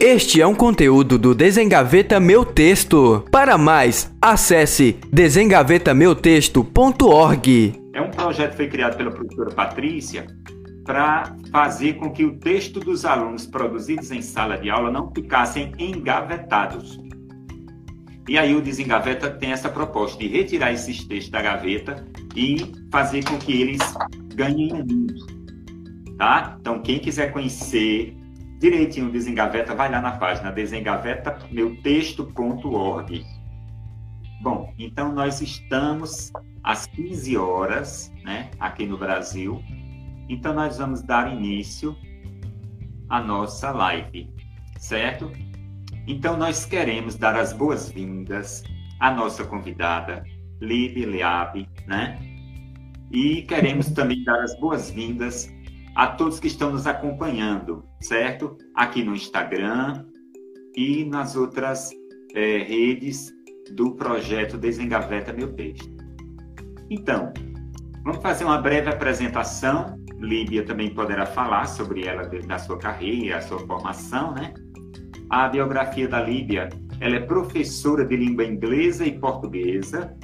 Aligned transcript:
Este 0.00 0.40
é 0.40 0.46
um 0.46 0.54
conteúdo 0.54 1.18
do 1.18 1.34
Desengaveta 1.34 2.20
Meu 2.20 2.44
Texto. 2.44 3.24
Para 3.32 3.58
mais, 3.58 4.14
acesse 4.22 4.96
desengavetameutexto.org. 5.12 7.74
É 7.92 8.00
um 8.00 8.12
projeto 8.12 8.52
que 8.52 8.58
foi 8.58 8.68
criado 8.68 8.96
pela 8.96 9.10
professora 9.10 9.50
Patrícia 9.50 10.28
para 10.84 11.34
fazer 11.50 11.94
com 11.94 12.12
que 12.12 12.24
o 12.24 12.38
texto 12.38 12.78
dos 12.78 13.04
alunos 13.04 13.44
produzidos 13.44 14.12
em 14.12 14.22
sala 14.22 14.56
de 14.56 14.70
aula 14.70 14.92
não 14.92 15.12
ficassem 15.12 15.72
engavetados. 15.76 16.96
E 18.28 18.38
aí 18.38 18.54
o 18.54 18.62
Desengaveta 18.62 19.28
tem 19.28 19.50
essa 19.50 19.68
proposta 19.68 20.16
de 20.16 20.28
retirar 20.28 20.72
esses 20.72 21.02
textos 21.02 21.32
da 21.32 21.42
gaveta 21.42 22.06
e 22.36 22.70
fazer 22.92 23.24
com 23.24 23.36
que 23.36 23.60
eles 23.60 23.80
ganhem 24.36 24.72
um 24.72 24.76
mundo. 24.76 25.26
Tá? 26.16 26.56
Então, 26.60 26.80
quem 26.80 27.00
quiser 27.00 27.32
conhecer 27.32 28.16
direitinho 28.58 29.08
o 29.08 29.10
Desengaveta, 29.10 29.74
vai 29.74 29.90
lá 29.90 30.00
na 30.00 30.12
página 30.12 30.50
desengavetameuTexto.org. 30.50 33.26
Bom, 34.42 34.72
então 34.78 35.12
nós 35.12 35.40
estamos 35.40 36.30
às 36.62 36.86
15 36.86 37.36
horas, 37.36 38.12
né, 38.24 38.50
aqui 38.58 38.86
no 38.86 38.98
Brasil. 38.98 39.62
Então 40.28 40.54
nós 40.54 40.78
vamos 40.78 41.02
dar 41.02 41.32
início 41.32 41.96
à 43.08 43.20
nossa 43.20 43.70
live, 43.70 44.28
certo? 44.78 45.30
Então 46.06 46.36
nós 46.36 46.64
queremos 46.64 47.16
dar 47.16 47.36
as 47.36 47.52
boas-vindas 47.52 48.62
à 49.00 49.10
nossa 49.10 49.44
convidada, 49.44 50.24
Lib 50.60 51.04
Leab, 51.04 51.68
né? 51.86 52.18
E 53.10 53.42
queremos 53.42 53.90
também 53.90 54.22
dar 54.24 54.42
as 54.42 54.58
boas-vindas 54.60 55.52
a 55.98 56.06
todos 56.06 56.38
que 56.38 56.46
estão 56.46 56.70
nos 56.70 56.86
acompanhando, 56.86 57.84
certo? 58.00 58.56
Aqui 58.72 59.02
no 59.02 59.16
Instagram 59.16 60.06
e 60.76 61.04
nas 61.04 61.34
outras 61.34 61.90
é, 62.36 62.58
redes 62.58 63.32
do 63.72 63.96
projeto 63.96 64.56
Desengaveta 64.56 65.32
Meu 65.32 65.52
Texto. 65.54 65.90
Então, 66.88 67.32
vamos 68.04 68.22
fazer 68.22 68.44
uma 68.44 68.58
breve 68.58 68.88
apresentação. 68.88 69.98
Líbia 70.20 70.64
também 70.64 70.94
poderá 70.94 71.26
falar 71.26 71.66
sobre 71.66 72.06
ela, 72.06 72.22
da 72.22 72.58
sua 72.60 72.78
carreira, 72.78 73.38
a 73.38 73.40
sua 73.40 73.58
formação, 73.66 74.32
né? 74.32 74.54
A 75.28 75.48
biografia 75.48 76.06
da 76.06 76.22
Líbia, 76.22 76.68
ela 77.00 77.16
é 77.16 77.20
professora 77.20 78.04
de 78.04 78.16
língua 78.16 78.44
inglesa 78.44 79.04
e 79.04 79.18
portuguesa 79.18 80.16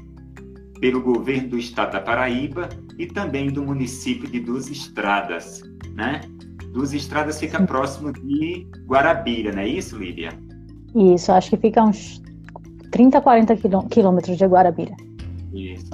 pelo 0.81 1.01
governo 1.01 1.51
do 1.51 1.59
estado 1.59 1.93
da 1.93 2.01
Paraíba 2.01 2.69
e 2.99 3.07
também 3.07 3.49
do 3.51 3.63
município 3.63 4.29
de 4.29 4.41
Duas 4.41 4.69
Estradas, 4.69 5.63
né? 5.95 6.21
Duas 6.73 6.93
Estradas 6.93 7.39
fica 7.39 7.63
próximo 7.63 8.13
de 8.13 8.67
Guarabira, 8.87 9.53
não 9.53 9.61
é 9.61 9.69
isso, 9.69 9.97
Lídia? 9.97 10.31
Isso, 10.95 11.33
acho 11.33 11.51
que 11.51 11.57
fica 11.57 11.83
uns 11.83 12.23
30, 12.91 13.21
40 13.21 13.57
quilômetros 13.89 14.37
de 14.37 14.45
Guarabira. 14.45 14.95
Isso. 15.53 15.91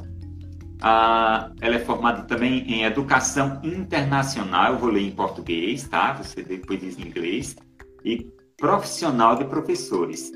Ah, 0.82 1.52
ela 1.60 1.76
é 1.76 1.78
formada 1.78 2.22
também 2.22 2.60
em 2.66 2.84
Educação 2.84 3.60
Internacional, 3.62 4.72
eu 4.72 4.78
vou 4.78 4.90
ler 4.90 5.02
em 5.02 5.10
português, 5.10 5.86
tá? 5.86 6.14
Você 6.14 6.42
depois 6.42 6.80
diz 6.80 6.98
em 6.98 7.08
inglês. 7.08 7.54
E 8.02 8.26
profissional 8.56 9.36
de 9.36 9.44
professores, 9.44 10.32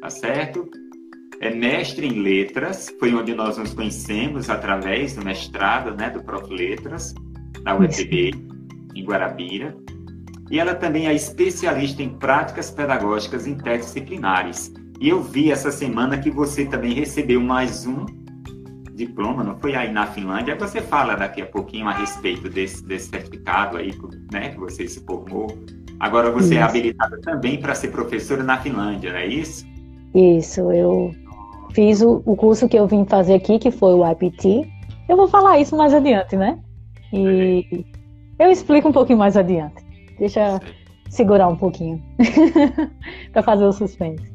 tá 0.00 0.10
certo? 0.10 0.68
É 1.46 1.54
mestre 1.54 2.06
em 2.06 2.22
letras, 2.22 2.94
foi 2.98 3.14
onde 3.14 3.34
nós 3.34 3.58
nos 3.58 3.74
conhecemos 3.74 4.48
através 4.48 5.14
do 5.14 5.24
mestrado, 5.24 5.94
né, 5.94 6.08
do 6.08 6.22
Prof. 6.22 6.52
Letras, 6.52 7.14
da 7.62 7.76
UFB, 7.76 8.30
em 8.94 9.04
Guarabira. 9.04 9.76
E 10.50 10.58
ela 10.58 10.74
também 10.74 11.06
é 11.06 11.14
especialista 11.14 12.02
em 12.02 12.08
práticas 12.08 12.70
pedagógicas 12.70 13.46
interdisciplinares. 13.46 14.72
E 15.00 15.08
eu 15.08 15.22
vi 15.22 15.50
essa 15.50 15.70
semana 15.70 16.18
que 16.18 16.30
você 16.30 16.64
também 16.64 16.94
recebeu 16.94 17.40
mais 17.40 17.86
um 17.86 18.06
diploma, 18.94 19.42
não 19.42 19.58
foi 19.58 19.74
aí 19.74 19.92
na 19.92 20.06
Finlândia? 20.06 20.56
Você 20.56 20.80
fala 20.80 21.14
daqui 21.14 21.42
a 21.42 21.46
pouquinho 21.46 21.88
a 21.88 21.92
respeito 21.92 22.48
desse, 22.48 22.82
desse 22.86 23.10
certificado 23.10 23.76
aí, 23.76 23.92
né, 24.32 24.50
que 24.50 24.58
você 24.58 24.86
se 24.86 25.04
formou. 25.04 25.48
Agora 26.00 26.30
você 26.30 26.54
é 26.54 26.56
isso. 26.56 26.58
é 26.58 26.62
habilitada 26.62 27.20
também 27.20 27.60
para 27.60 27.74
ser 27.74 27.88
professora 27.88 28.42
na 28.42 28.56
Finlândia, 28.58 29.12
não 29.12 29.18
é 29.18 29.26
isso? 29.26 29.66
Isso, 30.14 30.60
eu 30.70 31.12
Fiz 31.74 32.00
o, 32.02 32.22
o 32.24 32.36
curso 32.36 32.68
que 32.68 32.78
eu 32.78 32.86
vim 32.86 33.04
fazer 33.04 33.34
aqui, 33.34 33.58
que 33.58 33.70
foi 33.72 33.94
o 33.94 34.08
IPT. 34.08 34.70
Eu 35.08 35.16
vou 35.16 35.26
falar 35.26 35.58
isso 35.58 35.76
mais 35.76 35.92
adiante, 35.92 36.36
né? 36.36 36.60
E 37.12 37.84
eu 38.38 38.48
explico 38.50 38.88
um 38.88 38.92
pouquinho 38.92 39.18
mais 39.18 39.36
adiante. 39.36 39.84
Deixa 40.16 40.60
segurar 41.10 41.48
um 41.48 41.56
pouquinho 41.56 42.00
para 43.32 43.42
fazer 43.42 43.64
o 43.64 43.72
suspense. 43.72 44.32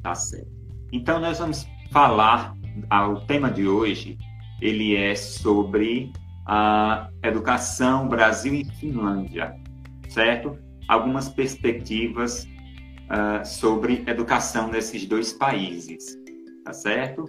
Tá 0.00 0.14
certo. 0.14 0.46
Então 0.92 1.18
nós 1.18 1.40
vamos 1.40 1.66
falar, 1.90 2.56
ah, 2.88 3.08
o 3.08 3.20
tema 3.20 3.50
de 3.50 3.66
hoje, 3.66 4.16
ele 4.62 4.94
é 4.94 5.16
sobre 5.16 6.12
a 6.46 7.08
educação 7.24 8.06
Brasil 8.08 8.54
e 8.54 8.64
Finlândia, 8.64 9.56
certo? 10.08 10.56
Algumas 10.86 11.28
perspectivas 11.28 12.44
uh, 12.44 13.44
sobre 13.44 14.04
educação 14.06 14.68
nesses 14.68 15.06
dois 15.06 15.32
países 15.32 16.19
tá 16.64 16.72
certo? 16.72 17.24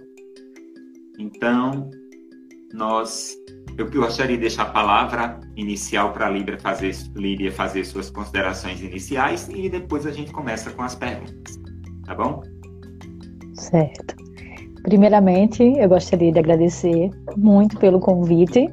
Então, 1.18 1.90
nós, 2.72 3.36
eu 3.76 3.90
gostaria 3.90 4.36
de 4.36 4.42
deixar 4.42 4.62
a 4.62 4.70
palavra 4.70 5.40
inicial 5.56 6.12
para 6.12 6.26
a 6.26 6.30
Lídia 6.30 6.58
fazer, 6.58 6.94
Lídia 7.14 7.52
fazer 7.52 7.84
suas 7.84 8.10
considerações 8.10 8.82
iniciais 8.82 9.48
e 9.48 9.68
depois 9.68 10.06
a 10.06 10.10
gente 10.10 10.32
começa 10.32 10.70
com 10.70 10.82
as 10.82 10.94
perguntas, 10.94 11.60
tá 12.04 12.14
bom? 12.14 12.42
Certo. 13.54 14.16
Primeiramente, 14.82 15.62
eu 15.62 15.88
gostaria 15.88 16.32
de 16.32 16.38
agradecer 16.38 17.10
muito 17.36 17.78
pelo 17.78 18.00
convite. 18.00 18.68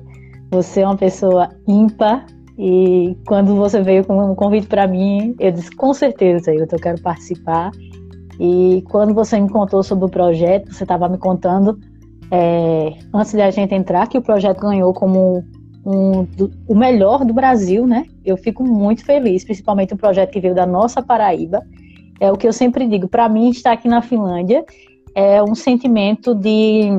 Você 0.52 0.82
é 0.82 0.86
uma 0.86 0.98
pessoa 0.98 1.50
ímpar 1.68 2.26
e 2.58 3.16
quando 3.28 3.56
você 3.56 3.82
veio 3.82 4.04
com 4.04 4.32
um 4.32 4.36
convite 4.36 4.68
para 4.68 4.88
mim, 4.88 5.36
eu 5.40 5.52
disse 5.52 5.72
com 5.76 5.94
certeza 5.94 6.54
eu 6.54 6.68
quero 6.68 7.00
participar 7.02 7.72
e 8.40 8.82
quando 8.90 9.14
você 9.14 9.40
me 9.40 9.50
contou 9.50 9.84
sobre 9.84 10.06
o 10.06 10.10
projeto, 10.10 10.74
você 10.74 10.84
estava 10.84 11.10
me 11.10 11.18
contando, 11.18 11.78
é, 12.32 12.94
antes 13.14 13.34
de 13.34 13.42
a 13.42 13.52
gente 13.52 13.74
entrar, 13.76 14.08
que 14.08 14.18
o 14.18 14.22
projeto 14.22 14.62
ganhou 14.62 14.94
como 14.94 15.44
um, 15.86 16.24
do, 16.24 16.50
o 16.68 16.76
melhor 16.76 17.26
do 17.26 17.34
Brasil, 17.34 17.86
né? 17.86 18.06
Eu 18.24 18.38
fico 18.38 18.64
muito 18.64 19.04
feliz, 19.04 19.44
principalmente 19.44 19.94
o 19.94 19.98
projeto 19.98 20.32
que 20.32 20.40
veio 20.40 20.56
da 20.56 20.66
nossa 20.66 21.02
Paraíba. 21.02 21.62
É 22.20 22.32
o 22.32 22.38
que 22.38 22.48
eu 22.48 22.54
sempre 22.54 22.88
digo, 22.88 23.08
para 23.08 23.28
mim, 23.28 23.50
estar 23.50 23.74
aqui 23.74 23.88
na 23.88 24.02
Finlândia 24.02 24.64
é 25.16 25.42
um 25.44 25.56
sentimento 25.56 26.34
de, 26.34 26.90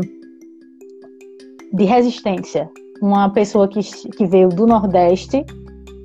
de 1.72 1.84
resistência. 1.84 2.68
Uma 3.00 3.30
pessoa 3.30 3.66
que, 3.66 3.80
que 4.10 4.26
veio 4.26 4.48
do 4.48 4.66
Nordeste, 4.66 5.44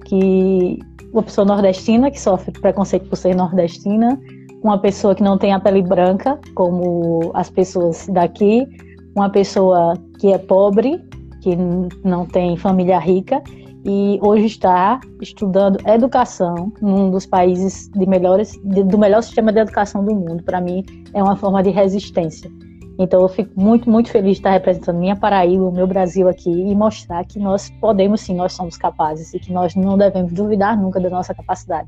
que 0.05 0.79
uma 1.11 1.23
pessoa 1.23 1.45
nordestina 1.45 2.11
que 2.11 2.19
sofre 2.19 2.51
preconceito 2.51 3.09
por 3.09 3.15
ser 3.15 3.35
nordestina, 3.35 4.19
uma 4.65 4.79
pessoa 4.79 5.13
que 5.13 5.21
não 5.21 5.37
tem 5.37 5.53
a 5.53 5.59
pele 5.59 5.83
branca, 5.83 6.39
como 6.55 7.29
as 7.35 7.51
pessoas 7.51 8.07
daqui, 8.07 8.67
uma 9.15 9.29
pessoa 9.29 9.93
que 10.19 10.33
é 10.33 10.39
pobre, 10.39 10.99
que 11.41 11.55
não 12.03 12.25
tem 12.25 12.57
família 12.57 12.97
rica 12.97 13.43
e 13.85 14.17
hoje 14.23 14.47
está 14.47 14.99
estudando 15.21 15.77
educação 15.87 16.73
num 16.81 17.11
dos 17.11 17.27
países 17.27 17.87
de 17.89 18.07
melhores, 18.07 18.59
do 18.63 18.97
melhor 18.97 19.21
sistema 19.21 19.53
de 19.53 19.59
educação 19.59 20.03
do 20.03 20.15
mundo. 20.15 20.41
Para 20.43 20.59
mim, 20.59 20.83
é 21.13 21.21
uma 21.21 21.35
forma 21.35 21.61
de 21.61 21.69
resistência. 21.69 22.49
Então, 22.97 23.21
eu 23.21 23.29
fico 23.29 23.51
muito, 23.55 23.87
muito 23.87 24.09
feliz 24.09 24.31
de 24.31 24.37
estar 24.37 24.49
representando 24.49 24.97
minha 24.97 25.15
Paraíba, 25.15 25.63
o 25.63 25.71
meu 25.71 25.85
Brasil 25.85 26.27
aqui 26.27 26.49
e 26.49 26.73
mostrar 26.73 27.23
que 27.25 27.37
nós 27.37 27.69
podemos 27.79 28.21
sim, 28.21 28.33
nós 28.33 28.53
somos 28.53 28.77
capazes 28.77 29.31
e 29.31 29.39
que 29.39 29.53
nós 29.53 29.75
não 29.75 29.95
devemos 29.95 30.33
duvidar 30.33 30.75
nunca 30.75 30.99
da 30.99 31.09
nossa 31.11 31.35
capacidade. 31.35 31.87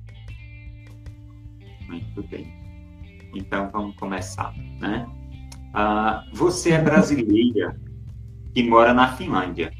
Muito 1.89 2.21
bem. 2.29 2.56
Então 3.37 3.69
vamos 3.71 3.95
começar, 3.95 4.53
né? 4.79 5.07
Ah, 5.73 6.23
você 6.33 6.71
é 6.71 6.81
brasileira 6.81 7.79
que 8.53 8.63
mora 8.63 8.93
na 8.93 9.09
Finlândia. 9.09 9.71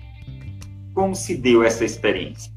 Como 0.94 1.15
se 1.15 1.36
deu 1.36 1.63
essa 1.63 1.83
experiência? 1.83 2.51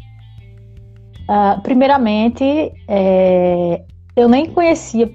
Uh, 1.23 1.61
primeiramente, 1.62 2.44
é, 2.88 3.85
eu 4.17 4.29
nem 4.29 4.47
conhecia 4.47 5.11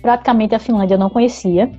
praticamente 0.00 0.54
a 0.54 0.58
Finlândia, 0.58 0.94
eu 0.94 0.98
não 0.98 1.10
conhecia. 1.10 1.70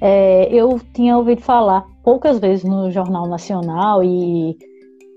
É, 0.00 0.52
eu 0.52 0.78
tinha 0.92 1.16
ouvido 1.16 1.40
falar 1.40 1.86
poucas 2.02 2.38
vezes 2.38 2.64
no 2.64 2.90
Jornal 2.90 3.26
Nacional 3.26 4.04
e 4.04 4.56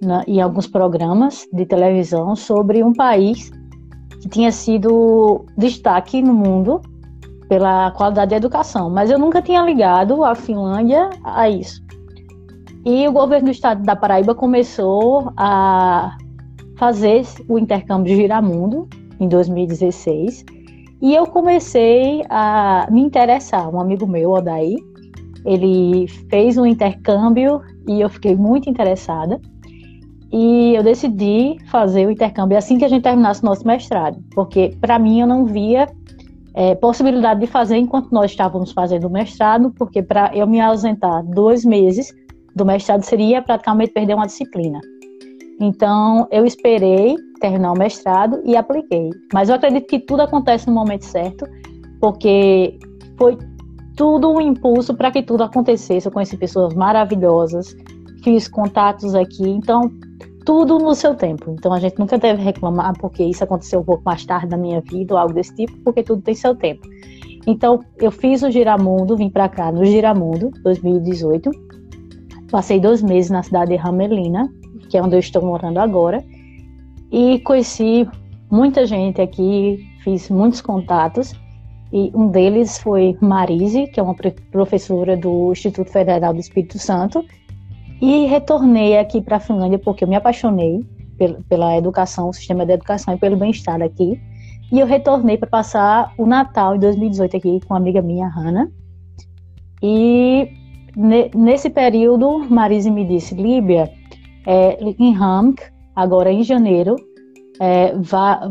na, 0.02 0.24
em 0.28 0.40
alguns 0.40 0.68
programas 0.68 1.46
de 1.52 1.66
televisão 1.66 2.36
sobre 2.36 2.84
um 2.84 2.94
país 2.94 3.52
que 4.22 4.30
tinha 4.30 4.52
sido 4.52 5.46
destaque 5.58 6.22
no 6.22 6.34
mundo 6.34 6.82
pela 7.50 7.90
qualidade 7.92 8.30
da 8.30 8.38
educação, 8.38 8.92
mas 8.92 9.10
eu 9.10 9.18
nunca 9.18 9.42
tinha 9.42 9.62
ligado 9.64 10.24
a 10.24 10.36
Finlândia 10.36 11.10
a 11.24 11.50
isso. 11.50 11.84
E 12.86 13.08
o 13.08 13.12
governo 13.12 13.46
do 13.46 13.52
estado 13.52 13.84
da 13.84 13.96
Paraíba 13.96 14.36
começou 14.36 15.34
a 15.36 16.16
fazer 16.78 17.26
o 17.50 17.58
intercâmbio 17.58 18.14
de 18.14 18.22
Giramundo 18.22 18.88
em 19.20 19.28
2016. 19.28 20.46
E 21.02 21.14
eu 21.14 21.26
comecei 21.26 22.24
a 22.30 22.88
me 22.92 23.02
interessar. 23.02 23.68
Um 23.74 23.82
amigo 23.82 24.06
meu, 24.06 24.32
Odaí, 24.32 24.78
ele 25.44 26.08
fez 26.30 26.58
um 26.58 26.66
intercâmbio 26.66 27.62
e 27.88 28.00
eu 28.00 28.10
fiquei 28.10 28.36
muito 28.36 28.70
interessada. 28.70 29.42
E 30.32 30.76
eu 30.76 30.84
decidi 30.84 31.58
fazer 31.70 32.06
o 32.06 32.12
intercâmbio 32.12 32.58
assim 32.58 32.78
que 32.78 32.86
a 32.86 32.88
gente 32.88 33.02
terminasse 33.02 33.42
o 33.42 33.46
nosso 33.46 33.66
mestrado, 33.66 34.24
porque 34.36 34.78
para 34.80 35.00
mim 35.00 35.20
eu 35.20 35.28
não 35.28 35.46
via 35.46 35.88
é, 36.54 36.76
possibilidade 36.76 37.40
de 37.40 37.48
fazer 37.48 37.78
enquanto 37.78 38.12
nós 38.12 38.32
estávamos 38.32 38.72
fazendo 38.72 39.08
o 39.08 39.10
mestrado, 39.10 39.72
porque 39.78 40.02
para 40.02 40.36
eu 40.36 40.48
me 40.48 40.60
ausentar 40.60 41.24
dois 41.24 41.64
meses 41.64 42.14
do 42.56 42.66
mestrado 42.66 43.04
seria 43.04 43.42
praticamente 43.42 43.92
perder 43.92 44.16
uma 44.16 44.26
disciplina. 44.26 44.80
Então 45.60 46.28
eu 46.32 46.46
esperei 46.46 47.16
terminar 47.40 47.74
o 47.74 47.78
mestrado 47.78 48.42
e 48.46 48.56
apliquei. 48.56 49.10
Mas 49.34 49.50
eu 49.50 49.56
acredito 49.56 49.88
que 49.88 50.00
tudo 50.00 50.22
acontece 50.22 50.68
no 50.68 50.74
momento 50.74 51.06
certo, 51.06 51.46
porque 52.00 52.78
foi 53.18 53.38
tudo 53.96 54.32
um 54.32 54.40
impulso 54.40 54.94
para 54.94 55.12
que 55.12 55.22
tudo 55.22 55.44
acontecesse. 55.44 56.08
Eu 56.08 56.12
conheci 56.12 56.38
pessoas 56.38 56.74
maravilhosas, 56.74 57.76
fiz 58.24 58.48
contatos 58.48 59.14
aqui, 59.14 59.48
então 59.48 59.92
tudo 60.46 60.78
no 60.78 60.96
seu 60.96 61.16
tempo. 61.16 61.52
Então 61.52 61.74
a 61.74 61.80
gente 61.80 62.00
nunca 62.00 62.18
deve 62.18 62.42
reclamar 62.42 62.94
porque 62.98 63.24
isso 63.24 63.44
aconteceu 63.44 63.82
um 63.82 63.84
pouco 63.84 64.04
mais 64.06 64.26
tarde 64.26 64.48
na 64.48 64.58
minha 64.58 64.82
vida 64.82 65.14
ou 65.14 65.20
algo 65.20 65.34
desse 65.34 65.56
tipo, 65.56 65.78
porque 65.84 66.04
tudo 66.04 66.22
tem 66.22 66.36
seu 66.36 66.56
tempo. 66.56 66.88
Então 67.46 67.84
eu 67.98 68.12
fiz 68.12 68.44
o 68.44 68.52
Giramundo, 68.52 69.18
vim 69.18 69.30
para 69.30 69.50
cá 69.50 69.72
no 69.72 69.86
Giramundo 69.86 70.52
2018. 70.64 71.50
Passei 72.52 72.80
dois 72.80 73.02
meses 73.02 73.30
na 73.30 73.44
cidade 73.44 73.72
de 73.72 73.78
Ramelina, 73.78 74.50
que 74.90 74.98
é 74.98 75.04
onde 75.04 75.16
eu 75.16 75.20
estou 75.20 75.42
morando 75.42 75.78
agora, 75.78 76.24
e 77.12 77.40
conheci 77.40 78.08
muita 78.50 78.86
gente 78.86 79.22
aqui, 79.22 79.86
fiz 80.04 80.30
muitos 80.30 80.62
contatos. 80.62 81.34
E 81.92 82.12
um 82.14 82.28
deles 82.28 82.78
foi 82.78 83.18
Marise, 83.20 83.88
que 83.88 84.00
é 84.00 84.04
uma 84.04 84.16
professora 84.52 85.18
do 85.18 85.52
Instituto 85.52 85.92
Federal 85.92 86.34
do 86.34 86.40
Espírito 86.40 86.78
Santo, 86.78 87.24
e 88.02 88.26
retornei 88.26 88.98
aqui 88.98 89.22
para 89.22 89.38
a 89.38 89.40
Finlândia 89.40 89.80
porque 89.80 90.04
eu 90.04 90.08
me 90.08 90.16
apaixonei 90.16 90.86
pela 91.50 91.78
educação, 91.78 92.30
o 92.30 92.34
sistema 92.34 92.66
de 92.66 92.74
educação 92.74 93.14
e 93.14 93.18
pelo 93.18 93.36
bem-estar 93.36 93.82
aqui. 93.82 94.20
E 94.72 94.80
eu 94.80 94.86
retornei 94.86 95.38
para 95.38 95.50
passar 95.50 96.14
o 96.18 96.26
Natal 96.26 96.76
em 96.76 96.80
2018 96.80 97.38
aqui 97.38 97.60
com 97.62 97.74
uma 97.74 97.80
amiga 97.80 98.02
minha, 98.02 98.28
Hannah. 98.28 98.70
E 99.82 100.50
nesse 101.36 101.70
período, 101.70 102.40
Marise 102.50 102.90
me 102.90 103.06
disse, 103.06 103.36
Líbia, 103.36 103.92
é, 104.46 104.78
em 104.82 105.16
Hamk, 105.16 105.62
agora 105.96 106.32
em 106.32 106.44
janeiro, 106.44 106.96
é, 107.60 107.94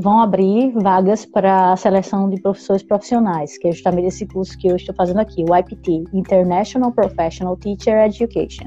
vão 0.01 0.21
abrir 0.21 0.73
vagas 0.73 1.25
para 1.25 1.73
a 1.73 1.77
seleção 1.77 2.29
de 2.29 2.41
professores 2.43 2.83
profissionais, 2.83 3.57
que 3.57 3.69
é 3.69 3.73
justamente 3.73 4.09
esse 4.09 4.27
curso 4.27 4.57
que 4.59 4.69
eu 4.69 4.77
estou 4.77 4.95
fazendo 4.95 5.21
aqui, 5.21 5.45
o 5.49 5.57
IPT, 5.57 6.05
International 6.13 6.93
Professional 6.93 7.57
Teacher 7.57 8.07
Education. 8.07 8.67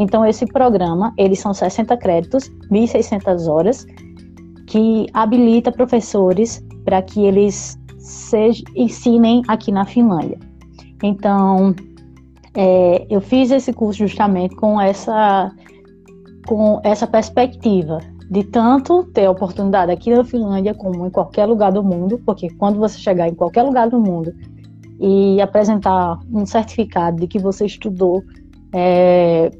Então, 0.00 0.24
esse 0.24 0.46
programa, 0.46 1.12
eles 1.18 1.40
são 1.40 1.52
60 1.52 1.94
créditos, 1.98 2.50
1.600 2.70 3.46
horas, 3.46 3.86
que 4.66 5.06
habilita 5.12 5.70
professores 5.70 6.64
para 6.86 7.02
que 7.02 7.22
eles 7.22 7.78
sejam, 7.98 8.64
ensinem 8.74 9.42
aqui 9.46 9.70
na 9.70 9.84
Finlândia. 9.84 10.38
Então, 11.02 11.74
é, 12.54 13.06
eu 13.10 13.20
fiz 13.20 13.50
esse 13.50 13.74
curso 13.74 14.06
justamente 14.06 14.56
com 14.56 14.80
essa, 14.80 15.52
com 16.46 16.80
essa 16.82 17.06
perspectiva 17.06 17.98
de 18.30 18.42
tanto 18.44 19.04
ter 19.12 19.26
a 19.26 19.30
oportunidade 19.30 19.92
aqui 19.92 20.14
na 20.14 20.24
Finlândia 20.24 20.72
como 20.72 21.06
em 21.06 21.10
qualquer 21.10 21.44
lugar 21.44 21.72
do 21.72 21.84
mundo, 21.84 22.18
porque 22.24 22.48
quando 22.54 22.78
você 22.78 22.98
chegar 22.98 23.28
em 23.28 23.34
qualquer 23.34 23.64
lugar 23.64 23.90
do 23.90 24.00
mundo 24.00 24.32
e 24.98 25.42
apresentar 25.42 26.18
um 26.32 26.46
certificado 26.46 27.18
de 27.18 27.26
que 27.26 27.38
você 27.38 27.66
estudou 27.66 28.22
é, 28.72 29.50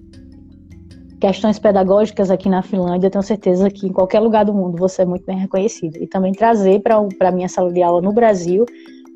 questões 1.20 1.58
pedagógicas 1.58 2.30
aqui 2.30 2.48
na 2.48 2.62
Finlândia, 2.62 3.10
tenho 3.10 3.22
certeza 3.22 3.70
que 3.70 3.86
em 3.86 3.92
qualquer 3.92 4.20
lugar 4.20 4.44
do 4.44 4.54
mundo 4.54 4.78
você 4.78 5.02
é 5.02 5.04
muito 5.04 5.24
bem 5.26 5.38
reconhecido. 5.38 5.96
E 5.96 6.06
também 6.06 6.32
trazer 6.32 6.80
para 6.80 6.96
a 6.96 7.30
minha 7.30 7.48
sala 7.48 7.70
de 7.70 7.82
aula 7.82 8.00
no 8.00 8.12
Brasil, 8.12 8.64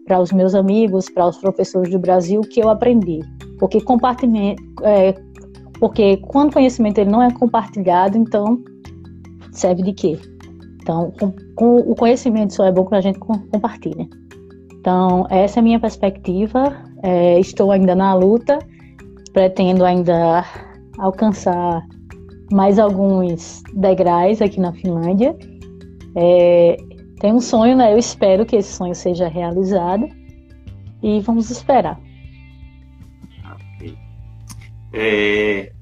para 0.06 0.21
os 0.21 0.31
meus 0.31 0.55
amigos, 0.55 1.09
para 1.09 1.27
os 1.27 1.39
professores 1.39 1.91
do 1.91 1.99
Brasil, 1.99 2.41
o 2.41 2.47
que 2.47 2.61
eu 2.61 2.69
aprendi. 2.69 3.21
Porque 3.59 3.81
compartimento, 3.81 4.62
é, 4.83 5.15
porque 5.81 6.19
quando 6.19 6.51
o 6.51 6.53
conhecimento 6.53 6.99
ele 6.99 7.11
não 7.11 7.23
é 7.23 7.31
compartilhado, 7.33 8.19
então 8.19 8.62
serve 9.51 9.83
de 9.83 9.93
quê? 9.95 10.19
Então, 10.83 11.11
com, 11.19 11.33
com 11.55 11.77
o 11.79 11.95
conhecimento 11.95 12.53
só 12.53 12.67
é 12.67 12.73
bom 12.73 12.85
quando 12.85 12.99
a 12.99 13.01
gente 13.01 13.19
compartilha. 13.19 14.06
Então, 14.79 15.27
essa 15.31 15.59
é 15.59 15.61
a 15.61 15.62
minha 15.62 15.81
perspectiva. 15.81 16.77
É, 17.03 17.41
estou 17.41 17.73
ainda 17.73 17.95
na 17.95 18.15
luta, 18.15 18.59
pretendo 19.33 19.83
ainda 19.83 20.45
alcançar 20.99 21.83
mais 22.50 22.79
alguns 22.79 23.62
degraus 23.75 24.41
aqui 24.41 24.61
na 24.61 24.73
Finlândia. 24.73 25.37
É, 26.17 26.76
tem 27.20 27.32
um 27.32 27.41
sonho, 27.41 27.76
né? 27.76 27.93
Eu 27.93 27.99
espero 27.99 28.44
que 28.44 28.56
esse 28.56 28.73
sonho 28.73 28.94
seja 28.94 29.29
realizado 29.29 30.08
e 31.02 31.20
vamos 31.20 31.50
esperar. 31.50 32.00
É, 34.93 35.73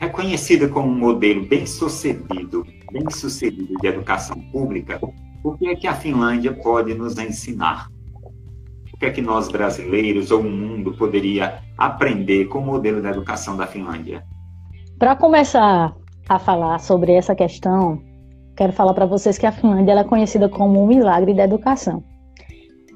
reconhecida 0.00 0.68
como 0.68 0.88
um 0.88 0.98
modelo 0.98 1.44
bem 1.46 1.66
sucedido, 1.66 2.64
bem 2.92 3.08
sucedido 3.10 3.74
de 3.80 3.86
educação 3.86 4.40
pública, 4.52 5.00
o 5.42 5.56
que 5.56 5.68
é 5.68 5.74
que 5.74 5.86
a 5.86 5.94
Finlândia 5.94 6.52
pode 6.52 6.94
nos 6.94 7.18
ensinar? 7.18 7.88
O 8.92 8.96
que 8.98 9.06
é 9.06 9.10
que 9.10 9.20
nós 9.20 9.48
brasileiros 9.48 10.30
ou 10.30 10.40
o 10.40 10.50
mundo 10.50 10.92
poderia 10.92 11.58
aprender 11.76 12.44
com 12.46 12.58
o 12.58 12.64
modelo 12.64 13.02
da 13.02 13.10
educação 13.10 13.56
da 13.56 13.66
Finlândia? 13.66 14.22
Para 14.98 15.16
começar 15.16 15.96
a 16.30 16.38
falar 16.38 16.78
sobre 16.78 17.12
essa 17.12 17.34
questão, 17.34 18.00
quero 18.56 18.72
falar 18.72 18.94
para 18.94 19.04
vocês 19.04 19.36
que 19.36 19.46
a 19.46 19.50
Finlândia 19.50 19.94
é 19.94 20.04
conhecida 20.04 20.48
como 20.48 20.80
um 20.80 20.86
milagre 20.86 21.34
da 21.34 21.42
educação. 21.42 22.04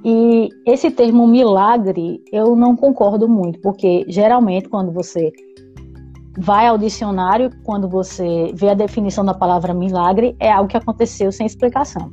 E 0.05 0.49
esse 0.65 0.89
termo 0.89 1.27
milagre 1.27 2.23
eu 2.33 2.55
não 2.55 2.77
concordo 2.77 3.29
muito, 3.29 3.61
porque 3.61 4.05
geralmente 4.07 4.69
quando 4.69 4.93
você 4.93 5.33
vai 6.39 6.69
ao 6.69 6.79
dicionário, 6.79 7.51
quando 7.65 7.89
você 7.89 8.53
vê 8.55 8.69
a 8.69 8.75
definição 8.75 9.25
da 9.25 9.35
palavra 9.35 9.75
milagre, 9.75 10.37
é 10.39 10.53
algo 10.53 10.69
que 10.69 10.77
aconteceu 10.77 11.33
sem 11.33 11.45
explicação. 11.45 12.13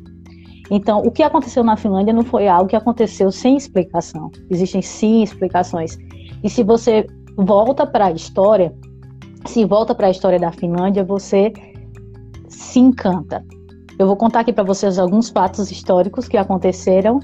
Então, 0.71 1.03
o 1.03 1.11
que 1.11 1.21
aconteceu 1.21 1.63
na 1.63 1.77
Finlândia 1.77 2.13
não 2.13 2.23
foi 2.23 2.47
algo 2.47 2.67
que 2.67 2.75
aconteceu 2.75 3.31
sem 3.31 3.57
explicação. 3.57 4.31
Existem 4.49 4.81
sim 4.81 5.21
explicações. 5.21 5.99
E 6.43 6.49
se 6.49 6.63
você 6.63 7.05
volta 7.37 7.85
para 7.85 8.05
a 8.05 8.11
história, 8.11 8.73
se 9.45 9.65
volta 9.65 9.93
para 9.93 10.07
a 10.07 10.11
história 10.11 10.39
da 10.39 10.51
Finlândia, 10.51 11.03
você 11.03 11.51
se 12.47 12.79
encanta. 12.79 13.43
Eu 13.97 14.07
vou 14.07 14.15
contar 14.15 14.41
aqui 14.41 14.53
para 14.53 14.63
vocês 14.63 14.97
alguns 14.97 15.29
fatos 15.29 15.71
históricos 15.71 16.27
que 16.27 16.37
aconteceram 16.37 17.19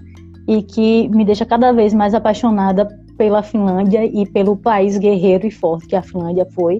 e 0.47 0.61
que 0.61 1.09
me 1.09 1.25
deixa 1.25 1.45
cada 1.45 1.71
vez 1.71 1.93
mais 1.93 2.13
apaixonada 2.13 2.87
pela 3.17 3.41
Finlândia 3.41 4.05
e 4.05 4.25
pelo 4.29 4.55
país 4.55 4.97
guerreiro 4.97 5.47
e 5.47 5.51
forte 5.51 5.87
que 5.87 5.95
a 5.95 6.01
Finlândia 6.01 6.45
foi 6.53 6.79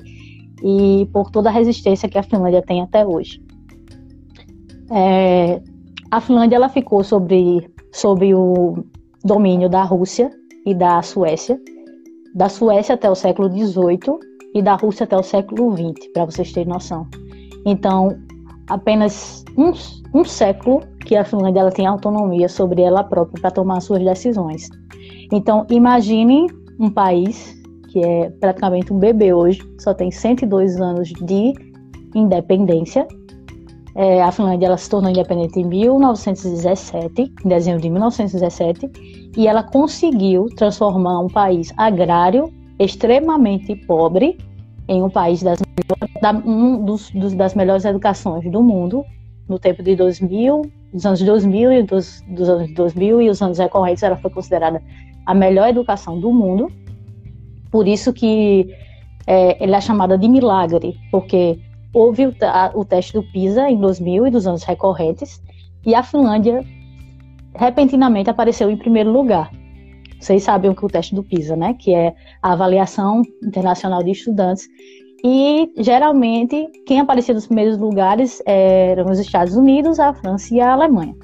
e 0.63 1.07
por 1.11 1.31
toda 1.31 1.49
a 1.49 1.51
resistência 1.51 2.09
que 2.09 2.17
a 2.17 2.23
Finlândia 2.23 2.61
tem 2.61 2.81
até 2.81 3.05
hoje. 3.05 3.41
É, 4.91 5.61
a 6.11 6.21
Finlândia 6.21 6.55
ela 6.55 6.69
ficou 6.69 7.03
sobre, 7.03 7.69
sobre 7.91 8.33
o 8.33 8.83
domínio 9.23 9.69
da 9.69 9.83
Rússia 9.83 10.29
e 10.65 10.73
da 10.73 11.01
Suécia, 11.01 11.59
da 12.33 12.49
Suécia 12.49 12.95
até 12.95 13.09
o 13.09 13.15
século 13.15 13.49
XVIII 13.49 14.19
e 14.57 14.61
da 14.61 14.75
Rússia 14.75 15.03
até 15.03 15.15
o 15.15 15.23
século 15.23 15.71
XX, 15.71 16.11
para 16.13 16.25
vocês 16.25 16.51
terem 16.51 16.69
noção. 16.69 17.07
Então, 17.65 18.17
apenas 18.67 19.45
um, 19.57 19.71
um 20.19 20.25
século 20.25 20.81
que 21.05 21.15
a 21.15 21.23
Finlândia 21.23 21.61
ela 21.61 21.71
tem 21.71 21.85
autonomia 21.85 22.49
sobre 22.49 22.81
ela 22.81 23.03
própria 23.03 23.41
para 23.41 23.51
tomar 23.51 23.79
suas 23.81 24.03
decisões. 24.03 24.67
Então, 25.31 25.65
imagine 25.69 26.47
um 26.79 26.89
país 26.89 27.55
que 27.89 28.03
é 28.03 28.29
praticamente 28.29 28.91
um 28.91 28.99
bebê 28.99 29.33
hoje, 29.33 29.61
só 29.79 29.93
tem 29.93 30.11
102 30.11 30.79
anos 30.81 31.09
de 31.09 31.53
independência. 32.13 33.07
É, 33.95 34.21
a 34.21 34.31
Finlândia 34.31 34.67
ela 34.67 34.77
se 34.77 34.89
tornou 34.89 35.09
independente 35.09 35.59
em 35.59 35.65
1917, 35.65 37.33
em 37.43 37.47
dezembro 37.47 37.81
de 37.81 37.89
1917, 37.89 39.31
e 39.35 39.47
ela 39.47 39.63
conseguiu 39.63 40.45
transformar 40.55 41.19
um 41.19 41.27
país 41.27 41.73
agrário 41.77 42.51
extremamente 42.79 43.75
pobre 43.75 44.37
em 44.87 45.03
um 45.03 45.09
país 45.09 45.43
das, 45.43 45.59
da, 46.21 46.31
um 46.31 46.83
dos, 46.83 47.09
dos, 47.11 47.33
das 47.33 47.53
melhores 47.53 47.85
educações 47.85 48.49
do 48.49 48.61
mundo 48.61 49.03
no 49.47 49.57
tempo 49.57 49.81
de 49.81 49.95
2000, 49.95 50.61
dos 50.93 51.05
anos 51.05 51.21
2000 51.21 51.71
e 51.71 51.83
dos, 51.83 52.21
dos 52.27 52.49
anos 52.49 52.73
2000 52.73 53.21
e 53.21 53.29
os 53.29 53.41
anos 53.41 53.57
recorrentes 53.57 54.03
ela 54.03 54.17
foi 54.17 54.29
considerada 54.29 54.81
a 55.25 55.33
melhor 55.33 55.69
educação 55.69 56.19
do 56.19 56.31
mundo. 56.31 56.71
Por 57.71 57.87
isso 57.87 58.13
que 58.13 58.73
é, 59.25 59.61
ele 59.61 59.75
é 59.75 59.81
chamada 59.81 60.17
de 60.17 60.27
milagre, 60.27 60.95
porque 61.11 61.59
houve 61.93 62.27
o, 62.27 62.35
a, 62.41 62.71
o 62.73 62.85
teste 62.85 63.13
do 63.13 63.23
PISA 63.23 63.69
em 63.69 63.77
2000 63.77 64.27
e 64.27 64.31
dos 64.31 64.47
anos 64.47 64.63
recorrentes 64.63 65.41
e 65.85 65.95
a 65.95 66.03
Finlândia 66.03 66.63
repentinamente 67.55 68.29
apareceu 68.29 68.69
em 68.69 68.77
primeiro 68.77 69.11
lugar. 69.11 69.51
Vocês 70.19 70.43
sabem 70.43 70.71
o 70.71 70.75
que 70.75 70.83
é 70.83 70.85
o 70.85 70.89
teste 70.89 71.15
do 71.15 71.23
PISA, 71.23 71.55
né? 71.55 71.73
Que 71.73 71.93
é 71.93 72.15
a 72.41 72.53
avaliação 72.53 73.21
internacional 73.43 74.03
de 74.03 74.11
estudantes. 74.11 74.67
E 75.23 75.71
geralmente 75.77 76.67
quem 76.85 76.99
aparecia 76.99 77.33
nos 77.33 77.47
primeiros 77.47 77.77
lugares 77.77 78.41
eram 78.45 79.11
os 79.11 79.19
Estados 79.19 79.55
Unidos, 79.55 79.99
a 79.99 80.13
França 80.13 80.53
e 80.53 80.61
a 80.61 80.73
Alemanha. 80.73 81.15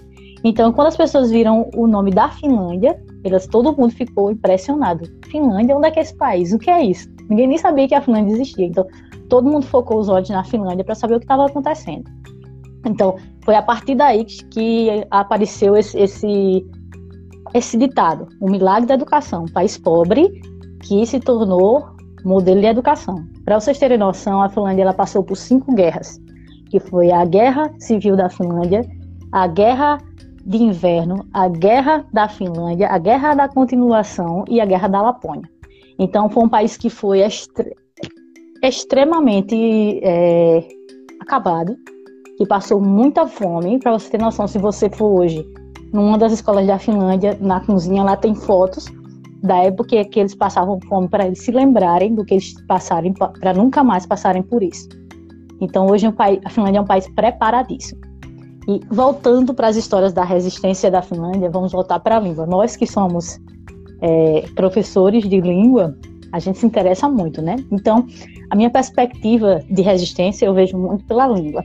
Então, 0.43 0.73
quando 0.73 0.87
as 0.87 0.97
pessoas 0.97 1.31
viram 1.31 1.69
o 1.73 1.87
nome 1.87 2.11
da 2.11 2.29
Finlândia, 2.29 3.01
elas, 3.23 3.47
todo 3.47 3.75
mundo 3.75 3.93
ficou 3.93 4.29
impressionado. 4.29 5.09
Finlândia, 5.27 5.75
onde 5.75 5.87
é 5.87 5.91
que 5.91 5.99
é 5.99 6.01
esse 6.01 6.15
país? 6.15 6.51
O 6.51 6.59
que 6.59 6.69
é 6.69 6.83
isso? 6.83 7.07
Ninguém 7.29 7.47
nem 7.47 7.57
sabia 7.57 7.87
que 7.87 7.95
a 7.95 8.01
Finlândia 8.01 8.33
existia. 8.33 8.65
Então, 8.65 8.85
todo 9.29 9.49
mundo 9.49 9.65
focou 9.65 9.99
os 9.99 10.09
olhos 10.09 10.29
na 10.29 10.43
Finlândia 10.43 10.83
para 10.83 10.95
saber 10.95 11.15
o 11.15 11.19
que 11.19 11.25
estava 11.25 11.45
acontecendo. 11.45 12.03
Então, 12.85 13.15
foi 13.45 13.55
a 13.55 13.61
partir 13.61 13.95
daí 13.95 14.25
que, 14.25 14.43
que 14.45 15.07
apareceu 15.09 15.77
esse, 15.77 15.97
esse, 15.97 16.65
esse 17.53 17.77
ditado: 17.77 18.27
o 18.39 18.49
milagre 18.49 18.87
da 18.87 18.95
educação, 18.95 19.45
país 19.53 19.77
pobre 19.77 20.41
que 20.81 21.05
se 21.05 21.19
tornou 21.19 21.85
modelo 22.25 22.61
de 22.61 22.67
educação. 22.67 23.25
Para 23.45 23.59
vocês 23.59 23.77
terem 23.77 23.97
noção, 23.97 24.41
a 24.41 24.49
Finlândia 24.49 24.83
ela 24.83 24.93
passou 24.93 25.23
por 25.23 25.35
cinco 25.35 25.73
guerras, 25.73 26.19
que 26.69 26.79
foi 26.79 27.11
a 27.11 27.25
Guerra 27.25 27.71
Civil 27.79 28.15
da 28.15 28.29
Finlândia, 28.29 28.81
a 29.31 29.47
Guerra 29.47 29.97
de 30.45 30.57
Inverno, 30.57 31.25
a 31.33 31.47
Guerra 31.47 32.05
da 32.11 32.27
Finlândia, 32.27 32.87
a 32.89 32.97
Guerra 32.97 33.33
da 33.33 33.47
Continuação 33.47 34.43
e 34.49 34.59
a 34.59 34.65
Guerra 34.65 34.87
da 34.87 35.01
Lapônia. 35.01 35.49
Então, 35.99 36.29
foi 36.29 36.43
um 36.43 36.49
país 36.49 36.75
que 36.75 36.89
foi 36.89 37.19
extre 37.19 37.75
extremamente 38.61 39.99
é, 40.01 40.65
acabado, 41.19 41.75
que 42.37 42.45
passou 42.45 42.81
muita 42.81 43.27
fome. 43.27 43.77
Para 43.79 43.91
você 43.91 44.09
ter 44.09 44.19
noção, 44.19 44.47
se 44.47 44.57
você 44.57 44.89
for 44.89 45.19
hoje 45.19 45.45
numa 45.93 46.17
das 46.17 46.33
escolas 46.33 46.65
da 46.65 46.79
Finlândia, 46.79 47.37
na 47.39 47.61
cozinha, 47.61 48.03
lá 48.03 48.17
tem 48.17 48.33
fotos 48.33 48.85
da 49.43 49.57
época 49.57 50.03
que 50.05 50.19
eles 50.19 50.33
passavam 50.33 50.79
fome 50.87 51.07
para 51.07 51.27
eles 51.27 51.43
se 51.43 51.51
lembrarem 51.51 52.15
do 52.15 52.25
que 52.25 52.33
eles 52.33 52.53
passarem 52.65 53.13
para 53.13 53.53
nunca 53.53 53.83
mais 53.83 54.05
passarem 54.05 54.41
por 54.41 54.63
isso. 54.63 54.89
Então 55.61 55.85
hoje 55.87 56.07
a 56.43 56.49
Finlândia 56.49 56.79
é 56.79 56.81
um 56.81 56.85
país 56.85 57.07
preparadíssimo. 57.09 58.01
E 58.67 58.79
voltando 58.89 59.53
para 59.53 59.67
as 59.67 59.75
histórias 59.75 60.13
da 60.13 60.23
resistência 60.23 60.89
da 60.89 61.01
Finlândia, 61.01 61.49
vamos 61.49 61.73
voltar 61.73 61.99
para 61.99 62.17
a 62.17 62.19
língua. 62.19 62.45
Nós 62.45 62.75
que 62.77 62.87
somos 62.87 63.39
é, 64.01 64.45
professores 64.55 65.27
de 65.27 65.41
língua, 65.41 65.95
a 66.31 66.39
gente 66.39 66.57
se 66.57 66.65
interessa 66.65 67.09
muito, 67.09 67.41
né? 67.41 67.57
Então, 67.69 68.07
a 68.49 68.55
minha 68.55 68.69
perspectiva 68.69 69.61
de 69.69 69.81
resistência 69.81 70.45
eu 70.45 70.53
vejo 70.53 70.77
muito 70.77 71.03
pela 71.05 71.27
língua. 71.27 71.63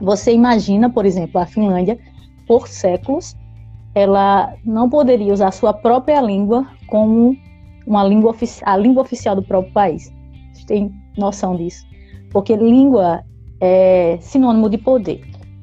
Você 0.00 0.32
imagina, 0.32 0.88
por 0.88 1.04
exemplo, 1.04 1.40
a 1.40 1.46
Finlândia, 1.46 1.98
por 2.46 2.68
séculos, 2.68 3.36
ela 3.94 4.54
não 4.64 4.88
poderia 4.88 5.32
usar 5.32 5.50
sua 5.50 5.72
própria 5.72 6.20
língua 6.20 6.66
como 6.88 7.36
uma 7.86 8.04
língua 8.04 8.34
a 8.62 8.76
língua 8.76 9.02
oficial 9.02 9.36
do 9.36 9.42
próprio 9.42 9.72
país. 9.72 10.12
Vocês 10.52 10.64
têm 10.64 10.92
noção 11.16 11.56
disso? 11.56 11.84
Porque 12.30 12.56
língua 12.56 13.22
é 13.60 14.18
sinônimo 14.20 14.68
de 14.68 14.78
poder. 14.78 15.20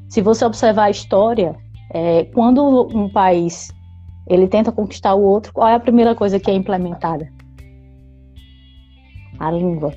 Se 0.09 0.21
você 0.21 0.45
observar 0.45 0.85
a 0.85 0.89
história, 0.89 1.55
é, 1.93 2.25
quando 2.25 2.87
um 2.95 3.09
país 3.09 3.73
ele 4.27 4.47
tenta 4.47 4.71
conquistar 4.71 5.15
o 5.15 5.23
outro, 5.23 5.51
qual 5.51 5.67
é 5.67 5.73
a 5.73 5.79
primeira 5.79 6.13
coisa 6.13 6.39
que 6.39 6.51
é 6.51 6.53
implementada? 6.53 7.27
A 9.39 9.49
língua, 9.51 9.93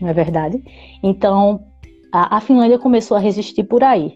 não 0.00 0.08
é 0.08 0.12
verdade? 0.12 0.62
Então, 1.02 1.64
a, 2.12 2.36
a 2.36 2.40
Finlândia 2.40 2.78
começou 2.78 3.16
a 3.16 3.20
resistir 3.20 3.64
por 3.64 3.84
aí. 3.84 4.14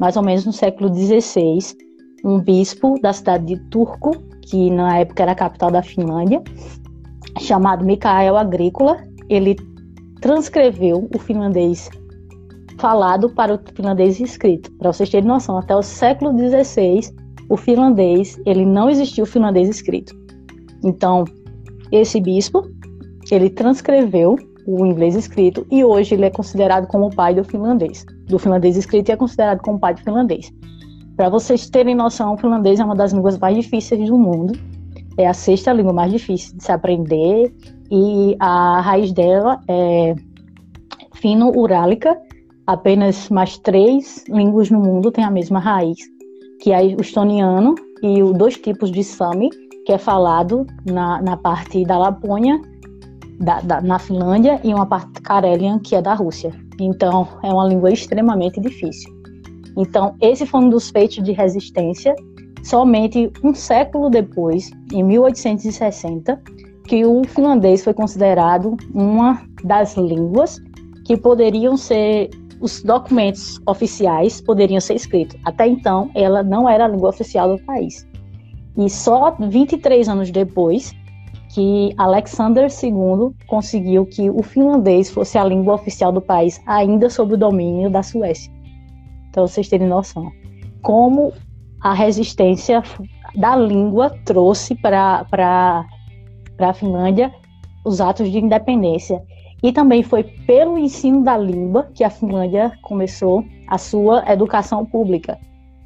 Mais 0.00 0.16
ou 0.16 0.24
menos 0.24 0.44
no 0.44 0.52
século 0.52 0.92
XVI, 0.92 1.76
um 2.24 2.40
bispo 2.40 2.98
da 3.00 3.12
cidade 3.12 3.44
de 3.44 3.56
Turku, 3.68 4.12
que 4.42 4.70
na 4.70 4.98
época 4.98 5.22
era 5.22 5.32
a 5.32 5.36
capital 5.36 5.70
da 5.70 5.82
Finlândia, 5.82 6.42
chamado 7.38 7.84
Mikael 7.84 8.36
Agrícola, 8.36 8.96
ele 9.28 9.56
transcreveu 10.20 11.08
o 11.14 11.18
finlandês 11.18 11.90
falado 12.78 13.30
para 13.30 13.54
o 13.54 13.60
finlandês 13.74 14.18
escrito. 14.20 14.72
Para 14.72 14.92
vocês 14.92 15.10
terem 15.10 15.28
noção, 15.28 15.58
até 15.58 15.76
o 15.76 15.82
século 15.82 16.32
XVI, 16.36 17.00
o 17.48 17.56
finlandês, 17.56 18.40
ele 18.46 18.64
não 18.64 18.88
existia 18.88 19.22
o 19.22 19.26
finlandês 19.26 19.68
escrito. 19.68 20.14
Então, 20.82 21.24
esse 21.92 22.20
bispo, 22.20 22.66
ele 23.30 23.50
transcreveu 23.50 24.36
o 24.66 24.86
inglês 24.86 25.14
escrito 25.14 25.66
e 25.70 25.84
hoje 25.84 26.14
ele 26.14 26.24
é 26.24 26.30
considerado 26.30 26.86
como 26.86 27.06
o 27.06 27.14
pai 27.14 27.34
do 27.34 27.44
finlandês. 27.44 28.04
Do 28.26 28.38
finlandês 28.38 28.76
escrito 28.76 29.10
e 29.10 29.12
é 29.12 29.16
considerado 29.16 29.60
como 29.60 29.76
o 29.76 29.80
pai 29.80 29.94
do 29.94 30.00
finlandês. 30.00 30.50
Para 31.16 31.28
vocês 31.28 31.70
terem 31.70 31.94
noção, 31.94 32.34
o 32.34 32.36
finlandês 32.36 32.80
é 32.80 32.84
uma 32.84 32.96
das 32.96 33.12
línguas 33.12 33.38
mais 33.38 33.56
difíceis 33.56 34.08
do 34.08 34.18
mundo. 34.18 34.58
É 35.16 35.28
a 35.28 35.34
sexta 35.34 35.72
língua 35.72 35.92
mais 35.92 36.10
difícil 36.10 36.56
de 36.56 36.64
se 36.64 36.72
aprender 36.72 37.54
e 37.90 38.36
a 38.40 38.80
raiz 38.80 39.12
dela 39.12 39.60
é 39.68 40.16
fino-urálica. 41.14 42.20
Apenas 42.66 43.28
mais 43.28 43.56
três 43.58 44.24
línguas 44.28 44.70
no 44.70 44.80
mundo 44.80 45.12
têm 45.12 45.22
a 45.22 45.30
mesma 45.30 45.60
raiz, 45.60 45.98
que 46.60 46.72
é 46.72 46.82
o 46.82 47.00
estoniano 47.00 47.76
e 48.02 48.20
os 48.22 48.36
dois 48.36 48.56
tipos 48.56 48.90
de 48.90 49.04
sami, 49.04 49.50
que 49.86 49.92
é 49.92 49.98
falado 49.98 50.66
na, 50.84 51.22
na 51.22 51.36
parte 51.36 51.84
da 51.84 51.96
Lapônia 51.96 52.60
da, 53.38 53.60
da, 53.60 53.80
na 53.80 53.98
Finlândia 54.00 54.60
e 54.64 54.74
uma 54.74 54.86
parte 54.86 55.20
Karelian, 55.22 55.78
que 55.78 55.94
é 55.94 56.02
da 56.02 56.14
Rússia. 56.14 56.52
Então, 56.80 57.28
é 57.42 57.52
uma 57.52 57.66
língua 57.66 57.92
extremamente 57.92 58.60
difícil. 58.60 59.13
Então, 59.76 60.14
esse 60.20 60.46
foi 60.46 60.60
um 60.60 60.68
dos 60.68 60.90
feitos 60.90 61.22
de 61.22 61.32
resistência. 61.32 62.14
Somente 62.62 63.30
um 63.42 63.54
século 63.54 64.08
depois, 64.08 64.70
em 64.92 65.02
1860, 65.02 66.40
que 66.86 67.04
o 67.04 67.24
finlandês 67.24 67.84
foi 67.84 67.92
considerado 67.92 68.76
uma 68.94 69.42
das 69.64 69.96
línguas 69.96 70.60
que 71.04 71.16
poderiam 71.16 71.76
ser 71.76 72.30
os 72.60 72.82
documentos 72.82 73.60
oficiais 73.66 74.40
poderiam 74.40 74.80
ser 74.80 74.94
escritos. 74.94 75.38
Até 75.44 75.66
então, 75.66 76.10
ela 76.14 76.42
não 76.42 76.66
era 76.66 76.86
a 76.86 76.88
língua 76.88 77.10
oficial 77.10 77.54
do 77.54 77.62
país. 77.64 78.06
E 78.76 78.88
só 78.88 79.36
23 79.38 80.08
anos 80.08 80.30
depois 80.30 80.94
que 81.54 81.92
Alexander 81.98 82.68
II 82.82 83.34
conseguiu 83.46 84.06
que 84.06 84.30
o 84.30 84.42
finlandês 84.42 85.10
fosse 85.10 85.36
a 85.36 85.44
língua 85.44 85.74
oficial 85.74 86.10
do 86.10 86.20
país, 86.20 86.60
ainda 86.66 87.10
sob 87.10 87.34
o 87.34 87.36
domínio 87.36 87.90
da 87.90 88.02
Suécia. 88.02 88.50
Então, 89.34 89.48
vocês 89.48 89.68
terem 89.68 89.88
noção. 89.88 90.30
Como 90.80 91.32
a 91.80 91.92
resistência 91.92 92.84
da 93.34 93.56
língua 93.56 94.10
trouxe 94.24 94.76
para 94.76 95.26
a 96.60 96.72
Finlândia 96.72 97.34
os 97.84 98.00
atos 98.00 98.30
de 98.30 98.38
independência. 98.38 99.20
E 99.60 99.72
também 99.72 100.04
foi 100.04 100.22
pelo 100.22 100.78
ensino 100.78 101.24
da 101.24 101.36
língua 101.36 101.90
que 101.92 102.04
a 102.04 102.10
Finlândia 102.10 102.70
começou 102.82 103.44
a 103.66 103.76
sua 103.76 104.22
educação 104.32 104.86
pública. 104.86 105.36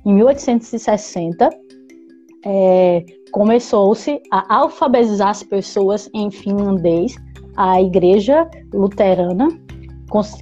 Em 0.04 0.12
1860, 0.12 1.48
é, 2.44 3.02
começou-se 3.32 4.20
a 4.30 4.56
alfabetizar 4.56 5.30
as 5.30 5.42
pessoas 5.42 6.10
em 6.12 6.30
finlandês. 6.30 7.16
A 7.56 7.80
igreja 7.80 8.46
luterana 8.74 9.48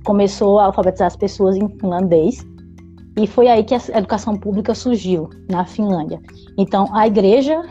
começou 0.05 0.59
a 0.59 0.65
alfabetizar 0.65 1.07
as 1.07 1.17
pessoas 1.17 1.57
em 1.57 1.69
finlandês. 1.79 2.45
E 3.17 3.27
foi 3.27 3.49
aí 3.49 3.65
que 3.65 3.75
a 3.75 3.81
educação 3.95 4.37
pública 4.37 4.75
surgiu 4.75 5.31
na 5.51 5.65
Finlândia. 5.65 6.21
Então, 6.59 6.87
a 6.95 7.07
igreja, 7.07 7.63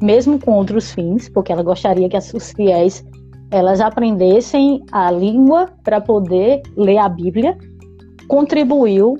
mesmo 0.00 0.38
com 0.38 0.52
outros 0.52 0.92
fins, 0.92 1.28
porque 1.28 1.52
ela 1.52 1.62
gostaria 1.62 2.08
que 2.08 2.16
os 2.16 2.52
fiéis 2.52 3.04
elas 3.50 3.80
aprendessem 3.80 4.84
a 4.90 5.10
língua 5.10 5.70
para 5.84 6.00
poder 6.00 6.62
ler 6.76 6.98
a 6.98 7.08
Bíblia, 7.08 7.56
contribuiu 8.26 9.16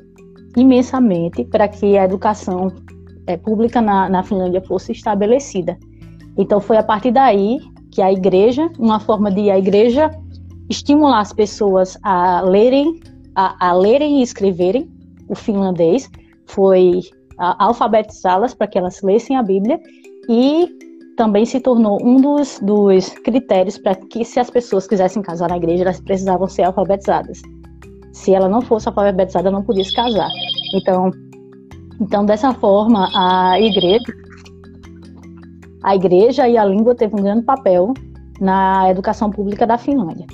imensamente 0.57 1.45
para 1.45 1.69
que 1.69 1.97
a 1.97 2.05
educação 2.05 2.73
é, 3.27 3.37
pública 3.37 3.81
na, 3.81 4.09
na 4.09 4.23
Finlândia 4.23 4.61
fosse 4.63 4.93
estabelecida. 4.93 5.79
Então 6.37 6.61
foi 6.61 6.77
a 6.77 6.83
partir 6.83 7.13
daí 7.13 7.59
que 7.91 8.03
a 8.03 8.13
igreja, 8.13 8.71
uma 8.79 8.99
forma 8.99 9.31
de 9.31 9.51
a 9.51 9.59
igreja 9.59 10.11
estimular 10.69 11.21
as 11.21 11.33
pessoas 11.33 11.97
a 12.03 12.41
lerem, 12.41 13.01
a, 13.35 13.69
a 13.69 13.73
lerem 13.73 14.19
e 14.19 14.23
escreverem 14.23 14.91
o 15.29 15.35
finlandês, 15.35 16.11
foi 16.47 17.01
alfabetizá-las 17.39 18.55
para 18.55 18.67
que 18.67 18.79
elas 18.79 19.03
lessem 19.03 19.37
a 19.37 19.43
Bíblia 19.43 19.81
e 20.29 20.69
também 21.17 21.45
se 21.45 21.61
tornou 21.61 21.99
um 22.03 22.17
dos, 22.17 22.59
dos 22.61 23.09
critérios 23.09 23.79
para 23.79 23.95
que 23.95 24.25
se 24.25 24.41
as 24.41 24.51
pessoas 24.51 24.87
quisessem 24.87 25.23
casar 25.23 25.49
na 25.49 25.57
igreja, 25.57 25.85
elas 25.85 26.01
precisavam 26.01 26.49
ser 26.49 26.63
alfabetizadas. 26.63 27.41
Se 28.13 28.33
ela 28.35 28.49
não 28.49 28.61
fosse 28.61 28.89
alfabetizada, 28.89 29.51
não 29.51 29.63
podia 29.63 29.85
se 29.85 29.95
casar. 29.95 30.31
Então, 30.75 31.11
então, 32.01 32.25
dessa 32.25 32.53
forma, 32.55 33.09
a 33.15 33.61
igreja, 33.61 34.05
a 35.83 35.95
igreja 35.95 36.49
e 36.49 36.57
a 36.57 36.65
língua 36.65 36.95
teve 36.95 37.15
um 37.15 37.23
grande 37.23 37.45
papel 37.45 37.95
na 38.41 38.91
educação 38.91 39.31
pública 39.31 39.67
da 39.67 39.79
Finlândia. 39.79 40.27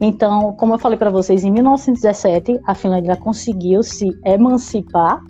Então, 0.00 0.52
como 0.52 0.74
eu 0.74 0.78
falei 0.78 0.96
para 0.96 1.10
vocês, 1.10 1.44
em 1.44 1.50
1917 1.50 2.60
a 2.64 2.74
Finlândia 2.74 3.16
conseguiu 3.16 3.82
se 3.82 4.08
emancipar, 4.24 5.20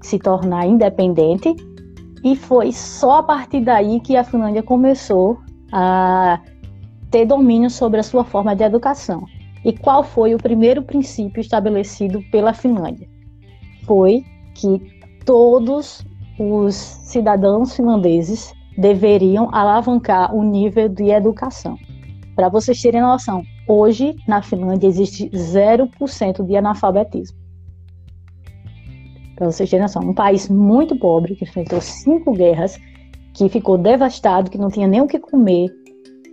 se 0.00 0.18
tornar 0.18 0.66
independente 0.66 1.54
E 2.22 2.36
foi 2.36 2.72
só 2.72 3.18
a 3.18 3.22
partir 3.22 3.60
daí 3.60 4.00
que 4.00 4.16
a 4.16 4.24
Finlândia 4.24 4.62
começou 4.62 5.38
a 5.72 6.40
ter 7.10 7.26
domínio 7.26 7.68
sobre 7.68 8.00
a 8.00 8.02
sua 8.02 8.24
forma 8.24 8.54
de 8.56 8.62
educação. 8.62 9.24
E 9.64 9.72
qual 9.72 10.02
foi 10.02 10.34
o 10.34 10.38
primeiro 10.38 10.82
princípio 10.82 11.40
estabelecido 11.40 12.22
pela 12.30 12.52
Finlândia? 12.52 13.08
Foi 13.84 14.24
que 14.54 14.80
todos 15.24 16.04
os 16.38 16.74
cidadãos 16.74 17.74
finlandeses 17.74 18.52
deveriam 18.76 19.48
alavancar 19.52 20.34
o 20.34 20.42
nível 20.42 20.88
de 20.88 21.10
educação. 21.10 21.76
Para 22.34 22.48
vocês 22.48 22.80
terem 22.80 23.00
noção, 23.00 23.42
hoje 23.66 24.16
na 24.26 24.42
Finlândia 24.42 24.86
existe 24.86 25.28
0% 25.30 26.44
de 26.44 26.56
analfabetismo. 26.56 27.36
Para 29.36 29.50
vocês 29.50 29.68
terem 29.68 29.82
noção, 29.82 30.02
um 30.02 30.14
país 30.14 30.48
muito 30.48 30.96
pobre, 30.96 31.34
que 31.34 31.44
enfrentou 31.44 31.80
cinco 31.80 32.32
guerras, 32.32 32.78
que 33.34 33.48
ficou 33.48 33.76
devastado, 33.76 34.50
que 34.50 34.58
não 34.58 34.70
tinha 34.70 34.86
nem 34.86 35.00
o 35.00 35.08
que 35.08 35.18
comer, 35.18 35.70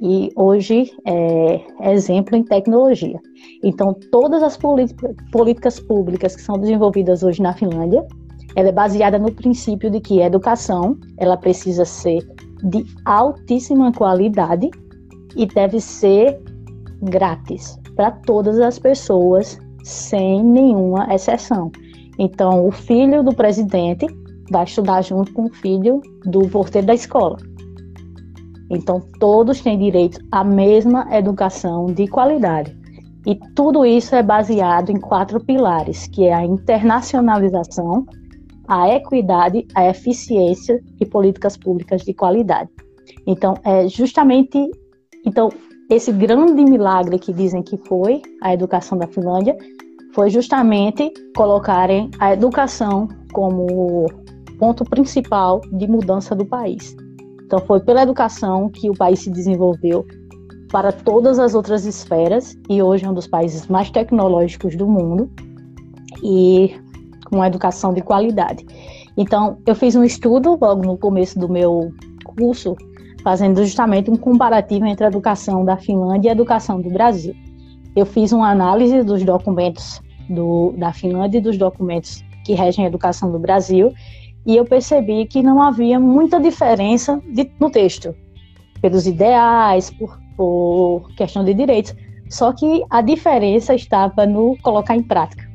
e 0.01 0.31
hoje 0.35 0.91
é 1.05 1.91
exemplo 1.91 2.35
em 2.35 2.43
tecnologia. 2.43 3.19
Então, 3.63 3.95
todas 4.11 4.41
as 4.41 4.57
políticas 4.57 5.79
públicas 5.79 6.35
que 6.35 6.41
são 6.41 6.57
desenvolvidas 6.57 7.21
hoje 7.23 7.41
na 7.41 7.53
Finlândia, 7.53 8.05
ela 8.55 8.69
é 8.69 8.71
baseada 8.71 9.19
no 9.19 9.31
princípio 9.31 9.89
de 9.89 10.00
que 10.00 10.21
a 10.21 10.25
educação 10.25 10.97
ela 11.17 11.38
precisa 11.38 11.85
ser 11.85 12.27
de 12.63 12.85
altíssima 13.05 13.91
qualidade 13.91 14.69
e 15.35 15.45
deve 15.45 15.79
ser 15.79 16.39
grátis 17.01 17.79
para 17.96 18.12
todas 18.12 18.60
as 18.60 18.79
pessoas, 18.79 19.60
sem 19.84 20.43
nenhuma 20.43 21.13
exceção. 21.13 21.72
Então, 22.17 22.67
o 22.67 22.72
filho 22.72 23.24
do 23.24 23.34
presidente 23.34 24.05
vai 24.51 24.63
estudar 24.63 25.01
junto 25.01 25.34
com 25.34 25.46
o 25.46 25.53
filho 25.53 26.01
do 26.25 26.48
porteiro 26.50 26.88
da 26.88 26.93
escola. 26.93 27.38
Então, 28.70 29.01
todos 29.20 29.62
têm 29.62 29.77
direito 29.77 30.20
à 30.31 30.43
mesma 30.43 31.08
educação 31.12 31.88
de 31.88 32.08
qualidade. 32.08 32.77
E 33.25 33.36
tudo 33.55 33.86
isso 33.86 34.15
é 34.15 34.24
baseado 34.24 34.89
em 34.89 35.00
quatro 35.00 35.39
pilares, 35.39 36.08
que 36.08 36.25
é 36.25 36.34
a 36.34 36.46
internacionalização, 36.46 38.05
a 38.67 38.89
equidade, 38.89 39.67
a 39.75 39.88
eficiência 39.88 40.81
e 41.00 41.05
políticas 41.05 41.58
públicas 41.58 42.03
de 42.03 42.13
qualidade. 42.13 42.70
Então, 43.27 43.55
é 43.63 43.88
justamente 43.88 44.70
então 45.25 45.50
esse 45.91 46.12
grande 46.12 46.63
milagre 46.63 47.19
que 47.19 47.33
dizem 47.33 47.62
que 47.62 47.75
foi 47.77 48.21
a 48.41 48.53
educação 48.53 48.98
da 48.98 49.07
Finlândia 49.07 49.57
foi 50.13 50.29
justamente 50.29 51.12
colocarem 51.36 52.10
a 52.17 52.33
educação 52.33 53.10
como 53.33 54.05
ponto 54.57 54.86
principal 54.86 55.60
de 55.74 55.88
mudança 55.88 56.33
do 56.33 56.45
país. 56.45 56.95
Então 57.43 57.60
foi 57.60 57.81
pela 57.81 58.03
educação 58.03 58.69
que 58.69 58.89
o 58.89 58.93
país 58.93 59.19
se 59.19 59.29
desenvolveu 59.29 60.05
para 60.71 60.93
todas 60.93 61.38
as 61.38 61.53
outras 61.53 61.86
esferas 61.86 62.57
e 62.69 62.81
hoje 62.81 63.05
é 63.05 63.10
um 63.10 63.13
dos 63.13 63.27
países 63.27 63.67
mais 63.67 63.91
tecnológicos 63.91 64.75
do 64.77 64.88
mundo 64.88 65.29
e 66.24 66.74
com 67.29 67.43
educação 67.43 67.93
de 67.93 68.01
qualidade. 68.01 68.65
Então, 69.17 69.57
eu 69.65 69.75
fiz 69.75 69.95
um 69.95 70.03
estudo 70.03 70.57
logo 70.62 70.86
no 70.86 70.98
começo 70.98 71.38
do 71.38 71.50
meu 71.50 71.91
curso, 72.38 72.75
fazendo 73.23 73.63
justamente 73.63 74.09
um 74.09 74.15
comparativo 74.15 74.85
entre 74.85 75.05
a 75.05 75.07
educação 75.07 75.63
da 75.63 75.77
Finlândia 75.77 76.27
e 76.27 76.29
a 76.29 76.33
educação 76.33 76.81
do 76.81 76.89
Brasil. 76.89 77.35
Eu 77.95 78.05
fiz 78.05 78.31
uma 78.31 78.49
análise 78.49 79.03
dos 79.03 79.23
documentos 79.23 80.01
do, 80.29 80.73
da 80.77 80.93
Finlândia 80.93 81.37
e 81.37 81.41
dos 81.41 81.57
documentos 81.57 82.23
que 82.45 82.53
regem 82.53 82.85
a 82.85 82.87
educação 82.87 83.31
do 83.31 83.37
Brasil, 83.37 83.93
e 84.45 84.55
eu 84.55 84.65
percebi 84.65 85.25
que 85.25 85.43
não 85.43 85.61
havia 85.61 85.99
muita 85.99 86.39
diferença 86.39 87.21
de, 87.31 87.51
no 87.59 87.69
texto, 87.69 88.15
pelos 88.81 89.05
ideais, 89.05 89.91
por, 89.91 90.19
por 90.35 91.11
questão 91.15 91.43
de 91.43 91.53
direitos, 91.53 91.96
só 92.29 92.51
que 92.51 92.83
a 92.89 93.01
diferença 93.01 93.75
estava 93.75 94.25
no 94.25 94.57
colocar 94.63 94.96
em 94.96 95.03
prática. 95.03 95.48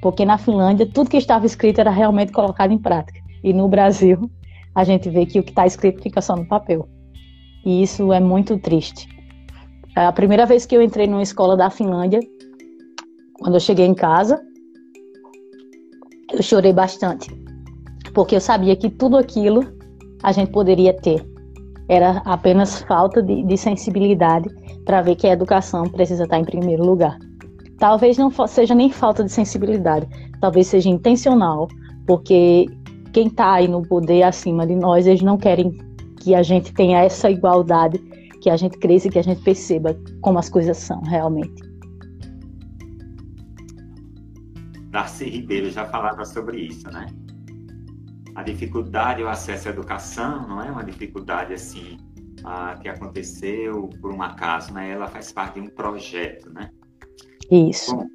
Porque 0.00 0.24
na 0.24 0.38
Finlândia, 0.38 0.86
tudo 0.86 1.10
que 1.10 1.18
estava 1.18 1.44
escrito 1.44 1.80
era 1.80 1.90
realmente 1.90 2.32
colocado 2.32 2.72
em 2.72 2.78
prática. 2.78 3.20
E 3.44 3.52
no 3.52 3.68
Brasil, 3.68 4.30
a 4.74 4.84
gente 4.84 5.10
vê 5.10 5.26
que 5.26 5.38
o 5.38 5.42
que 5.42 5.50
está 5.50 5.66
escrito 5.66 6.02
fica 6.02 6.20
só 6.20 6.36
no 6.36 6.46
papel. 6.46 6.88
E 7.64 7.82
isso 7.82 8.12
é 8.12 8.20
muito 8.20 8.58
triste. 8.58 9.08
A 9.94 10.12
primeira 10.12 10.46
vez 10.46 10.64
que 10.64 10.76
eu 10.76 10.82
entrei 10.82 11.06
numa 11.06 11.22
escola 11.22 11.56
da 11.56 11.68
Finlândia, 11.68 12.20
quando 13.40 13.54
eu 13.54 13.60
cheguei 13.60 13.86
em 13.86 13.94
casa, 13.94 14.40
eu 16.32 16.42
chorei 16.42 16.72
bastante. 16.72 17.28
Porque 18.14 18.36
eu 18.36 18.40
sabia 18.40 18.76
que 18.76 18.88
tudo 18.88 19.16
aquilo 19.16 19.64
a 20.22 20.32
gente 20.32 20.52
poderia 20.52 20.94
ter. 20.94 21.26
Era 21.88 22.18
apenas 22.24 22.82
falta 22.82 23.22
de, 23.22 23.42
de 23.42 23.56
sensibilidade 23.56 24.48
para 24.84 25.02
ver 25.02 25.16
que 25.16 25.26
a 25.26 25.32
educação 25.32 25.84
precisa 25.84 26.24
estar 26.24 26.38
em 26.38 26.44
primeiro 26.44 26.84
lugar. 26.84 27.18
Talvez 27.78 28.16
não 28.16 28.30
seja 28.46 28.74
nem 28.74 28.90
falta 28.90 29.24
de 29.24 29.32
sensibilidade, 29.32 30.06
talvez 30.40 30.66
seja 30.66 30.88
intencional, 30.88 31.66
porque 32.06 32.66
quem 33.12 33.26
está 33.28 33.54
aí 33.54 33.68
no 33.68 33.82
poder 33.82 34.22
acima 34.22 34.66
de 34.66 34.74
nós, 34.74 35.06
eles 35.06 35.22
não 35.22 35.36
querem 35.36 35.76
que 36.20 36.34
a 36.34 36.42
gente 36.42 36.72
tenha 36.74 37.02
essa 37.02 37.30
igualdade, 37.30 37.98
que 38.40 38.50
a 38.50 38.56
gente 38.56 38.78
cresça 38.78 39.08
e 39.08 39.10
que 39.10 39.18
a 39.18 39.22
gente 39.22 39.42
perceba 39.42 39.98
como 40.20 40.38
as 40.38 40.48
coisas 40.48 40.76
são 40.76 41.00
realmente. 41.02 41.62
Darcy 44.90 45.28
Ribeiro 45.28 45.70
já 45.70 45.86
falava 45.86 46.24
sobre 46.24 46.62
isso, 46.62 46.90
né? 46.90 47.06
A 48.34 48.42
dificuldade, 48.42 49.22
o 49.22 49.28
acesso 49.28 49.68
à 49.68 49.70
educação, 49.70 50.48
não 50.48 50.62
é 50.62 50.70
uma 50.70 50.84
dificuldade 50.84 51.54
assim 51.54 51.96
que 52.80 52.88
aconteceu 52.88 53.90
por 54.00 54.12
um 54.12 54.22
acaso, 54.22 54.72
né? 54.72 54.90
Ela 54.90 55.06
faz 55.06 55.30
parte 55.30 55.60
de 55.60 55.66
um 55.66 55.70
projeto, 55.70 56.50
né? 56.50 56.70
Isso. 57.50 57.94
Bom, 57.94 58.06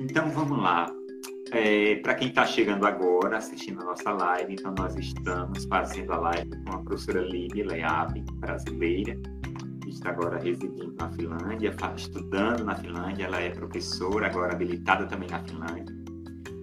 então 0.00 0.28
vamos 0.30 0.58
lá. 0.60 0.86
É, 1.56 1.94
Para 1.96 2.14
quem 2.14 2.28
está 2.28 2.44
chegando 2.44 2.84
agora, 2.84 3.38
assistindo 3.38 3.80
a 3.80 3.84
nossa 3.84 4.10
live, 4.10 4.54
então 4.54 4.74
nós 4.76 4.96
estamos 4.96 5.64
fazendo 5.66 6.12
a 6.12 6.16
live 6.16 6.50
com 6.64 6.74
a 6.74 6.78
professora 6.78 7.20
Lídia 7.20 7.64
Leab, 7.64 8.20
brasileira, 8.40 9.16
que 9.80 9.90
está 9.90 10.10
agora 10.10 10.38
residindo 10.38 10.92
na 10.98 11.08
Finlândia, 11.12 11.72
estudando 11.96 12.64
na 12.64 12.74
Finlândia, 12.74 13.26
ela 13.26 13.40
é 13.40 13.50
professora, 13.50 14.26
agora 14.26 14.52
habilitada 14.52 15.06
também 15.06 15.28
na 15.30 15.38
Finlândia. 15.44 15.94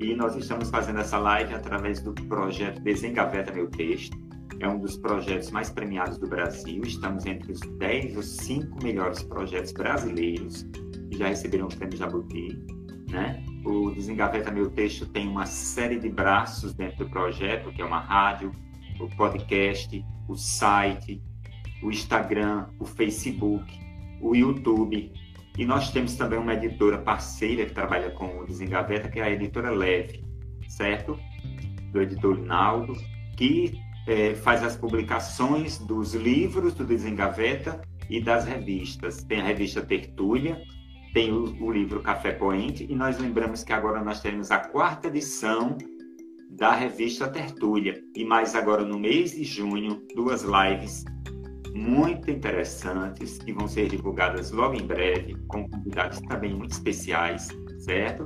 E 0.02 0.14
nós 0.14 0.36
estamos 0.36 0.70
fazendo 0.70 1.00
essa 1.00 1.18
live 1.18 1.54
através 1.54 2.02
do 2.02 2.14
projeto 2.14 2.82
Desengaveta 2.82 3.54
Meu 3.54 3.68
Texto. 3.70 4.18
É 4.60 4.68
um 4.68 4.78
dos 4.78 4.98
projetos 4.98 5.52
mais 5.52 5.70
premiados 5.70 6.18
do 6.18 6.28
Brasil. 6.28 6.82
Estamos 6.84 7.26
entre 7.26 7.54
os 7.54 7.62
10 7.78 8.18
ou 8.18 8.24
5 8.24 8.84
melhores 8.84 9.24
projetos 9.24 9.72
brasileiros 9.72 10.68
já 11.22 11.28
receberam 11.28 11.68
o 11.68 11.70
prêmio 11.70 11.98
Jabuti, 11.98 12.58
né? 13.12 13.44
O 13.64 13.92
Desengaveta 13.92 14.52
Meu 14.52 14.70
Texto 14.70 15.06
tem 15.06 15.28
uma 15.28 15.46
série 15.46 16.00
de 16.00 16.10
braços 16.10 16.74
dentro 16.74 17.06
do 17.06 17.12
projeto, 17.12 17.72
que 17.72 17.82
é 17.82 17.86
uma 17.86 18.00
rádio, 18.00 18.52
o 19.00 19.08
podcast, 19.16 20.04
o 20.28 20.36
site, 20.36 21.22
o 21.84 21.90
Instagram, 21.90 22.68
o 22.80 22.86
Facebook, 22.86 23.80
o 24.20 24.36
YouTube. 24.36 25.12
E 25.58 25.66
nós 25.66 25.92
temos 25.92 26.16
também 26.16 26.40
uma 26.40 26.54
editora 26.54 26.98
parceira 26.98 27.66
que 27.66 27.74
trabalha 27.74 28.12
com 28.12 28.40
o 28.40 28.46
Desengaveta, 28.46 29.10
que 29.10 29.20
é 29.20 29.24
a 29.24 29.30
editora 29.30 29.70
Leve, 29.70 30.24
certo? 30.68 31.20
Do 31.92 32.02
editor 32.02 32.36
Linaldo, 32.36 32.96
que 33.38 33.80
é, 34.08 34.34
faz 34.34 34.64
as 34.64 34.76
publicações 34.76 35.78
dos 35.78 36.14
livros 36.14 36.74
do 36.74 36.86
Desengaveta 36.86 37.82
e 38.10 38.22
das 38.22 38.46
revistas. 38.46 39.24
Tem 39.24 39.42
a 39.42 39.44
revista 39.44 39.82
Tertúlia, 39.82 40.62
tem 41.14 41.32
o, 41.32 41.44
o 41.64 41.72
livro 41.72 42.02
Café 42.02 42.32
Poente, 42.32 42.86
e 42.90 42.96
nós 42.96 43.20
lembramos 43.20 43.64
que 43.64 43.74
agora 43.74 44.04
nós 44.04 44.22
teremos 44.22 44.52
a 44.52 44.60
quarta 44.60 45.08
edição 45.08 45.78
da 46.50 46.74
revista 46.74 47.28
Tertúlia. 47.28 48.04
E 48.16 48.24
mais 48.24 48.56
agora 48.56 48.84
no 48.84 49.00
mês 49.00 49.32
de 49.32 49.44
junho, 49.44 50.02
duas 50.16 50.44
lives 50.44 51.04
muito 51.74 52.30
interessantes 52.30 53.38
que 53.38 53.54
vão 53.54 53.66
ser 53.68 53.88
divulgadas 53.88 54.52
logo 54.52 54.76
em 54.76 54.86
breve, 54.86 55.38
com 55.48 55.70
convidados 55.70 56.20
também 56.22 56.54
muito 56.54 56.72
especiais, 56.72 57.48
certo? 57.80 58.26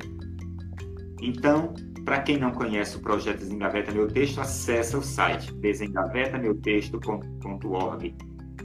Então, 1.21 1.75
para 2.03 2.21
quem 2.21 2.37
não 2.37 2.51
conhece 2.51 2.97
o 2.97 3.01
projeto 3.01 3.37
Desengaveta 3.39 3.91
Meu 3.91 4.07
Texto, 4.07 4.41
acessa 4.41 4.97
o 4.97 5.03
site 5.03 5.53
desengavetameutexto.org 5.53 8.15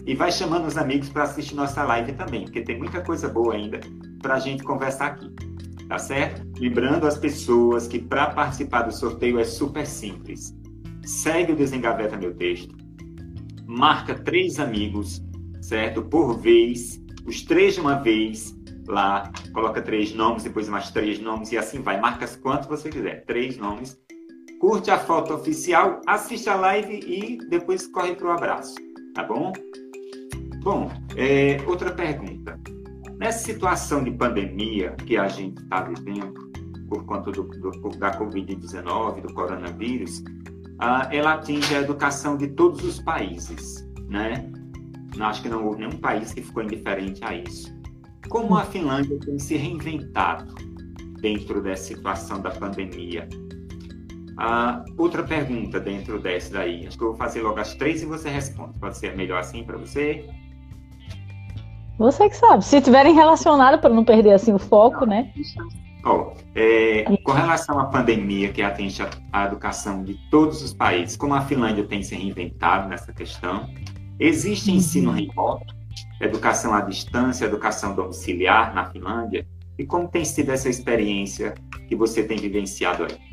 e 0.07 0.15
vai 0.15 0.33
chamando 0.33 0.67
os 0.67 0.77
amigos 0.77 1.09
para 1.09 1.25
assistir 1.25 1.55
nossa 1.55 1.83
live 1.85 2.13
também, 2.13 2.45
porque 2.45 2.63
tem 2.63 2.79
muita 2.79 3.01
coisa 3.01 3.29
boa 3.29 3.55
ainda 3.55 3.81
para 4.21 4.35
a 4.35 4.39
gente 4.39 4.63
conversar 4.63 5.07
aqui. 5.07 5.31
Tá 5.89 5.99
certo? 5.99 6.47
Lembrando 6.61 7.05
as 7.05 7.19
pessoas 7.19 7.89
que 7.89 7.99
para 7.99 8.31
participar 8.31 8.83
do 8.83 8.95
sorteio 8.95 9.41
é 9.41 9.45
super 9.45 9.85
simples. 9.85 10.57
Segue 11.05 11.53
o 11.53 11.57
Desengaveta 11.57 12.17
Meu 12.17 12.33
Texto, 12.33 12.77
marca 13.67 14.15
três 14.15 14.61
amigos, 14.61 15.21
certo? 15.61 16.03
Por 16.03 16.39
vez, 16.39 17.01
os 17.27 17.43
três 17.43 17.75
de 17.75 17.81
uma 17.81 17.97
vez, 17.97 18.55
lá, 18.87 19.33
coloca 19.53 19.83
três 19.83 20.15
nomes, 20.15 20.45
depois 20.45 20.69
mais 20.69 20.91
três 20.91 21.19
nomes 21.19 21.51
e 21.51 21.59
assim 21.59 21.81
vai. 21.81 22.01
Marca 22.01 22.27
quantos 22.39 22.69
você 22.69 22.89
quiser, 22.89 23.25
três 23.25 23.57
nomes. 23.57 23.99
curte 24.61 24.91
a 24.91 24.99
foto 24.99 25.35
oficial, 25.35 26.01
assiste 26.07 26.49
a 26.49 26.55
live 26.55 27.01
e 27.07 27.39
depois 27.49 27.87
corre 27.87 28.15
para 28.15 28.29
o 28.29 28.31
abraço, 28.31 28.75
tá 29.15 29.25
bom? 29.25 29.53
Bom, 30.63 30.91
é, 31.17 31.59
outra 31.67 31.91
pergunta. 31.91 32.59
Nessa 33.19 33.45
situação 33.45 34.03
de 34.05 34.11
pandemia 34.11 34.93
que 35.07 35.17
a 35.17 35.29
gente 35.29 35.63
está 35.63 35.83
vivendo, 35.83 36.51
por 36.89 37.05
conta 37.05 37.31
do, 37.31 37.45
do, 37.45 37.71
da 37.99 38.19
Covid-19, 38.19 39.23
do 39.23 39.35
coronavírus, 39.35 40.23
ah, 40.79 41.09
ela 41.13 41.35
atinge 41.35 41.75
a 41.75 41.81
educação 41.81 42.37
de 42.37 42.49
todos 42.49 42.83
os 42.85 43.01
países, 43.01 43.87
né? 44.09 44.51
Não, 45.17 45.27
acho 45.27 45.43
que 45.43 45.49
não 45.49 45.65
houve 45.67 45.81
nenhum 45.81 45.99
país 45.99 46.33
que 46.33 46.43
ficou 46.43 46.63
indiferente 46.63 47.23
a 47.25 47.35
isso. 47.35 47.75
Como 48.29 48.57
a 48.57 48.65
Finlândia 48.65 49.19
tem 49.19 49.39
se 49.39 49.57
reinventado 49.57 50.55
dentro 51.21 51.61
dessa 51.61 51.85
situação 51.85 52.41
da 52.41 52.51
pandemia? 52.51 53.29
Ah, 54.39 54.85
outra 54.97 55.23
pergunta 55.23 55.79
dentro 55.79 56.19
dessa 56.19 56.55
daí. 56.55 56.87
Acho 56.87 56.97
que 56.97 57.05
eu 57.05 57.09
vou 57.09 57.17
fazer 57.17 57.43
logo 57.43 57.59
as 57.61 57.75
três 57.75 58.03
e 58.03 58.07
você 58.07 58.29
responde. 58.29 58.79
Pode 58.79 58.97
ser 58.97 59.17
melhor 59.17 59.41
assim 59.41 59.65
para 59.65 59.77
você? 59.77 60.25
Você 61.99 62.31
que 62.31 62.37
sabe. 62.37 62.65
Se 62.65 62.81
tiverem 62.81 63.15
relacionado 63.15 63.79
para 63.79 63.91
não 63.91 64.05
perder 64.05 64.33
assim 64.33 64.55
o 64.55 64.59
foco, 64.59 65.05
né? 65.05 65.31
Oh, 66.03 66.33
é, 66.55 67.05
com 67.23 67.33
relação 67.33 67.79
à 67.79 67.85
pandemia 67.85 68.51
que 68.51 68.63
atinge 68.63 69.03
a, 69.03 69.11
a, 69.31 69.45
educação 69.45 70.03
de 70.03 70.15
todos 70.31 70.63
os 70.63 70.73
países, 70.73 71.15
como 71.15 71.35
a 71.35 71.43
Finlândia 71.43 71.85
tem 71.85 72.03
se 72.03 72.15
reinventado 72.15 72.89
nessa 72.89 73.13
questão? 73.13 73.69
Existe 74.19 74.73
ensino 74.73 75.11
remoto, 75.11 75.75
educação 76.19 76.73
à 76.73 76.81
distância, 76.81 77.45
educação 77.45 77.95
domiciliar 77.95 78.75
na 78.75 78.87
Finlândia? 78.87 79.47
E 79.79 79.85
como 79.85 80.09
tem 80.09 80.25
sido 80.25 80.51
essa 80.53 80.71
experiência 80.71 81.55
que 81.87 81.95
você 81.95 82.23
tem 82.23 82.39
vivenciado 82.39 83.05
aí? 83.05 83.30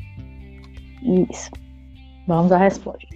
Isso. 1.02 1.50
Vamos 2.26 2.52
à 2.52 2.58
resposta. 2.58 3.06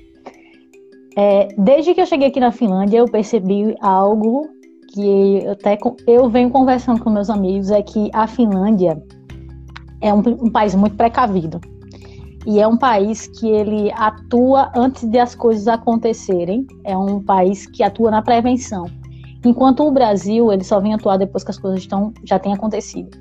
É, 1.16 1.48
desde 1.58 1.94
que 1.94 2.00
eu 2.00 2.06
cheguei 2.06 2.28
aqui 2.28 2.40
na 2.40 2.52
Finlândia, 2.52 2.98
eu 2.98 3.06
percebi 3.06 3.76
algo 3.80 4.48
que 4.94 5.46
até 5.46 5.78
eu 6.06 6.28
venho 6.28 6.50
conversando 6.50 7.02
com 7.02 7.10
meus 7.10 7.30
amigos, 7.30 7.70
é 7.70 7.82
que 7.82 8.10
a 8.12 8.26
Finlândia 8.26 9.02
é 10.00 10.12
um, 10.12 10.18
um 10.18 10.50
país 10.50 10.74
muito 10.74 10.96
precavido. 10.96 11.60
E 12.44 12.58
é 12.58 12.66
um 12.66 12.76
país 12.76 13.28
que 13.28 13.48
ele 13.48 13.92
atua 13.92 14.70
antes 14.74 15.08
de 15.08 15.18
as 15.18 15.34
coisas 15.34 15.68
acontecerem. 15.68 16.66
É 16.84 16.96
um 16.96 17.22
país 17.22 17.66
que 17.66 17.82
atua 17.82 18.10
na 18.10 18.20
prevenção. 18.20 18.86
Enquanto 19.44 19.86
o 19.86 19.92
Brasil, 19.92 20.52
ele 20.52 20.64
só 20.64 20.80
vem 20.80 20.92
atuar 20.92 21.18
depois 21.18 21.44
que 21.44 21.50
as 21.50 21.58
coisas 21.58 21.80
estão, 21.80 22.12
já 22.24 22.38
têm 22.38 22.52
acontecido. 22.52 23.16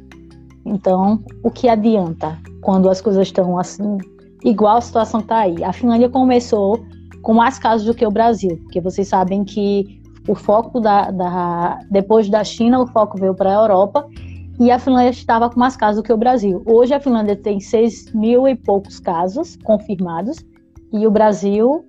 Então, 0.65 1.23
o 1.43 1.51
que 1.51 1.69
adianta 1.69 2.37
quando 2.61 2.89
as 2.89 3.01
coisas 3.01 3.27
estão 3.27 3.57
assim, 3.57 3.97
igual 4.43 4.77
a 4.77 4.81
situação 4.81 5.19
está 5.19 5.39
aí? 5.39 5.63
A 5.63 5.73
Finlândia 5.73 6.09
começou 6.09 6.83
com 7.21 7.33
mais 7.33 7.59
casos 7.59 7.85
do 7.85 7.93
que 7.93 8.05
o 8.05 8.11
Brasil, 8.11 8.57
porque 8.63 8.81
vocês 8.81 9.07
sabem 9.07 9.43
que 9.43 10.01
o 10.27 10.35
foco 10.35 10.79
da, 10.79 11.11
da 11.11 11.79
depois 11.89 12.29
da 12.29 12.43
China, 12.43 12.81
o 12.81 12.87
foco 12.87 13.17
veio 13.17 13.33
para 13.33 13.49
a 13.49 13.61
Europa 13.61 14.07
e 14.59 14.69
a 14.69 14.77
Finlândia 14.77 15.09
estava 15.09 15.49
com 15.49 15.59
mais 15.59 15.75
casos 15.75 16.01
do 16.01 16.05
que 16.05 16.13
o 16.13 16.17
Brasil. 16.17 16.61
Hoje 16.65 16.93
a 16.93 16.99
Finlândia 16.99 17.35
tem 17.35 17.59
6 17.59 18.13
mil 18.13 18.47
e 18.47 18.55
poucos 18.55 18.99
casos 18.99 19.57
confirmados 19.63 20.37
e 20.93 21.07
o 21.07 21.11
Brasil 21.11 21.85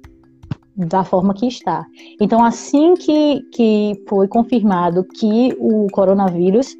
da 0.74 1.04
forma 1.04 1.34
que 1.34 1.46
está. 1.46 1.84
Então, 2.20 2.42
assim 2.42 2.94
que, 2.94 3.42
que 3.52 4.02
foi 4.08 4.26
confirmado 4.26 5.04
que 5.04 5.54
o 5.58 5.86
coronavírus 5.92 6.74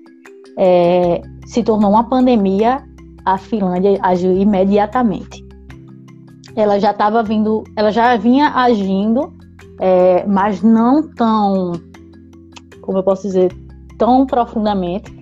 é, 0.58 1.20
se 1.46 1.62
tornou 1.62 1.90
uma 1.90 2.08
pandemia, 2.08 2.82
a 3.24 3.36
Finlândia 3.36 3.98
agiu 4.02 4.34
imediatamente. 4.36 5.41
Ela 6.54 6.78
já 6.78 6.90
estava 6.90 7.22
vindo, 7.22 7.64
ela 7.76 7.90
já 7.90 8.16
vinha 8.16 8.48
agindo 8.50 9.32
é, 9.82 10.24
mas 10.26 10.62
não 10.62 11.02
tão, 11.14 11.72
como 12.82 12.98
eu 12.98 13.02
posso 13.02 13.22
dizer, 13.22 13.52
tão 13.98 14.24
profundamente 14.26 15.12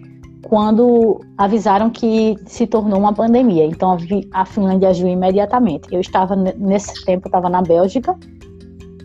quando 0.42 1.20
avisaram 1.38 1.88
que 1.88 2.36
se 2.44 2.66
tornou 2.66 2.98
uma 2.98 3.12
pandemia. 3.12 3.64
Então 3.64 3.96
a 4.32 4.44
Finlândia 4.44 4.90
agiu 4.90 5.08
imediatamente. 5.08 5.88
Eu 5.90 6.00
estava 6.00 6.36
nesse 6.36 7.04
tempo 7.06 7.28
estava 7.28 7.48
na 7.48 7.62
Bélgica 7.62 8.14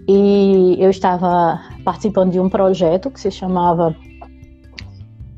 e 0.08 0.76
eu 0.78 0.90
estava 0.90 1.60
participando 1.86 2.32
de 2.32 2.40
um 2.40 2.50
projeto 2.50 3.10
que 3.10 3.20
se 3.20 3.32
chamava 3.32 3.96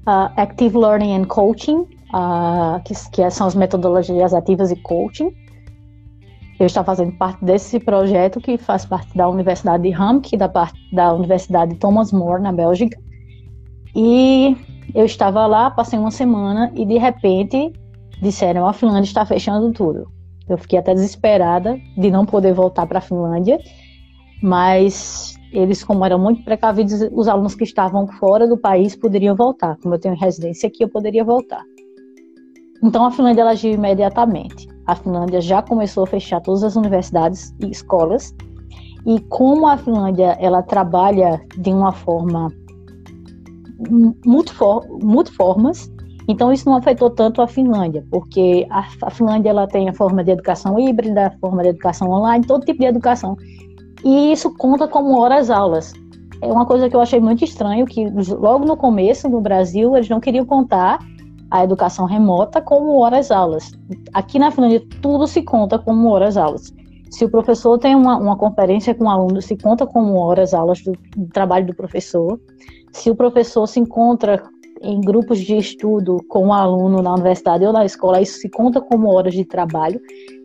uh, 0.07 0.31
Active 0.35 0.77
Learning 0.77 1.15
and 1.15 1.25
Coaching, 1.25 1.79
uh, 2.13 2.81
que, 2.83 2.93
que 3.11 3.29
são 3.29 3.45
as 3.45 3.53
metodologias 3.53 4.33
ativas 4.33 4.71
e 4.71 4.75
coaching 4.77 5.31
eu 6.59 6.65
estava 6.65 6.85
fazendo 6.85 7.11
parte 7.13 7.43
desse 7.45 7.79
projeto 7.79 8.41
que 8.41 8.57
faz 8.57 8.85
parte 8.85 9.15
da 9.15 9.29
Universidade 9.29 9.83
de 9.83 9.93
Hamk, 9.93 10.35
da 10.35 10.49
parte 10.49 10.79
da 10.93 11.13
Universidade 11.13 11.75
Thomas 11.75 12.11
More 12.11 12.41
na 12.41 12.51
Bélgica. 12.51 12.99
E 13.95 14.57
eu 14.93 15.05
estava 15.05 15.45
lá, 15.45 15.69
passei 15.69 15.99
uma 15.99 16.11
semana 16.11 16.71
e 16.75 16.85
de 16.85 16.97
repente 16.97 17.71
disseram: 18.21 18.65
a 18.65 18.73
Finlândia 18.73 19.07
está 19.07 19.25
fechando 19.25 19.71
tudo. 19.71 20.07
Eu 20.49 20.57
fiquei 20.57 20.79
até 20.79 20.93
desesperada 20.93 21.77
de 21.95 22.09
não 22.09 22.25
poder 22.25 22.53
voltar 22.53 22.87
para 22.87 22.99
a 22.99 23.01
Finlândia, 23.01 23.59
mas 24.41 25.35
eles, 25.51 25.83
como 25.83 26.05
eram 26.05 26.17
muito 26.17 26.43
precavidos, 26.43 27.01
os 27.11 27.27
alunos 27.27 27.53
que 27.53 27.65
estavam 27.65 28.07
fora 28.07 28.47
do 28.47 28.57
país 28.57 28.95
poderiam 28.95 29.35
voltar. 29.35 29.77
Como 29.77 29.93
eu 29.93 29.99
tenho 29.99 30.15
residência 30.15 30.67
aqui, 30.67 30.83
eu 30.83 30.89
poderia 30.89 31.23
voltar. 31.23 31.61
Então 32.83 33.05
a 33.05 33.11
Finlândia 33.11 33.45
agiu 33.45 33.73
imediatamente 33.73 34.76
a 34.87 34.95
Finlândia 34.95 35.41
já 35.41 35.61
começou 35.61 36.05
a 36.05 36.07
fechar 36.07 36.41
todas 36.41 36.63
as 36.63 36.75
universidades 36.75 37.53
e 37.59 37.69
escolas. 37.69 38.33
E 39.05 39.19
como 39.29 39.67
a 39.67 39.77
Finlândia 39.77 40.37
ela 40.39 40.63
trabalha 40.63 41.41
de 41.57 41.69
uma 41.71 41.91
forma 41.91 42.51
multiformas, 44.25 45.91
então 46.27 46.51
isso 46.51 46.67
não 46.67 46.77
afetou 46.77 47.09
tanto 47.09 47.41
a 47.41 47.47
Finlândia, 47.47 48.03
porque 48.09 48.65
a, 48.69 48.87
a 49.03 49.09
Finlândia 49.11 49.49
ela 49.49 49.67
tem 49.67 49.87
a 49.87 49.93
forma 49.93 50.23
de 50.23 50.31
educação 50.31 50.79
híbrida, 50.79 51.27
a 51.27 51.31
forma 51.39 51.61
de 51.61 51.69
educação 51.69 52.09
online, 52.09 52.45
todo 52.45 52.65
tipo 52.65 52.79
de 52.79 52.85
educação. 52.85 53.37
E 54.03 54.31
isso 54.31 54.53
conta 54.57 54.87
como 54.87 55.19
horas 55.19 55.49
aulas. 55.49 55.93
É 56.41 56.47
uma 56.47 56.65
coisa 56.65 56.89
que 56.89 56.95
eu 56.95 57.01
achei 57.01 57.19
muito 57.19 57.43
estranho, 57.43 57.85
que 57.85 58.05
logo 58.09 58.65
no 58.65 58.77
começo, 58.77 59.29
no 59.29 59.41
Brasil, 59.41 59.95
eles 59.95 60.09
não 60.09 60.19
queriam 60.19 60.45
contar 60.45 60.99
a 61.49 61.63
educação 61.63 62.05
remota 62.05 62.61
como 62.61 62.99
horas-aulas. 62.99 63.71
Aqui 64.13 64.37
na 64.39 64.51
Finlândia, 64.51 64.83
tudo 65.01 65.27
se 65.27 65.41
conta 65.41 65.79
como 65.79 66.09
horas-aulas. 66.09 66.73
Se 67.09 67.23
o 67.23 67.29
professor 67.29 67.77
tem 67.77 67.95
uma, 67.95 68.17
uma 68.17 68.37
conferência 68.37 68.93
com 68.93 69.05
o 69.05 69.07
um 69.07 69.09
aluno, 69.09 69.41
se 69.41 69.55
conta 69.55 69.85
como 69.85 70.17
horas-aulas 70.19 70.81
do, 70.81 70.93
do 71.15 71.27
trabalho 71.27 71.67
do 71.67 71.73
professor. 71.73 72.39
Se 72.91 73.09
o 73.09 73.15
professor 73.15 73.65
se 73.67 73.79
encontra 73.79 74.43
em 74.81 75.01
grupos 75.01 75.39
de 75.39 75.55
estudo 75.55 76.17
com 76.27 76.39
o 76.39 76.47
um 76.47 76.53
aluno 76.53 77.01
na 77.01 77.13
universidade 77.13 77.65
ou 77.65 77.73
na 77.73 77.85
escola, 77.85 78.21
isso 78.21 78.39
se 78.39 78.49
conta 78.49 78.81
como 78.81 79.13
horas 79.13 79.33
de 79.33 79.45
trabalho. 79.45 79.99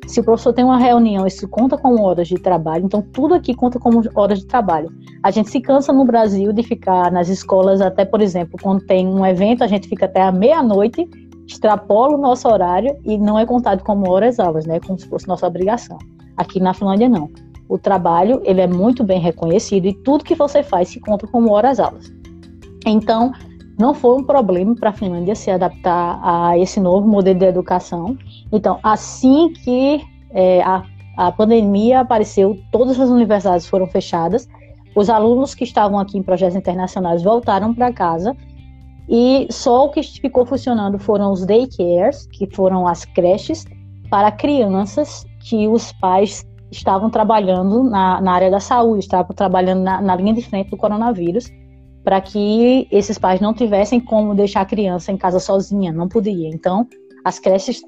Se 0.07 0.21
o 0.21 0.25
professor 0.25 0.53
tem 0.53 0.65
uma 0.65 0.79
reunião, 0.79 1.27
isso 1.27 1.49
conta 1.49 1.79
como 1.79 2.03
horas 2.03 2.29
de 2.29 2.35
trabalho. 2.35 2.85
Então, 2.85 3.03
tudo 3.13 3.35
aqui 3.35 3.55
conta 3.55 3.79
como 3.79 4.03
horas 4.15 4.41
de 4.41 4.47
trabalho. 4.47 4.91
A 5.23 5.31
gente 5.31 5.51
se 5.51 5.61
cansa 5.61 5.93
no 5.93 6.05
Brasil 6.05 6.53
de 6.53 6.63
ficar 6.63 7.11
nas 7.13 7.29
escolas, 7.29 7.81
até, 7.81 8.05
por 8.05 8.21
exemplo, 8.21 8.59
quando 8.61 8.85
tem 8.85 9.07
um 9.07 9.25
evento, 9.25 9.63
a 9.63 9.67
gente 9.67 9.89
fica 9.89 10.07
até 10.07 10.23
a 10.23 10.33
meia-noite, 10.33 11.09
extrapola 11.47 12.17
o 12.17 12.21
nosso 12.21 12.49
horário 12.49 12.97
e 13.05 13.19
não 13.19 13.39
é 13.39 13.47
contado 13.47 13.85
como 13.85 14.11
horas 14.11 14.41
aulas, 14.41 14.67
né? 14.67 14.81
Como 14.81 14.99
se 14.99 15.07
fosse 15.07 15.29
nossa 15.29 15.47
obrigação. 15.47 15.99
Aqui 16.37 16.59
na 16.59 16.75
Finlândia, 16.75 17.09
não. 17.09 17.31
O 17.69 17.79
trabalho, 17.79 18.41
ele 18.45 18.61
é 18.61 18.67
muito 18.67 19.05
bem 19.05 19.21
reconhecido 19.21 19.87
e 19.87 19.95
tudo 19.95 20.25
que 20.25 20.35
você 20.35 20.63
faz 20.63 20.89
se 20.89 21.01
conta 21.01 21.27
como 21.27 21.51
horas 21.51 21.79
aulas. 21.79 22.13
Então, 22.85 23.33
não 23.83 23.93
foi 23.93 24.17
um 24.17 24.23
problema 24.23 24.77
para 24.77 24.91
a 24.91 24.93
Finlândia 24.93 25.35
se 25.35 25.51
adaptar 25.51 26.21
a 26.23 26.57
esse 26.57 26.79
novo 26.79 27.07
modelo 27.09 27.41
de 27.41 27.47
educação. 27.47 28.17
Então, 28.53 28.79
assim 28.81 29.53
que 29.53 30.01
é, 30.31 30.63
a, 30.63 30.85
a 31.17 31.33
pandemia 31.33 31.99
apareceu, 31.99 32.57
todas 32.71 33.01
as 33.01 33.11
universidades 33.11 33.67
foram 33.67 33.89
fechadas, 33.89 34.49
os 34.95 35.11
alunos 35.11 35.53
que 35.53 35.65
estavam 35.65 35.99
aqui 35.99 36.17
em 36.17 36.23
projetos 36.23 36.55
internacionais 36.55 37.25
voltaram 37.25 37.75
para 37.75 37.93
casa 37.93 38.37
e 39.09 39.49
só 39.51 39.87
o 39.87 39.91
que 39.91 40.01
ficou 40.01 40.47
funcionando 40.47 40.97
foram 40.97 41.33
os 41.33 41.45
daycares, 41.45 42.27
que 42.29 42.47
foram 42.55 42.87
as 42.87 43.05
creches 43.05 43.65
para 44.09 44.31
crianças 44.31 45.27
que 45.41 45.67
os 45.67 45.91
pais 45.95 46.47
estavam 46.71 47.11
trabalhando 47.11 47.83
na, 47.83 48.21
na 48.21 48.33
área 48.33 48.51
da 48.51 48.61
saúde, 48.61 49.01
estavam 49.01 49.35
trabalhando 49.35 49.83
na, 49.83 50.01
na 50.01 50.15
linha 50.15 50.35
de 50.35 50.43
frente 50.43 50.71
do 50.71 50.77
coronavírus 50.77 51.51
para 52.05 52.21
que 52.21 52.87
esses 52.91 53.19
pais 53.19 53.41
não 53.41 53.55
tivessem 53.55 54.01
como 54.01 54.35
deixar 54.35 54.63
a 54.63 54.67
criança 54.67 55.13
em 55.13 55.17
casa 55.17 55.39
sozinha, 55.39 55.93
não 55.93 56.09
podia. 56.09 56.49
Então, 56.49 56.87
as 57.25 57.39
creches 57.39 57.83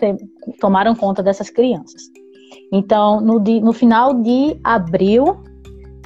tomaram 0.61 0.94
conta 0.94 1.22
dessas 1.22 1.50
crianças. 1.50 2.03
Então, 2.72 3.20
no, 3.20 3.38
no 3.38 3.72
final 3.72 4.14
de 4.14 4.59
abril, 4.62 5.37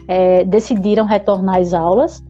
é, 0.06 0.44
decidiram 0.44 1.04
retornar 1.04 1.58
às 1.58 1.74
aulas 1.74 2.22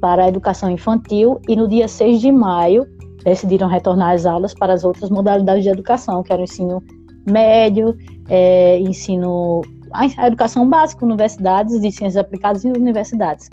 para 0.00 0.24
a 0.24 0.28
educação 0.28 0.70
infantil 0.70 1.40
e 1.48 1.56
no 1.56 1.66
dia 1.66 1.88
6 1.88 2.20
de 2.20 2.30
maio 2.30 2.86
decidiram 3.24 3.66
retornar 3.66 4.14
às 4.14 4.24
aulas 4.24 4.54
para 4.54 4.72
as 4.72 4.84
outras 4.84 5.10
modalidades 5.10 5.64
de 5.64 5.70
educação, 5.70 6.22
que 6.22 6.32
era 6.32 6.40
o 6.40 6.44
ensino 6.44 6.80
médio, 7.28 7.96
é, 8.28 8.78
ensino, 8.78 9.62
a 9.92 10.26
educação 10.28 10.68
básica, 10.68 11.04
universidades 11.04 11.80
de 11.80 11.90
ciências 11.90 12.16
aplicadas 12.16 12.64
e 12.64 12.68
universidades. 12.68 13.48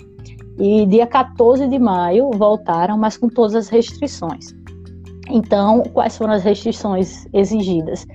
E 0.60 0.86
dia 0.86 1.08
14 1.08 1.68
de 1.68 1.80
maio 1.80 2.30
voltaram, 2.32 2.98
mas 2.98 3.18
com 3.18 3.28
todas 3.28 3.56
as 3.56 3.70
restrições. 3.70 4.54
Então, 5.30 5.84
quais 5.94 6.18
foram 6.18 6.34
as 6.34 6.44
restrições 6.44 7.26
exigidas? 7.34 8.06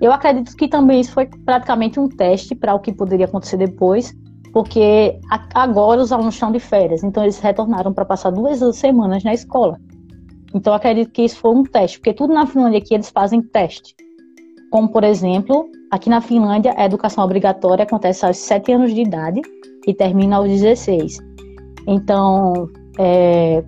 Eu 0.00 0.12
acredito 0.12 0.56
que 0.56 0.68
também 0.68 1.00
isso 1.00 1.12
foi 1.12 1.26
praticamente 1.26 2.00
um 2.00 2.08
teste 2.08 2.54
para 2.54 2.74
o 2.74 2.80
que 2.80 2.92
poderia 2.92 3.26
acontecer 3.26 3.56
depois, 3.56 4.12
porque 4.52 5.18
agora 5.54 6.00
os 6.00 6.12
alunos 6.12 6.34
estão 6.34 6.50
de 6.50 6.58
férias, 6.58 7.02
então 7.04 7.22
eles 7.22 7.38
retornaram 7.38 7.92
para 7.92 8.04
passar 8.04 8.30
duas 8.30 8.58
semanas 8.76 9.22
na 9.22 9.32
escola. 9.32 9.78
Então, 10.54 10.74
acredito 10.74 11.10
que 11.10 11.22
isso 11.22 11.36
foi 11.36 11.54
um 11.54 11.62
teste, 11.62 11.98
porque 11.98 12.12
tudo 12.12 12.34
na 12.34 12.46
Finlândia 12.46 12.78
aqui 12.78 12.94
eles 12.94 13.10
fazem 13.10 13.40
teste. 13.40 13.94
Como, 14.70 14.88
por 14.88 15.04
exemplo, 15.04 15.68
aqui 15.90 16.08
na 16.08 16.20
Finlândia, 16.20 16.74
a 16.76 16.84
educação 16.84 17.24
obrigatória 17.24 17.84
acontece 17.84 18.24
aos 18.24 18.38
7 18.38 18.72
anos 18.72 18.94
de 18.94 19.02
idade 19.02 19.40
e 19.86 19.94
termina 19.94 20.36
aos 20.36 20.48
16. 20.48 21.31
Então, 21.86 22.68
é, 22.98 23.64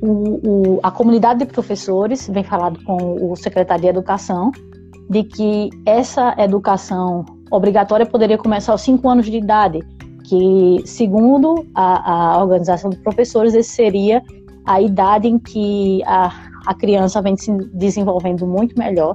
o, 0.00 0.76
o, 0.76 0.80
a 0.82 0.90
comunidade 0.90 1.40
de 1.40 1.46
professores 1.46 2.28
vem 2.28 2.44
falado 2.44 2.82
com 2.84 3.30
o 3.30 3.36
secretário 3.36 3.82
de 3.82 3.88
Educação 3.88 4.52
de 5.08 5.24
que 5.24 5.70
essa 5.86 6.34
educação 6.38 7.24
obrigatória 7.50 8.04
poderia 8.04 8.36
começar 8.36 8.72
aos 8.72 8.82
5 8.82 9.08
anos 9.08 9.26
de 9.26 9.38
idade, 9.38 9.80
que, 10.24 10.82
segundo 10.84 11.66
a, 11.74 12.34
a 12.34 12.42
organização 12.42 12.90
de 12.90 12.98
professores, 12.98 13.54
esse 13.54 13.70
seria 13.70 14.22
a 14.66 14.82
idade 14.82 15.26
em 15.26 15.38
que 15.38 16.02
a, 16.04 16.30
a 16.66 16.74
criança 16.74 17.22
vem 17.22 17.36
se 17.36 17.50
desenvolvendo 17.72 18.46
muito 18.46 18.78
melhor. 18.78 19.14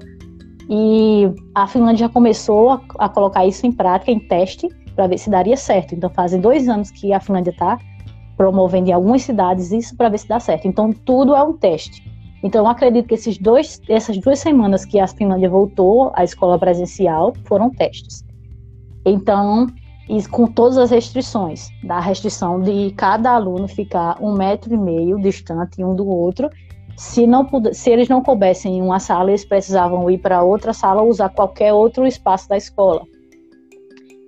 E 0.67 1.29
a 1.53 1.67
Finlândia 1.67 2.08
já 2.08 2.10
começou 2.10 2.71
a, 2.71 2.82
a 2.97 3.10
colocar 3.10 3.45
isso 3.45 3.67
em 3.67 3.71
prática, 3.71 4.12
em 4.12 4.19
teste, 4.19 4.67
para 4.95 5.06
ver 5.06 5.19
se 5.19 5.29
daria 5.29 5.56
certo. 5.56 5.93
Então, 5.93 6.10
fazem 6.10 6.41
dois 6.41 6.67
anos 6.67 6.89
que 6.89 7.13
a 7.13 7.19
Finlândia 7.19 7.51
está 7.51 7.77
promovendo 8.38 8.89
em 8.89 8.93
algumas 8.93 9.24
cidades 9.24 9.72
isso 9.72 9.96
para 9.96 10.10
ver 10.10 10.19
se 10.19 10.28
dá 10.28 10.39
certo. 10.39 10.67
Então, 10.67 10.91
tudo 10.91 11.36
é 11.36 11.43
um 11.43 11.54
teste. 11.54 12.04
Então, 12.43 12.65
eu 12.65 12.67
acredito 12.69 13.08
que 13.08 13.13
esses 13.13 13.38
dois, 13.38 13.82
essas 13.88 14.17
duas 14.17 14.39
semanas 14.39 14.84
que 14.84 15.00
a 15.00 15.08
Finlândia 15.08 15.50
voltou 15.50 16.12
à 16.13 16.24
escola 16.24 16.60
presencial 16.60 17.34
foram 17.46 17.69
testes. 17.69 18.26
Então, 19.06 19.67
com 20.30 20.48
todas 20.48 20.78
as 20.78 20.91
restrições, 20.91 21.69
da 21.84 22.00
restrição 22.00 22.60
de 22.60 22.91
cada 22.91 23.32
aluno 23.32 23.67
ficar 23.67 24.17
um 24.22 24.34
metro 24.34 24.74
e 24.74 24.78
meio 24.78 25.17
distante 25.19 25.84
um 25.84 25.96
do 25.96 26.08
outro. 26.08 26.50
Se, 26.98 27.26
não 27.26 27.50
se 27.72 27.89
eles 27.89 28.08
não 28.08 28.22
coubessem 28.22 28.78
em 28.78 28.82
uma 28.82 29.00
sala, 29.00 29.32
eles 29.32 29.46
precisavam 29.46 30.10
ir 30.12 30.19
para 30.19 30.43
outra 30.43 30.74
sala 30.74 31.02
ou 31.02 31.10
usar 31.10 31.30
qualquer 31.30 31.74
outro 31.74 32.06
espaço 32.06 32.48
da 32.50 32.58
escola. 32.58 33.02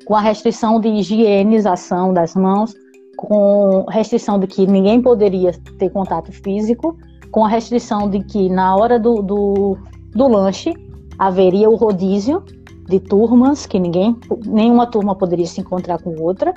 Com 0.05 0.15
a 0.15 0.21
restrição 0.21 0.79
de 0.79 0.87
higienização 0.87 2.13
das 2.13 2.35
mãos, 2.35 2.73
com 3.15 3.85
restrição 3.89 4.39
de 4.39 4.47
que 4.47 4.65
ninguém 4.67 5.01
poderia 5.01 5.51
ter 5.77 5.89
contato 5.89 6.31
físico, 6.31 6.97
com 7.31 7.43
a 7.45 7.47
restrição 7.47 8.09
de 8.09 8.23
que 8.23 8.49
na 8.49 8.75
hora 8.75 8.99
do, 8.99 9.21
do, 9.21 9.77
do 10.11 10.27
lanche 10.27 10.73
haveria 11.17 11.69
o 11.69 11.75
rodízio 11.75 12.43
de 12.87 12.99
turmas, 12.99 13.65
que 13.65 13.79
ninguém, 13.79 14.15
nenhuma 14.45 14.87
turma 14.87 15.15
poderia 15.15 15.45
se 15.45 15.61
encontrar 15.61 16.01
com 16.01 16.15
outra, 16.21 16.53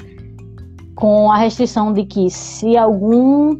com 0.95 1.31
a 1.31 1.37
restrição 1.39 1.93
de 1.93 2.05
que 2.05 2.31
se 2.31 2.77
algum, 2.77 3.59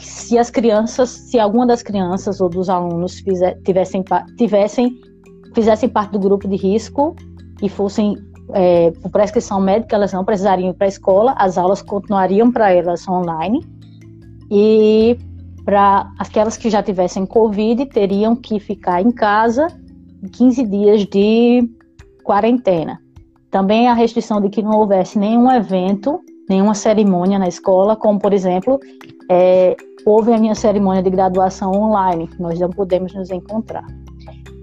se 0.00 0.38
as 0.38 0.50
crianças, 0.50 1.10
se 1.10 1.38
alguma 1.38 1.66
das 1.66 1.82
crianças 1.82 2.40
ou 2.40 2.48
dos 2.48 2.68
alunos 2.68 3.20
fizer, 3.20 3.60
tivessem, 3.64 4.02
tivessem, 4.36 4.98
fizessem 5.54 5.88
parte 5.88 6.12
do 6.12 6.18
grupo 6.18 6.48
de 6.48 6.56
risco 6.56 7.14
e 7.62 7.68
fossem 7.68 8.16
é, 8.54 8.90
por 8.90 9.10
prescrição 9.10 9.60
médica, 9.60 9.96
elas 9.96 10.12
não 10.12 10.24
precisariam 10.24 10.70
ir 10.70 10.74
para 10.74 10.86
a 10.86 10.88
escola, 10.88 11.34
as 11.36 11.58
aulas 11.58 11.82
continuariam 11.82 12.50
para 12.50 12.72
elas 12.72 13.06
online 13.08 13.66
e 14.50 15.18
para 15.64 16.10
aquelas 16.18 16.56
que 16.56 16.70
já 16.70 16.82
tivessem 16.82 17.26
Covid 17.26 17.84
teriam 17.86 18.34
que 18.34 18.58
ficar 18.58 19.02
em 19.02 19.10
casa 19.10 19.68
15 20.32 20.64
dias 20.64 21.04
de 21.04 21.68
quarentena. 22.24 23.00
Também 23.50 23.88
a 23.88 23.94
restrição 23.94 24.40
de 24.40 24.48
que 24.48 24.62
não 24.62 24.78
houvesse 24.78 25.18
nenhum 25.18 25.50
evento, 25.50 26.20
nenhuma 26.48 26.74
cerimônia 26.74 27.38
na 27.38 27.48
escola, 27.48 27.96
como 27.96 28.18
por 28.18 28.32
exemplo, 28.32 28.78
é, 29.30 29.76
houve 30.04 30.32
a 30.32 30.38
minha 30.38 30.54
cerimônia 30.54 31.02
de 31.02 31.10
graduação 31.10 31.72
online, 31.72 32.28
nós 32.38 32.58
não 32.58 32.70
podemos 32.70 33.14
nos 33.14 33.30
encontrar. 33.30 33.84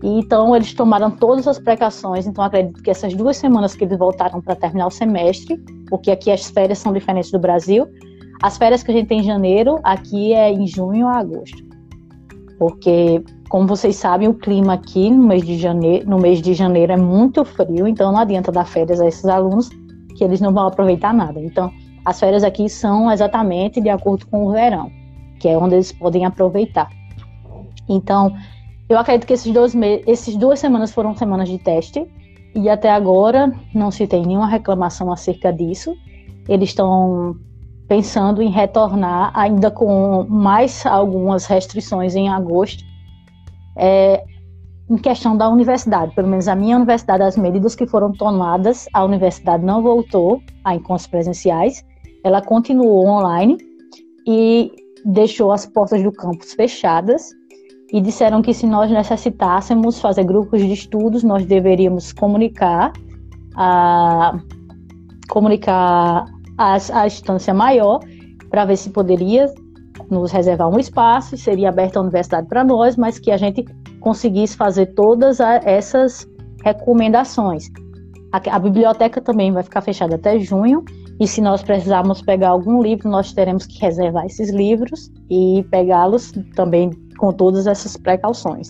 E, 0.06 0.20
então 0.20 0.56
eles 0.56 0.72
tomaram 0.72 1.10
todas 1.10 1.48
as 1.48 1.58
precauções, 1.58 2.28
então 2.28 2.44
acredito 2.44 2.84
que 2.84 2.92
essas 2.92 3.16
duas 3.16 3.38
semanas 3.38 3.76
que 3.76 3.84
eles 3.84 3.98
voltaram 3.98 4.40
para 4.40 4.56
terminar 4.56 4.86
o 4.86 4.92
semestre, 4.92 5.58
porque 5.90 6.12
aqui 6.12 6.30
as 6.30 6.48
férias 6.48 6.78
são 6.78 6.94
diferentes 6.94 7.32
do 7.32 7.40
Brasil, 7.40 7.88
as 8.44 8.56
férias 8.56 8.84
que 8.84 8.92
a 8.92 8.94
gente 8.94 9.08
tem 9.08 9.22
em 9.22 9.24
janeiro, 9.24 9.80
aqui 9.84 10.32
é 10.32 10.52
em 10.52 10.68
junho 10.68 11.08
a 11.08 11.18
agosto. 11.18 11.58
Porque 12.60 13.24
como 13.50 13.68
vocês 13.68 13.96
sabem, 13.96 14.28
o 14.28 14.34
clima 14.36 14.74
aqui 14.74 15.10
no 15.10 15.26
mês 15.26 15.44
de 15.44 15.58
janeiro, 15.58 16.08
no 16.08 16.20
mês 16.20 16.40
de 16.40 16.54
janeiro 16.54 16.92
é 16.92 16.98
muito 16.98 17.44
frio, 17.44 17.88
então 17.88 18.12
não 18.12 18.20
adianta 18.20 18.52
dar 18.52 18.66
férias 18.66 19.02
a 19.02 19.08
esses 19.08 19.26
alunos 19.26 19.70
que 20.16 20.24
eles 20.24 20.40
não 20.40 20.54
vão 20.54 20.68
aproveitar 20.68 21.16
nada. 21.16 21.42
Então, 21.42 21.72
as 22.06 22.20
férias 22.20 22.44
aqui 22.44 22.70
são 22.70 23.12
exatamente 23.12 23.82
de 23.82 23.90
acordo 23.90 24.28
com 24.28 24.46
o 24.46 24.52
verão, 24.52 24.92
que 25.40 25.48
é 25.48 25.58
onde 25.58 25.74
eles 25.74 25.92
podem 25.92 26.26
aproveitar. 26.26 26.90
Então, 27.90 28.32
eu 28.88 28.98
acredito 28.98 29.28
que 29.28 29.34
esses 29.34 29.52
dois 29.52 29.74
meses, 29.74 30.04
esses 30.08 30.36
duas 30.36 30.60
semanas 30.60 30.92
foram 30.92 31.16
semanas 31.16 31.50
de 31.50 31.58
teste. 31.58 32.06
E 32.54 32.70
até 32.70 32.90
agora 32.90 33.54
não 33.74 33.92
se 33.92 34.08
tem 34.08 34.26
nenhuma 34.26 34.48
reclamação 34.48 35.12
acerca 35.12 35.52
disso. 35.52 35.94
Eles 36.48 36.70
estão 36.70 37.36
pensando 37.88 38.42
em 38.42 38.50
retornar 38.50 39.32
ainda 39.38 39.70
com 39.70 40.26
mais 40.30 40.86
algumas 40.86 41.46
restrições 41.46 42.16
em 42.16 42.30
agosto. 42.30 42.84
É, 43.76 44.24
em 44.90 44.98
questão 44.98 45.36
da 45.36 45.50
universidade, 45.50 46.14
pelo 46.14 46.28
menos 46.28 46.48
a 46.48 46.56
minha 46.56 46.78
universidade, 46.78 47.24
as 47.24 47.36
medidas 47.36 47.76
que 47.76 47.88
foram 47.88 48.12
tomadas, 48.14 48.88
a 48.94 49.04
universidade 49.04 49.66
não 49.66 49.82
voltou 49.82 50.42
a 50.64 50.76
encontros 50.76 51.08
presenciais, 51.08 51.84
ela 52.24 52.42
continuou 52.42 53.06
online 53.06 53.58
e 54.28 54.72
deixou 55.04 55.52
as 55.52 55.66
portas 55.66 56.04
do 56.04 56.12
campus 56.12 56.54
fechadas 56.54 57.32
e 57.92 58.02
disseram 58.02 58.42
que 58.42 58.54
se 58.54 58.66
nós 58.66 58.90
necessitássemos 58.92 60.00
fazer 60.00 60.24
grupos 60.24 60.62
de 60.62 60.74
estudos, 60.74 61.24
nós 61.24 61.46
deveríamos 61.46 62.12
comunicar 62.14 62.92
a 63.56 64.38
comunicar 65.30 66.26
a, 66.58 66.78
a 66.94 67.08
instância 67.08 67.54
maior 67.54 68.00
para 68.50 68.66
ver 68.66 68.78
se 68.78 68.90
poderia 68.90 69.54
nos 70.10 70.32
reservar 70.32 70.70
um 70.70 70.80
espaço, 70.80 71.38
seria 71.38 71.70
aberta 71.70 72.00
a 72.00 72.02
universidade 72.02 72.48
para 72.48 72.64
nós, 72.64 72.96
mas 72.96 73.18
que 73.18 73.32
a 73.32 73.38
gente 73.38 73.66
conseguisse 74.00 74.56
fazer 74.56 74.88
todas 74.88 75.42
a, 75.42 75.56
essas 75.64 76.28
recomendações. 76.64 77.66
A, 78.32 78.56
a, 78.56 78.60
biblioteca 78.60 79.22
também 79.22 79.52
vai 79.52 79.64
ficar 79.64 79.82
fechada 79.82 80.16
até 80.16 80.38
junho, 80.40 80.84
e 81.20 81.28
se 81.28 81.42
nós 81.42 81.64
precisarmos 81.64 82.22
pegar 82.22 82.50
algum 82.50 82.82
livro, 82.82 83.10
nós 83.10 83.32
teremos 83.32 83.66
que 83.66 83.80
reservar 83.80 84.26
esses 84.26 84.50
livros 84.50 85.12
e 85.30 85.66
pegá-los 85.72 86.34
também 86.56 86.90
com 87.18 87.32
todas 87.32 87.68
essas 87.68 87.96
precauções. 87.96 88.70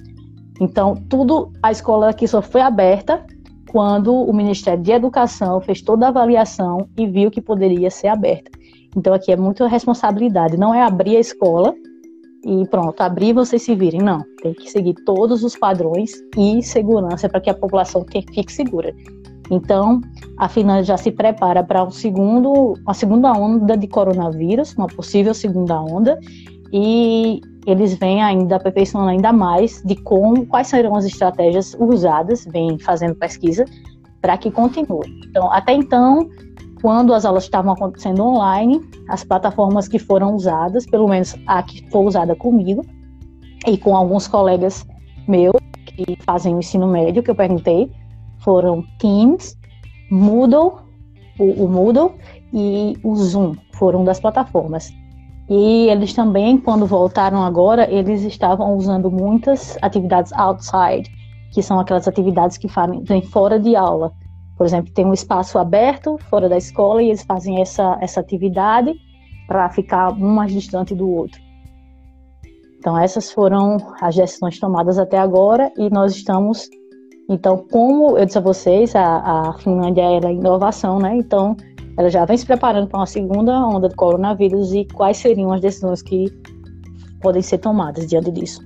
Então, 0.62 0.96
tudo, 1.10 1.52
a 1.62 1.72
escola 1.72 2.10
aqui 2.10 2.28
só 2.28 2.42
foi 2.42 2.62
aberta 2.62 3.26
quando 3.72 4.14
o 4.14 4.32
Ministério 4.32 4.82
de 4.82 4.92
Educação 4.92 5.60
fez 5.60 5.82
toda 5.82 6.06
a 6.06 6.10
avaliação 6.10 6.88
e 6.98 7.08
viu 7.08 7.30
que 7.32 7.42
poderia 7.42 7.90
ser 7.90 8.08
aberta. 8.08 8.52
Então 8.96 9.14
aqui 9.14 9.32
é 9.32 9.36
muita 9.36 9.68
responsabilidade, 9.68 10.56
não 10.56 10.74
é 10.74 10.82
abrir 10.82 11.18
a 11.18 11.20
escola 11.20 11.74
e 12.46 12.66
pronto, 12.70 13.02
abrir 13.02 13.34
vocês 13.34 13.64
se 13.64 13.76
virem, 13.76 14.02
não. 14.02 14.24
Tem 14.42 14.54
que 14.54 14.72
seguir 14.72 14.94
todos 15.06 15.44
os 15.44 15.58
padrões 15.58 16.12
e 16.38 16.64
segurança 16.64 17.28
para 17.28 17.42
que 17.42 17.50
a 17.50 17.54
população 17.54 18.06
fique 18.10 18.54
segura. 18.54 18.96
Então, 19.52 20.02
a 20.38 20.50
Finlândia 20.50 20.84
já 20.84 20.98
se 20.98 21.12
prepara 21.12 21.64
para 21.64 21.84
um 21.84 21.92
segundo, 21.92 22.74
uma 22.82 22.94
segunda 22.94 23.32
onda 23.34 23.78
de 23.78 23.88
coronavírus, 23.88 24.74
uma 24.76 24.88
possível 24.88 25.34
segunda 25.34 25.80
onda, 25.80 26.20
e 26.74 27.42
eles 27.66 27.94
vêm 27.96 28.22
ainda 28.22 28.56
aperfeiçoando 28.58 29.10
ainda 29.10 29.32
mais 29.32 29.82
de 29.84 29.96
quais 29.96 30.68
serão 30.68 30.96
as 30.96 31.06
estratégias 31.06 31.76
usadas, 31.80 32.46
vêm 32.46 32.78
fazendo 32.80 33.16
pesquisa 33.16 33.66
para 34.22 34.38
que 34.38 34.52
continue. 34.52 35.08
Então, 35.30 35.52
até 35.52 35.74
então, 35.74 36.28
quando 36.82 37.14
as 37.14 37.26
aulas 37.26 37.44
estavam 37.44 37.74
acontecendo 37.74 38.24
online, 38.24 38.82
as 39.10 39.24
plataformas 39.24 39.88
que 39.88 40.00
foram 40.00 40.36
usadas, 40.36 40.86
pelo 40.86 41.08
menos 41.08 41.36
a 41.48 41.62
que 41.64 41.90
foi 41.90 42.06
usada 42.06 42.36
comigo 42.36 42.84
e 43.68 43.78
com 43.78 43.96
alguns 43.96 44.28
colegas 44.28 44.86
meus 45.28 45.56
que 45.86 46.18
fazem 46.24 46.56
o 46.56 46.60
ensino 46.60 46.88
médio, 46.88 47.24
que 47.24 47.32
eu 47.32 47.36
perguntei, 47.36 47.92
foram 48.46 48.84
Teams, 49.00 49.58
Moodle, 50.10 50.74
o, 51.38 51.66
o 51.66 51.68
Moodle 51.68 52.14
e 52.54 52.96
o 53.04 53.16
Zoom, 53.16 53.56
foram 53.74 54.06
das 54.06 54.20
plataformas. 54.20 54.94
E 55.50 55.90
eles 55.90 56.14
também, 56.14 56.58
quando 56.58 56.86
voltaram 56.86 57.44
agora, 57.44 57.92
eles 57.92 58.22
estavam 58.24 58.76
usando 58.76 59.12
muitas 59.12 59.78
atividades 59.82 60.32
outside, 60.34 61.10
que 61.52 61.62
são 61.62 61.80
aquelas 61.80 62.08
atividades 62.08 62.58
que 62.58 62.68
fazem 62.68 63.22
fora 63.24 63.60
de 63.60 63.76
aula. 63.76 64.14
Por 64.58 64.66
exemplo, 64.66 64.94
tem 64.94 65.06
um 65.06 65.14
espaço 65.14 65.60
aberto 65.60 66.18
fora 66.30 66.48
da 66.48 66.58
escola 66.58 67.04
e 67.04 67.08
eles 67.08 67.24
fazem 67.24 67.62
essa, 67.62 67.98
essa 68.00 68.22
atividade 68.22 68.94
para 69.48 69.70
ficar 69.70 70.14
um 70.14 70.34
mais 70.34 70.54
distante 70.54 70.96
do 70.96 71.10
outro. 71.10 71.40
Então, 72.80 72.98
essas 72.98 73.32
foram 73.32 73.78
as 74.00 74.16
decisões 74.16 74.60
tomadas 74.60 74.98
até 75.00 75.18
agora 75.18 75.72
e 75.78 75.90
nós 75.90 76.16
estamos. 76.16 76.70
Então, 77.30 77.66
como 77.72 78.18
eu 78.18 78.26
disse 78.26 78.38
a 78.38 78.42
vocês, 78.42 78.96
a, 78.96 79.50
a 79.50 79.54
Finlândia 79.54 80.04
é 80.04 80.32
inovação, 80.32 81.00
né? 81.00 81.16
Então, 81.16 81.58
ela 81.98 82.10
já 82.10 82.26
vem 82.26 82.38
se 82.38 82.46
preparando 82.46 82.88
para 82.88 83.00
uma 83.00 83.06
segunda 83.06 83.52
onda 83.66 83.90
do 83.90 83.96
coronavírus 83.96 84.74
e 84.74 84.86
quais 84.94 85.18
seriam 85.18 85.52
as 85.52 85.62
decisões 85.62 86.02
que 86.02 86.32
podem 87.22 87.42
ser 87.42 87.58
tomadas 87.60 88.08
diante 88.08 88.32
disso. 88.32 88.62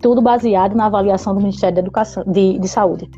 Tudo 0.00 0.20
baseado 0.20 0.74
na 0.74 0.86
avaliação 0.86 1.34
do 1.34 1.40
Ministério 1.40 1.76
da 1.76 1.82
Educação, 1.82 2.24
de, 2.26 2.58
de 2.58 2.68
Saúde. 2.68 3.08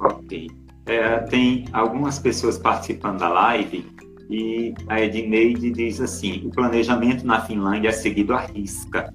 Ok. 0.00 0.48
É, 0.86 1.18
tem 1.20 1.66
algumas 1.72 2.18
pessoas 2.18 2.58
participando 2.58 3.18
da 3.18 3.28
live 3.28 3.86
e 4.28 4.74
a 4.88 5.00
Edneide 5.00 5.70
diz 5.70 6.00
assim: 6.00 6.42
o 6.46 6.50
planejamento 6.50 7.26
na 7.26 7.40
Finlândia 7.42 7.88
é 7.90 7.92
seguido 7.92 8.32
à 8.32 8.40
risca. 8.40 9.12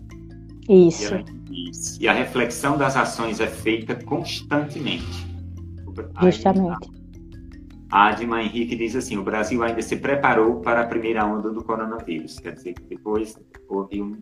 Isso. 0.68 1.16
E 1.16 1.39
a, 2.08 2.14
reflexão 2.14 2.78
das 2.78 2.96
ações 2.96 3.40
é 3.40 3.48
feita 3.48 3.96
constantemente. 3.96 5.28
Justamente. 6.22 6.90
A 7.92 8.10
Adma 8.10 8.42
Henrique 8.42 8.76
diz 8.76 8.96
assim: 8.96 9.18
o 9.18 9.24
Brasil 9.24 9.64
ainda 9.64 9.82
se 9.82 9.96
preparou 9.98 10.62
para 10.62 10.82
a 10.82 10.88
primeira 10.88 11.26
onda 11.26 11.50
do 11.50 11.64
coronavírus. 11.64 12.40
Quer 12.40 12.54
dizer 12.54 12.74
que 12.74 12.84
depois 12.84 13.36
houve 13.68 14.02
um, 14.02 14.18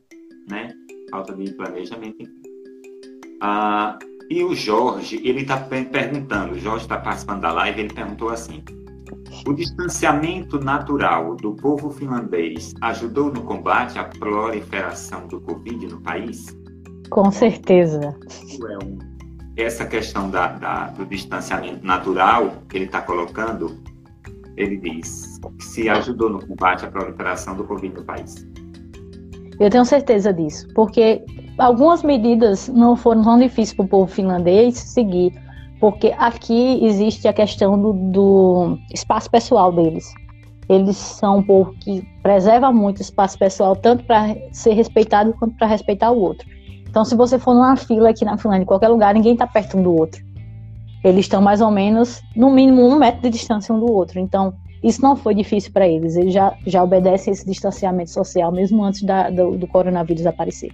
né, 0.49 0.69
falta 1.11 1.33
de 1.33 1.53
planejamento. 1.53 2.25
Ah, 3.41 3.99
e 4.29 4.43
o 4.43 4.55
Jorge, 4.55 5.21
ele 5.23 5.41
está 5.41 5.57
perguntando, 5.57 6.53
o 6.53 6.59
Jorge 6.59 6.85
está 6.85 6.97
participando 6.97 7.41
da 7.41 7.51
live, 7.51 7.81
ele 7.81 7.93
perguntou 7.93 8.29
assim: 8.29 8.63
o 9.45 9.53
distanciamento 9.53 10.59
natural 10.59 11.35
do 11.35 11.55
povo 11.55 11.89
finlandês 11.91 12.73
ajudou 12.81 13.31
no 13.31 13.43
combate 13.43 13.97
à 13.99 14.03
proliferação 14.03 15.27
do 15.27 15.39
Covid 15.39 15.87
no 15.87 16.01
país? 16.01 16.57
Com 17.09 17.31
certeza. 17.31 18.15
Essa 19.55 19.85
questão 19.85 20.29
da, 20.29 20.47
da, 20.49 20.87
do 20.87 21.05
distanciamento 21.05 21.85
natural 21.85 22.53
que 22.69 22.77
ele 22.77 22.85
está 22.85 23.01
colocando, 23.01 23.81
ele 24.55 24.77
diz 24.77 25.39
que 25.57 25.63
se 25.63 25.89
ajudou 25.89 26.29
no 26.29 26.45
combate 26.45 26.85
à 26.85 26.91
proliferação 26.91 27.55
do 27.55 27.63
Covid 27.63 27.95
no 27.95 28.03
país. 28.03 28.35
Eu 29.59 29.69
tenho 29.69 29.85
certeza 29.85 30.31
disso, 30.31 30.67
porque 30.75 31.23
algumas 31.57 32.03
medidas 32.03 32.67
não 32.67 32.95
foram 32.95 33.23
tão 33.23 33.39
difíceis 33.39 33.73
para 33.73 33.85
o 33.85 33.87
povo 33.87 34.11
finlandês 34.11 34.77
seguir, 34.77 35.33
porque 35.79 36.13
aqui 36.17 36.83
existe 36.85 37.27
a 37.27 37.33
questão 37.33 37.79
do, 37.81 37.93
do 37.93 38.77
espaço 38.93 39.29
pessoal 39.31 39.71
deles. 39.71 40.13
Eles 40.69 40.97
são 40.97 41.37
um 41.37 41.43
povo 41.43 41.73
que 41.79 42.05
preserva 42.21 42.71
muito 42.71 42.99
o 42.99 43.01
espaço 43.01 43.39
pessoal, 43.39 43.75
tanto 43.75 44.03
para 44.03 44.35
ser 44.51 44.73
respeitado 44.73 45.33
quanto 45.33 45.55
para 45.55 45.67
respeitar 45.67 46.11
o 46.11 46.19
outro. 46.19 46.47
Então, 46.89 47.05
se 47.05 47.15
você 47.15 47.37
for 47.37 47.53
numa 47.53 47.75
fila 47.75 48.09
aqui 48.09 48.25
na 48.25 48.37
Finlândia, 48.37 48.63
em 48.63 48.67
qualquer 48.67 48.87
lugar, 48.87 49.13
ninguém 49.13 49.33
está 49.33 49.45
perto 49.45 49.77
um 49.77 49.83
do 49.83 49.93
outro. 49.93 50.21
Eles 51.03 51.25
estão 51.25 51.41
mais 51.41 51.61
ou 51.61 51.71
menos, 51.71 52.21
no 52.35 52.51
mínimo, 52.51 52.85
um 52.85 52.97
metro 52.97 53.21
de 53.21 53.29
distância 53.29 53.73
um 53.73 53.79
do 53.79 53.91
outro. 53.91 54.19
Então, 54.19 54.53
isso 54.83 55.01
não 55.01 55.15
foi 55.15 55.35
difícil 55.35 55.71
para 55.71 55.87
eles. 55.87 56.15
Eles 56.15 56.33
já, 56.33 56.55
já 56.65 56.83
obedecem 56.83 57.33
esse 57.33 57.45
distanciamento 57.45 58.11
social, 58.11 58.51
mesmo 58.51 58.83
antes 58.83 59.03
da, 59.03 59.29
do, 59.29 59.57
do 59.57 59.67
coronavírus 59.67 60.25
aparecer. 60.25 60.71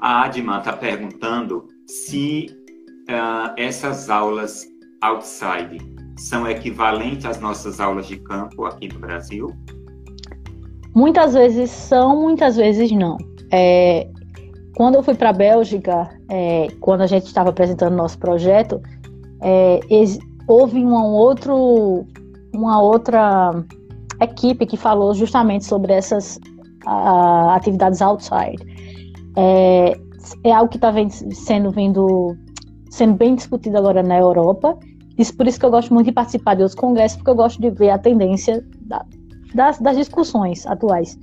A 0.00 0.24
Adma 0.24 0.58
está 0.58 0.72
perguntando 0.72 1.66
se 1.86 2.46
uh, 3.10 3.52
essas 3.56 4.08
aulas 4.08 4.64
outside 5.00 5.78
são 6.16 6.48
equivalentes 6.48 7.24
às 7.24 7.40
nossas 7.40 7.80
aulas 7.80 8.06
de 8.06 8.16
campo 8.16 8.64
aqui 8.64 8.88
no 8.92 8.98
Brasil? 8.98 9.48
Muitas 10.94 11.34
vezes 11.34 11.70
são, 11.70 12.20
muitas 12.20 12.56
vezes 12.56 12.90
não. 12.90 13.16
É, 13.50 14.08
quando 14.76 14.96
eu 14.96 15.02
fui 15.02 15.14
para 15.14 15.30
a 15.30 15.32
Bélgica, 15.32 16.08
é, 16.30 16.68
quando 16.80 17.02
a 17.02 17.06
gente 17.06 17.26
estava 17.26 17.50
apresentando 17.50 17.96
nosso 17.96 18.18
projeto, 18.18 18.80
é, 19.42 19.80
houve 20.46 20.78
um 20.78 20.94
outro, 20.94 22.06
uma 22.54 22.80
outra 22.80 23.52
equipe 24.20 24.66
que 24.66 24.76
falou 24.76 25.14
justamente 25.14 25.64
sobre 25.64 25.92
essas 25.92 26.40
atividades 27.54 28.00
outside. 28.00 28.56
É, 29.36 29.98
é 30.44 30.52
algo 30.52 30.70
que 30.70 30.76
está 30.76 30.92
sendo 31.32 31.70
vindo 31.70 32.36
sendo 32.90 33.14
bem 33.14 33.34
discutido 33.34 33.78
agora 33.78 34.02
na 34.02 34.18
Europa. 34.18 34.78
Isso 35.18 35.36
por 35.36 35.46
isso 35.46 35.58
que 35.58 35.66
eu 35.66 35.70
gosto 35.70 35.92
muito 35.92 36.06
de 36.06 36.12
participar 36.12 36.54
de 36.54 36.62
outros 36.62 36.78
congressos, 36.78 37.16
porque 37.16 37.30
eu 37.30 37.34
gosto 37.34 37.60
de 37.60 37.70
ver 37.70 37.90
a 37.90 37.98
tendência 37.98 38.64
da, 38.82 39.04
das, 39.54 39.78
das 39.78 39.96
discussões 39.96 40.66
atuais. 40.66 41.18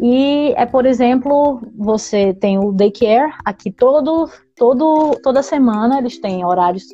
E 0.00 0.52
é, 0.56 0.66
por 0.66 0.86
exemplo, 0.86 1.60
você 1.76 2.34
tem 2.34 2.58
o 2.58 2.72
daycare, 2.72 3.32
aqui 3.44 3.70
todo, 3.70 4.28
todo, 4.56 5.18
toda 5.22 5.42
semana 5.42 5.98
eles 5.98 6.18
têm 6.18 6.44
horários 6.44 6.84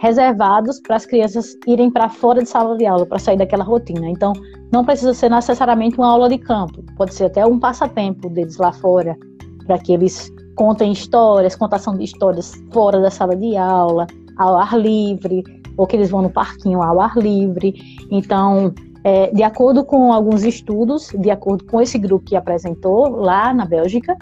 reservados 0.00 0.80
para 0.80 0.96
as 0.96 1.06
crianças 1.06 1.56
irem 1.66 1.88
para 1.90 2.08
fora 2.08 2.42
de 2.42 2.48
sala 2.48 2.76
de 2.76 2.84
aula, 2.84 3.06
para 3.06 3.20
sair 3.20 3.36
daquela 3.36 3.62
rotina. 3.62 4.08
Então, 4.08 4.32
não 4.72 4.84
precisa 4.84 5.14
ser 5.14 5.30
necessariamente 5.30 5.96
uma 5.96 6.08
aula 6.08 6.28
de 6.28 6.38
campo, 6.38 6.82
pode 6.96 7.14
ser 7.14 7.26
até 7.26 7.46
um 7.46 7.58
passatempo 7.58 8.28
deles 8.28 8.56
lá 8.56 8.72
fora, 8.72 9.16
para 9.64 9.78
que 9.78 9.92
eles 9.92 10.32
contem 10.56 10.90
histórias, 10.90 11.54
contação 11.54 11.96
de 11.96 12.04
histórias 12.04 12.52
fora 12.72 13.00
da 13.00 13.10
sala 13.10 13.36
de 13.36 13.56
aula, 13.56 14.06
ao 14.38 14.56
ar 14.56 14.76
livre, 14.76 15.44
ou 15.76 15.86
que 15.86 15.96
eles 15.96 16.10
vão 16.10 16.22
no 16.22 16.30
parquinho 16.30 16.82
ao 16.82 17.00
ar 17.00 17.16
livre. 17.16 17.74
Então, 18.10 18.74
é, 19.04 19.32
de 19.32 19.42
acordo 19.42 19.84
com 19.84 20.12
alguns 20.12 20.44
estudos, 20.44 21.10
de 21.18 21.30
acordo 21.30 21.64
com 21.64 21.80
esse 21.80 21.98
grupo 21.98 22.24
que 22.24 22.36
apresentou 22.36 23.08
lá 23.08 23.52
na 23.52 23.64
Bélgica, 23.64 24.16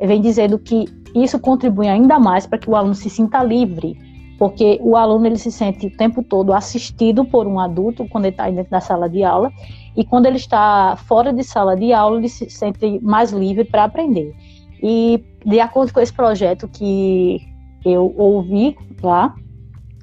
vem 0.00 0.20
dizendo 0.20 0.58
que 0.58 0.84
isso 1.14 1.38
contribui 1.38 1.88
ainda 1.88 2.18
mais 2.18 2.46
para 2.46 2.58
que 2.58 2.70
o 2.70 2.76
aluno 2.76 2.94
se 2.94 3.10
sinta 3.10 3.42
livre 3.42 3.96
porque 4.40 4.80
o 4.80 4.96
aluno 4.96 5.26
ele 5.26 5.36
se 5.36 5.52
sente 5.52 5.86
o 5.86 5.96
tempo 5.98 6.22
todo 6.22 6.54
assistido 6.54 7.26
por 7.26 7.46
um 7.46 7.60
adulto 7.60 8.08
quando 8.08 8.24
ele 8.24 8.32
está 8.32 8.48
dentro 8.48 8.70
da 8.70 8.80
sala 8.80 9.06
de 9.06 9.22
aula 9.22 9.52
e 9.94 10.02
quando 10.02 10.24
ele 10.24 10.38
está 10.38 10.96
fora 10.96 11.30
de 11.30 11.44
sala 11.44 11.76
de 11.76 11.92
aula 11.92 12.16
ele 12.16 12.28
se 12.30 12.48
sente 12.48 12.98
mais 13.02 13.32
livre 13.32 13.64
para 13.64 13.84
aprender. 13.84 14.34
E 14.82 15.22
de 15.44 15.60
acordo 15.60 15.92
com 15.92 16.00
esse 16.00 16.14
projeto 16.14 16.66
que 16.68 17.38
eu 17.84 18.14
ouvi 18.16 18.78
lá, 19.02 19.34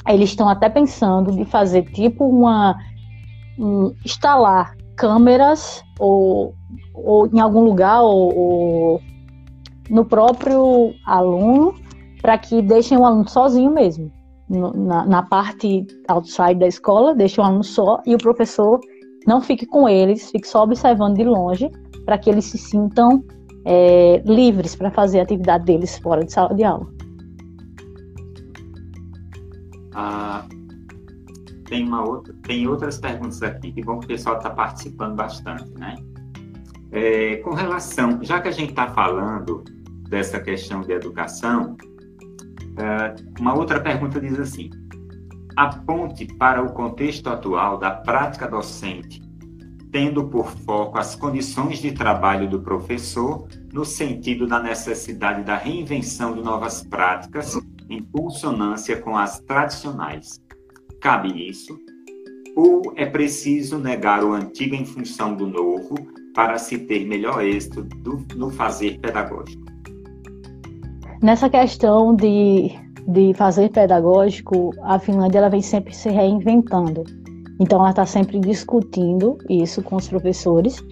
eles 0.08 0.30
estão 0.30 0.48
até 0.48 0.70
pensando 0.70 1.32
de 1.32 1.44
fazer 1.44 1.82
tipo 1.86 2.24
uma 2.24 2.74
um, 2.74 2.97
instalar 4.06 4.76
câmeras 4.96 5.84
ou, 6.00 6.54
ou 6.93 7.28
em 7.28 7.39
algum 7.39 7.62
lugar 7.62 8.02
ou, 8.02 8.36
ou 8.36 9.02
no 9.89 10.06
próprio 10.06 10.93
aluno 11.06 11.74
para 12.22 12.38
que 12.38 12.62
deixem 12.62 12.98
o 12.98 13.06
aluno 13.06 13.28
sozinho 13.28 13.72
mesmo 13.72 14.12
na, 14.50 15.06
na, 15.06 15.24
parte 15.24 15.86
outside 16.08 16.56
da 16.56 16.67
escola, 16.67 17.13
deixa 17.13 17.41
o 17.41 17.46
aluno 17.46 17.63
só 17.63 18.02
e 18.06 18.15
o 18.15 18.17
professor 18.17 18.80
não 19.26 19.41
fique 19.41 19.65
com 19.65 19.89
eles, 19.89 20.32
fique 20.32 20.48
só 20.48 20.63
observando 20.63 21.17
de 21.17 21.26
longe, 21.26 21.70
para 22.06 22.17
que 22.17 22.30
eles 22.30 22.46
se 22.46 22.58
sintam 22.58 23.22
é, 23.65 24.24
livres 24.26 24.76
para 24.76 24.89
fazer 24.89 25.20
a 25.20 25.24
atividade 25.24 25.65
deles 25.65 25.98
fora 25.98 26.24
de 26.24 26.32
sala 26.32 26.56
de 26.56 26.63
aula. 26.63 26.88
Ah, 29.93 30.46
tem, 31.67 31.86
uma 31.86 32.03
outra, 32.03 32.34
tem 32.43 32.67
outras 32.67 32.97
perguntas 32.97 33.43
aqui, 33.43 33.71
que 33.71 33.84
bom 33.84 33.99
que 33.99 34.06
o 34.06 34.08
pessoal 34.08 34.38
está 34.38 34.49
participando 34.49 35.15
bastante, 35.15 35.69
né? 35.77 35.95
É, 36.91 37.38
com 37.38 37.53
relação, 37.53 38.20
já 38.24 38.39
que 38.39 38.47
a 38.47 38.51
gente 38.51 38.70
está 38.70 38.88
falando 38.88 39.63
dessa 40.09 40.39
questão 40.39 40.82
de 40.82 40.93
educação, 40.93 41.76
é, 42.78 43.15
uma 43.39 43.53
outra 43.53 43.80
pergunta 43.80 44.20
diz 44.20 44.39
assim: 44.39 44.70
aponte 45.55 46.26
para 46.26 46.63
o 46.63 46.72
contexto 46.72 47.28
atual 47.28 47.78
da 47.78 47.91
prática 47.91 48.47
docente, 48.47 49.22
tendo 49.91 50.28
por 50.28 50.49
foco 50.49 50.97
as 50.97 51.15
condições 51.15 51.80
de 51.80 51.91
trabalho 51.91 52.49
do 52.49 52.61
professor, 52.61 53.47
no 53.74 53.84
sentido 53.84 54.47
da 54.47 54.61
necessidade 54.61 55.43
da 55.43 55.57
reinvenção 55.57 56.34
de 56.34 56.41
novas 56.41 56.84
práticas 56.84 57.59
em 57.89 58.01
consonância 58.03 59.01
com 59.01 59.18
as 59.18 59.39
tradicionais. 59.41 60.39
Cabe 61.02 61.50
isso? 61.50 61.80
Ou 62.56 62.82
é 62.95 63.06
preciso 63.06 63.78
negar 63.78 64.24
o 64.24 64.34
antigo 64.34 64.76
em 64.76 64.86
função 64.86 65.36
do 65.36 65.45
novo 65.45 65.95
para 66.34 66.58
se 66.58 66.78
ter 66.80 67.06
melhor 67.06 67.43
êxito 67.43 67.84
do, 67.84 68.24
no 68.36 68.50
fazer 68.50 69.00
pedagógico? 69.00 69.64
Nessa 71.22 71.50
questão 71.50 72.16
de, 72.16 72.72
de 73.08 73.34
fazer 73.36 73.70
pedagógico, 73.70 74.72
a 74.84 75.00
Finlândia 75.00 75.39
ela 75.39 75.50
vem 75.50 75.62
sempre 75.62 75.95
se 75.95 76.10
reinventando. 76.10 77.04
Então, 77.60 77.80
ela 77.80 77.89
está 77.89 78.06
sempre 78.06 78.39
discutindo 78.39 79.38
isso 79.50 79.82
com 79.82 79.95
os 79.95 80.08
professores. 80.08 80.84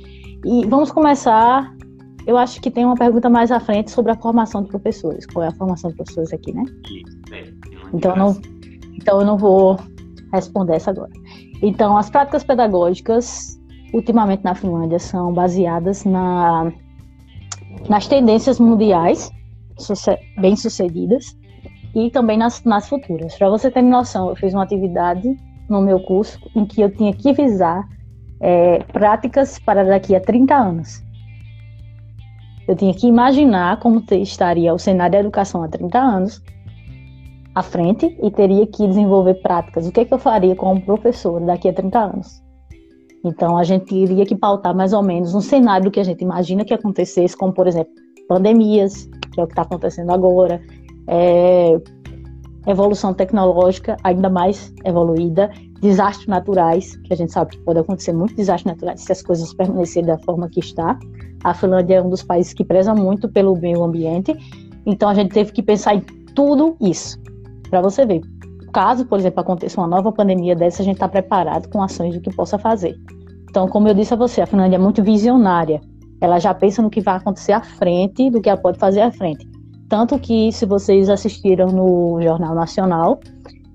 E 0.43 0.65
vamos 0.67 0.91
começar 0.91 1.75
eu 2.25 2.37
acho 2.37 2.59
que 2.59 2.71
tem 2.71 2.83
uma 2.85 2.95
pergunta 2.95 3.29
mais 3.29 3.51
à 3.51 3.59
frente 3.59 3.91
sobre 3.91 4.11
a 4.11 4.15
formação 4.15 4.63
de 4.63 4.69
professores. 4.69 5.25
Qual 5.27 5.45
é 5.45 5.49
a 5.49 5.51
formação 5.51 5.91
de 5.91 5.95
professores 5.95 6.33
aqui, 6.33 6.53
né? 6.53 6.63
É. 7.31 7.43
Então, 7.93 8.15
não, 8.15 8.41
então 8.95 9.19
eu 9.19 9.25
não 9.25 9.37
vou 9.37 9.79
responder 10.35 10.75
essa 10.75 10.91
agora. 10.91 11.11
Então, 11.61 11.97
as 11.97 12.09
práticas 12.09 12.43
pedagógicas, 12.43 13.59
ultimamente 13.93 14.43
na 14.43 14.55
Finlândia, 14.55 14.99
são 14.99 15.33
baseadas 15.33 16.05
na, 16.05 16.71
nas 17.89 18.07
tendências 18.07 18.59
mundiais 18.59 19.31
bem 20.39 20.55
sucedidas 20.55 21.37
e 21.93 22.09
também 22.11 22.37
nas, 22.37 22.63
nas 22.63 22.87
futuras. 22.87 23.37
Para 23.37 23.49
você 23.49 23.71
ter 23.71 23.81
noção, 23.81 24.29
eu 24.29 24.35
fiz 24.35 24.53
uma 24.53 24.63
atividade 24.63 25.35
no 25.69 25.81
meu 25.81 25.99
curso 26.01 26.39
em 26.55 26.65
que 26.65 26.81
eu 26.81 26.89
tinha 26.89 27.13
que 27.13 27.33
visar 27.33 27.87
é, 28.39 28.79
práticas 28.91 29.59
para 29.59 29.83
daqui 29.83 30.15
a 30.15 30.19
30 30.19 30.55
anos. 30.55 31.03
Eu 32.67 32.75
tinha 32.75 32.93
que 32.93 33.07
imaginar 33.07 33.79
como 33.79 34.03
estaria 34.11 34.73
o 34.73 34.79
cenário 34.79 35.13
da 35.13 35.19
educação 35.19 35.63
há 35.63 35.67
30 35.67 35.97
anos 35.99 36.43
à 37.55 37.63
frente 37.63 38.15
e 38.21 38.29
teria 38.29 38.67
que 38.67 38.85
desenvolver 38.85 39.35
práticas. 39.35 39.87
O 39.87 39.91
que, 39.91 40.01
é 40.01 40.05
que 40.05 40.13
eu 40.13 40.19
faria 40.19 40.55
como 40.55 40.81
professor 40.81 41.39
daqui 41.41 41.69
a 41.69 41.73
30 41.73 41.97
anos? 41.97 42.43
Então, 43.23 43.57
a 43.57 43.63
gente 43.63 43.85
teria 43.85 44.25
que 44.25 44.35
pautar 44.35 44.75
mais 44.75 44.93
ou 44.93 45.01
menos 45.01 45.33
um 45.33 45.41
cenário 45.41 45.89
que 45.89 45.99
a 45.99 46.03
gente 46.03 46.21
imagina 46.21 46.63
que 46.63 46.73
acontecesse, 46.73 47.35
como, 47.35 47.53
por 47.53 47.65
exemplo, 47.65 47.91
pandemias, 48.27 49.09
que 49.33 49.39
é 49.39 49.43
o 49.43 49.47
que 49.47 49.53
está 49.53 49.63
acontecendo 49.63 50.11
agora, 50.11 50.61
é, 51.07 51.79
evolução 52.67 53.13
tecnológica 53.13 53.97
ainda 54.03 54.29
mais 54.29 54.73
evoluída, 54.83 55.49
desastres 55.81 56.27
naturais, 56.27 56.95
que 56.97 57.13
a 57.13 57.15
gente 57.15 57.31
sabe 57.31 57.51
que 57.51 57.63
pode 57.63 57.79
acontecer 57.79 58.13
muitos 58.13 58.35
desastres 58.35 58.73
naturais 58.73 59.01
se 59.01 59.11
as 59.11 59.21
coisas 59.21 59.53
permanecerem 59.53 60.07
da 60.07 60.17
forma 60.19 60.49
que 60.49 60.59
está. 60.59 60.97
A 61.43 61.53
Finlândia 61.53 61.95
é 61.95 62.01
um 62.01 62.09
dos 62.09 62.23
países 62.23 62.53
que 62.53 62.63
preza 62.63 62.93
muito 62.93 63.29
pelo 63.29 63.55
meio 63.55 63.83
ambiente, 63.83 64.35
então 64.85 65.09
a 65.09 65.13
gente 65.13 65.31
teve 65.31 65.51
que 65.51 65.63
pensar 65.63 65.95
em 65.95 66.01
tudo 66.35 66.75
isso, 66.81 67.19
para 67.69 67.81
você 67.81 68.05
ver. 68.05 68.21
Caso, 68.73 69.05
por 69.05 69.19
exemplo, 69.19 69.39
aconteça 69.39 69.79
uma 69.79 69.87
nova 69.87 70.11
pandemia 70.11 70.55
dessa, 70.55 70.81
a 70.81 70.85
gente 70.85 70.95
está 70.95 71.07
preparado 71.07 71.69
com 71.69 71.81
ações 71.81 72.13
do 72.13 72.21
que 72.21 72.35
possa 72.35 72.57
fazer. 72.57 72.95
Então, 73.49 73.67
como 73.67 73.87
eu 73.87 73.93
disse 73.93 74.13
a 74.13 74.17
você, 74.17 74.41
a 74.41 74.45
Finlândia 74.45 74.75
é 74.75 74.79
muito 74.79 75.01
visionária. 75.01 75.79
Ela 76.19 76.39
já 76.39 76.53
pensa 76.53 76.81
no 76.81 76.89
que 76.89 76.99
vai 76.99 77.15
acontecer 77.15 77.53
à 77.53 77.61
frente 77.61 78.29
do 78.29 78.41
que 78.41 78.49
ela 78.49 78.59
pode 78.59 78.77
fazer 78.77 79.01
à 79.01 79.11
frente. 79.11 79.47
Tanto 79.87 80.19
que, 80.19 80.51
se 80.51 80.65
vocês 80.65 81.09
assistiram 81.09 81.67
no 81.67 82.21
Jornal 82.21 82.53
Nacional, 82.53 83.19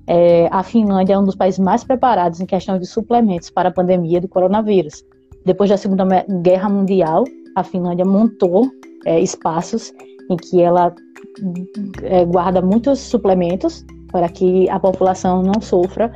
é, 0.07 0.49
a 0.51 0.63
Finlândia 0.63 1.15
é 1.15 1.19
um 1.19 1.25
dos 1.25 1.37
países 1.37 1.59
mais 1.59 1.85
preparados 1.85 2.41
em 2.41 2.47
questão 2.47 2.79
de 2.79 2.87
suplementos 2.87 3.49
para 3.49 3.69
a 3.69 3.73
pandemia 3.73 4.21
do 4.21 4.29
coronavírus. 4.29 5.05
Depois 5.47 5.71
da 5.71 5.77
Segunda 5.77 6.05
Guerra 6.43 6.69
Mundial, 6.69 7.25
a 7.57 7.63
Finlândia 7.63 8.05
montou 8.05 8.69
é, 9.07 9.21
espaços 9.21 9.93
em 10.31 10.37
que 10.37 10.63
ela 10.63 10.95
é, 12.03 12.25
guarda 12.25 12.63
muitos 12.63 13.01
suplementos 13.01 13.85
para 14.11 14.29
que 14.29 14.69
a 14.71 14.79
população 14.79 15.43
não 15.43 15.61
sofra 15.61 16.11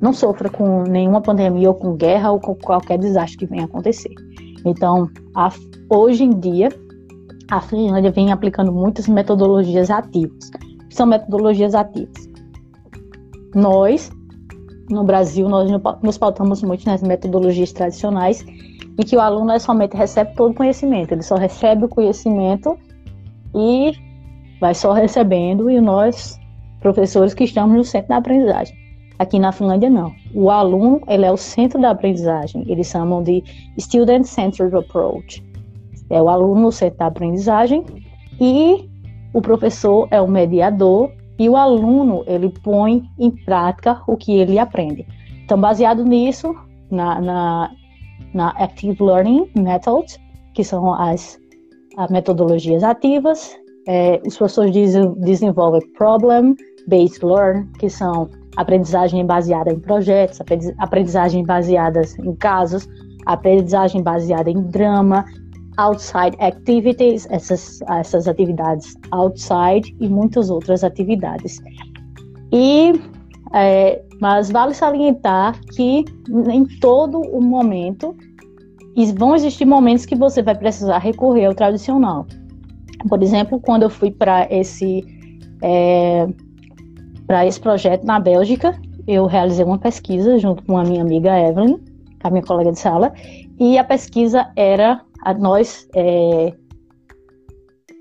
não 0.00 0.12
sofra 0.12 0.48
com 0.48 0.84
nenhuma 0.84 1.20
pandemia 1.20 1.68
ou 1.68 1.74
com 1.74 1.96
guerra 1.96 2.30
ou 2.30 2.40
com 2.40 2.54
qualquer 2.54 2.98
desastre 2.98 3.38
que 3.38 3.46
venha 3.46 3.64
acontecer. 3.64 4.12
Então, 4.64 5.08
a, 5.34 5.50
hoje 5.90 6.24
em 6.24 6.38
dia, 6.38 6.68
a 7.50 7.60
Finlândia 7.60 8.10
vem 8.10 8.30
aplicando 8.30 8.72
muitas 8.72 9.08
metodologias 9.08 9.90
ativas. 9.90 10.50
São 10.90 11.06
metodologias 11.06 11.74
ativas. 11.74 12.28
Nós, 13.54 14.10
no 14.90 15.04
Brasil, 15.04 15.48
nós 15.48 15.70
nos 16.02 16.18
pautamos 16.18 16.62
muito 16.62 16.86
nas 16.86 17.02
metodologias 17.02 17.72
tradicionais, 17.72 18.44
em 18.46 19.02
que 19.04 19.16
o 19.16 19.20
aluno 19.20 19.52
é 19.52 19.58
somente 19.58 19.96
todo 20.36 20.50
o 20.52 20.54
conhecimento, 20.54 21.12
ele 21.12 21.22
só 21.22 21.36
recebe 21.36 21.84
o 21.84 21.88
conhecimento 21.88 22.76
e 23.54 23.92
vai 24.60 24.74
só 24.74 24.92
recebendo, 24.92 25.70
e 25.70 25.80
nós, 25.80 26.38
professores 26.80 27.34
que 27.34 27.44
estamos 27.44 27.76
no 27.76 27.84
centro 27.84 28.08
da 28.08 28.16
aprendizagem. 28.16 28.76
Aqui 29.18 29.38
na 29.38 29.50
Finlândia, 29.50 29.90
não. 29.90 30.12
O 30.34 30.50
aluno, 30.50 31.00
ele 31.08 31.24
é 31.24 31.32
o 31.32 31.36
centro 31.36 31.80
da 31.80 31.90
aprendizagem. 31.90 32.64
Eles 32.68 32.86
chamam 32.86 33.22
de 33.22 33.42
Student-Centered 33.78 34.74
Approach 34.76 35.42
é 36.10 36.20
o 36.20 36.28
aluno 36.28 36.62
no 36.62 36.72
centro 36.72 36.98
da 36.98 37.06
aprendizagem 37.06 37.84
e 38.40 38.88
o 39.32 39.40
professor 39.40 40.08
é 40.10 40.20
o 40.20 40.28
mediador 40.28 41.12
e 41.38 41.48
o 41.48 41.56
aluno 41.56 42.24
ele 42.26 42.48
põe 42.48 43.02
em 43.18 43.30
prática 43.30 44.02
o 44.06 44.16
que 44.16 44.32
ele 44.32 44.58
aprende. 44.58 45.06
Então, 45.44 45.60
baseado 45.60 46.04
nisso, 46.04 46.54
na, 46.90 47.20
na, 47.20 47.70
na 48.34 48.48
Active 48.50 49.02
Learning 49.02 49.48
Method, 49.56 50.18
que 50.54 50.64
são 50.64 50.92
as, 50.92 51.38
as 51.98 52.10
metodologias 52.10 52.84
ativas, 52.84 53.58
é, 53.88 54.20
os 54.24 54.38
professores 54.38 54.72
desenvolvem 55.16 55.80
Problem-Based 55.92 57.24
Learn, 57.24 57.66
que 57.78 57.90
são 57.90 58.30
aprendizagem 58.56 59.26
baseada 59.26 59.72
em 59.72 59.80
projetos, 59.80 60.40
aprendizagem 60.78 61.44
baseada 61.44 62.02
em 62.20 62.34
casos, 62.36 62.88
aprendizagem 63.26 64.02
baseada 64.02 64.48
em 64.48 64.62
drama, 64.62 65.24
outside 65.76 66.36
activities, 66.40 67.26
essas, 67.30 67.80
essas 67.88 68.28
atividades 68.28 68.94
outside 69.10 69.94
e 70.00 70.08
muitas 70.08 70.50
outras 70.50 70.84
atividades. 70.84 71.60
E, 72.52 72.92
é, 73.52 74.02
mas 74.20 74.50
vale 74.50 74.72
salientar 74.72 75.58
que 75.74 76.04
em 76.52 76.64
todo 76.80 77.20
o 77.20 77.40
momento 77.40 78.16
vão 79.06 79.34
existir 79.34 79.64
momentos 79.64 80.04
que 80.04 80.16
você 80.16 80.42
vai 80.42 80.54
precisar 80.54 80.98
recorrer 80.98 81.46
ao 81.46 81.54
tradicional. 81.54 82.26
Por 83.08 83.22
exemplo, 83.22 83.60
quando 83.60 83.84
eu 83.84 83.90
fui 83.90 84.10
para 84.10 84.46
esse 84.50 85.04
é, 85.62 86.26
para 87.26 87.46
esse 87.46 87.60
projeto 87.60 88.04
na 88.04 88.18
Bélgica, 88.18 88.74
eu 89.06 89.26
realizei 89.26 89.64
uma 89.64 89.78
pesquisa 89.78 90.38
junto 90.38 90.64
com 90.64 90.78
a 90.78 90.84
minha 90.84 91.02
amiga 91.02 91.38
Evelyn, 91.38 91.78
a 92.24 92.30
minha 92.30 92.42
colega 92.42 92.72
de 92.72 92.78
sala, 92.78 93.12
e 93.58 93.78
a 93.78 93.84
pesquisa 93.84 94.50
era 94.56 95.00
nós, 95.38 95.88
é, 95.94 96.52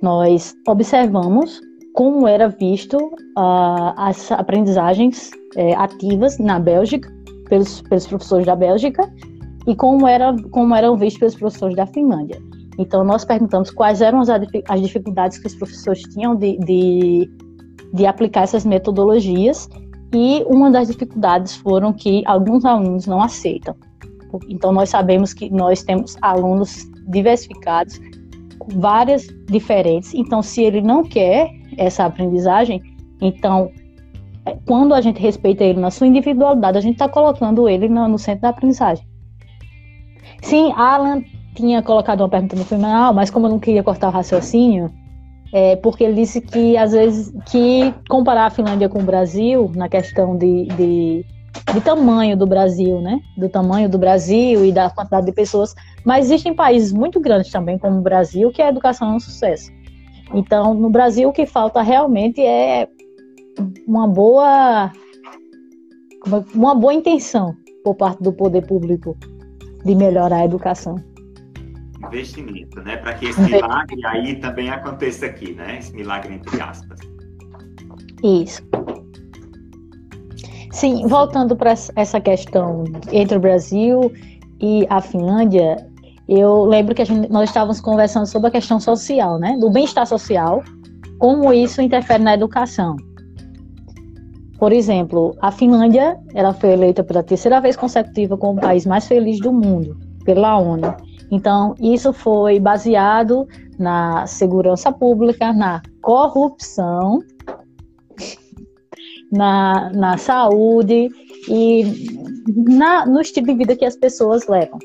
nós 0.02 0.56
observamos 0.68 1.62
como 1.94 2.28
era 2.28 2.48
visto 2.48 2.96
uh, 2.98 3.94
as 3.98 4.32
aprendizagens 4.32 5.32
é, 5.56 5.74
ativas 5.76 6.38
na 6.38 6.60
Bélgica 6.60 7.12
pelos, 7.50 7.82
pelos 7.82 8.06
professores 8.06 8.46
da 8.46 8.56
Bélgica 8.56 9.12
e 9.68 9.76
como, 9.76 10.08
era, 10.08 10.34
como 10.50 10.74
eram 10.74 10.96
vistos 10.96 11.20
pelos 11.20 11.36
professores 11.36 11.76
da 11.76 11.86
Finlândia. 11.86 12.42
Então, 12.80 13.04
nós 13.04 13.26
perguntamos 13.26 13.70
quais 13.70 14.02
eram 14.02 14.22
as, 14.22 14.30
as 14.30 14.82
dificuldades 14.82 15.38
que 15.38 15.48
os 15.48 15.56
professores 15.56 16.02
tinham 16.14 16.36
de, 16.36 16.58
de, 16.60 17.30
de 17.94 18.06
aplicar 18.06 18.44
essas 18.44 18.66
metodologias 18.66 19.68
e 20.14 20.44
uma 20.48 20.72
das 20.72 20.88
dificuldades 20.88 21.56
foram 21.58 21.92
que 21.92 22.24
alguns 22.26 22.64
alunos 22.64 23.06
não 23.06 23.22
aceitam. 23.22 23.76
Então, 24.48 24.72
nós 24.72 24.90
sabemos 24.90 25.34
que 25.34 25.50
nós 25.50 25.84
temos 25.84 26.16
alunos 26.22 26.86
diversificados, 27.08 28.00
várias 28.76 29.28
diferentes. 29.50 30.14
Então, 30.14 30.42
se 30.42 30.64
ele 30.64 30.82
não 30.82 31.04
quer 31.04 31.50
essa 31.78 32.06
aprendizagem, 32.06 32.82
então, 33.22 33.72
é, 34.46 34.58
quando 34.66 34.94
a 34.94 35.02
gente 35.02 35.20
respeita 35.20 35.64
ele 35.64 35.80
na 35.80 35.90
sua 35.90 36.08
individualidade, 36.08 36.78
a 36.78 36.82
gente 36.82 36.94
está 36.94 37.10
colocando 37.10 37.68
ele 37.68 37.90
no, 37.90 38.08
no, 38.08 38.18
centro 38.18 38.42
da 38.42 38.50
aprendizagem. 38.50 39.06
Sim, 40.42 40.72
Alan 40.76 41.24
tinha 41.56 41.82
colocado 41.82 42.22
uma 42.22 42.30
pergunta 42.30 42.56
no 42.56 42.66
final, 42.66 43.14
mas 43.14 43.30
como 43.30 43.48
eu 43.48 43.52
não 43.52 43.60
queria 43.60 43.84
cortar 43.84 44.10
o 44.10 44.12
raciocínio, 44.12 44.92
é 45.52 45.76
porque 45.78 46.04
ele 46.04 46.14
disse 46.14 46.42
que 46.42 46.78
às 46.78 46.92
vezes 46.92 47.34
que 47.50 47.94
comparar 48.10 48.46
a 48.46 48.50
Finlândia 48.50 48.90
com 48.90 49.00
o 49.00 49.04
Brasil 49.04 49.72
na 49.76 49.90
questão 49.90 50.38
de, 50.38 50.66
de 50.66 51.26
de 51.74 51.82
tamanho 51.82 52.38
do 52.38 52.46
Brasil, 52.46 53.02
né? 53.02 53.20
Do 53.38 53.50
tamanho 53.50 53.90
do 53.90 53.98
Brasil 53.98 54.66
e 54.66 54.72
da 54.72 54.90
quantidade 54.90 55.26
de 55.26 55.32
pessoas. 55.32 55.76
Mas 56.06 56.26
existem 56.26 56.54
países 56.54 56.94
muito 56.94 57.20
grandes 57.20 57.52
também, 57.52 57.78
como 57.78 57.98
o 57.98 58.02
Brasil, 58.02 58.52
que 58.52 58.62
a 58.62 58.70
educação 58.70 59.12
é 59.12 59.16
um 59.16 59.20
sucesso. 59.20 59.72
Então, 60.34 60.74
no 60.74 60.90
Brasil, 60.90 61.30
o 61.30 61.34
que 61.34 61.46
falta 61.46 61.82
realmente 61.82 62.42
é 62.42 62.88
uma 63.88 64.08
boa, 64.08 64.92
uma 66.54 66.76
boa 66.76 66.94
intenção 66.94 67.56
por 67.84 67.96
parte 67.96 68.22
do 68.22 68.32
poder 68.34 68.66
público 68.66 69.18
de 69.88 69.96
melhorar 69.96 70.38
a 70.38 70.46
educação. 70.46 70.96
Investimento, 72.06 72.82
né? 72.82 72.98
Para 72.98 73.14
que 73.16 73.28
esse 73.28 73.42
milagre 73.42 74.06
aí 74.06 74.36
também 74.36 74.70
aconteça 74.70 75.26
aqui, 75.26 75.54
né? 75.54 75.80
Esse 75.80 75.96
milagre 75.96 76.36
entre 76.36 76.62
aspas. 76.62 77.00
Isso. 78.24 78.62
Sim, 80.72 81.08
voltando 81.08 81.56
para 81.56 81.74
essa 81.96 82.22
questão 82.22 82.84
entre 83.12 83.38
o 83.38 83.40
Brasil 83.40 84.12
e 84.60 84.86
a 84.90 85.02
Finlândia, 85.02 85.78
eu 86.28 86.66
lembro 86.66 86.94
que 86.94 87.04
gente, 87.04 87.32
nós 87.32 87.50
estávamos 87.50 87.80
conversando 87.80 88.28
sobre 88.28 88.50
a 88.50 88.52
questão 88.52 88.80
social, 88.80 89.40
né? 89.40 89.58
Do 89.60 89.72
bem-estar 89.72 90.06
social, 90.06 90.64
como 91.18 91.52
isso 91.54 91.82
interfere 91.82 92.22
na 92.22 92.34
educação. 92.34 92.96
Por 94.58 94.72
exemplo, 94.72 95.36
a 95.40 95.52
Finlândia 95.52 96.18
ela 96.34 96.54
foi 96.54 96.72
eleita 96.72 97.04
pela 97.04 97.22
terceira 97.22 97.62
vez 97.62 97.76
consecutiva 97.76 98.38
como 98.38 98.58
o 98.58 98.62
país 98.62 98.86
mais 98.86 99.08
feliz 99.08 99.40
do 99.40 99.54
mundo, 99.54 99.96
pela 100.26 100.58
ONU. 100.58 100.96
Então, 101.30 101.76
isso 101.80 102.12
foi 102.12 102.60
baseado 102.60 103.48
na 103.78 104.26
segurança 104.26 104.92
pública, 104.92 105.54
na 105.54 105.82
corrupção, 106.02 107.20
na, 109.32 109.92
na 109.94 110.18
saúde 110.18 111.10
e 111.48 111.84
na, 112.48 113.06
no 113.06 113.22
estilo 113.22 113.48
de 113.48 113.54
vida 113.54 113.76
que 113.76 113.86
as 113.86 113.96
pessoas 113.96 114.48
levam. 114.48 114.80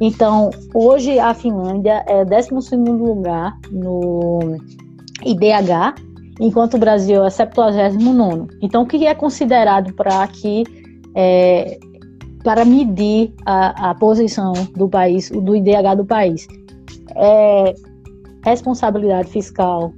Então, 0.00 0.50
hoje 0.74 1.18
a 1.18 1.34
Finlândia 1.34 2.02
é 2.08 2.24
12 2.24 2.76
lugar 2.76 3.56
no 3.70 4.56
IDH, 5.24 5.94
enquanto 6.42 6.74
o 6.74 6.78
Brasil 6.78 7.24
é 7.24 7.30
79. 7.30 8.48
Então, 8.60 8.82
o 8.82 8.86
que 8.86 9.06
é 9.06 9.14
considerado 9.14 9.94
para 9.94 10.26
que 10.26 10.64
é, 11.14 11.78
para 12.42 12.64
medir 12.64 13.32
a, 13.46 13.90
a, 13.90 13.94
posição 13.94 14.52
do 14.74 14.88
país, 14.88 15.30
do 15.30 15.54
IDH 15.54 15.94
do 15.96 16.04
país? 16.04 16.48
É 17.14 17.74
responsabilidade 18.44 19.28
fiscal, 19.30 19.92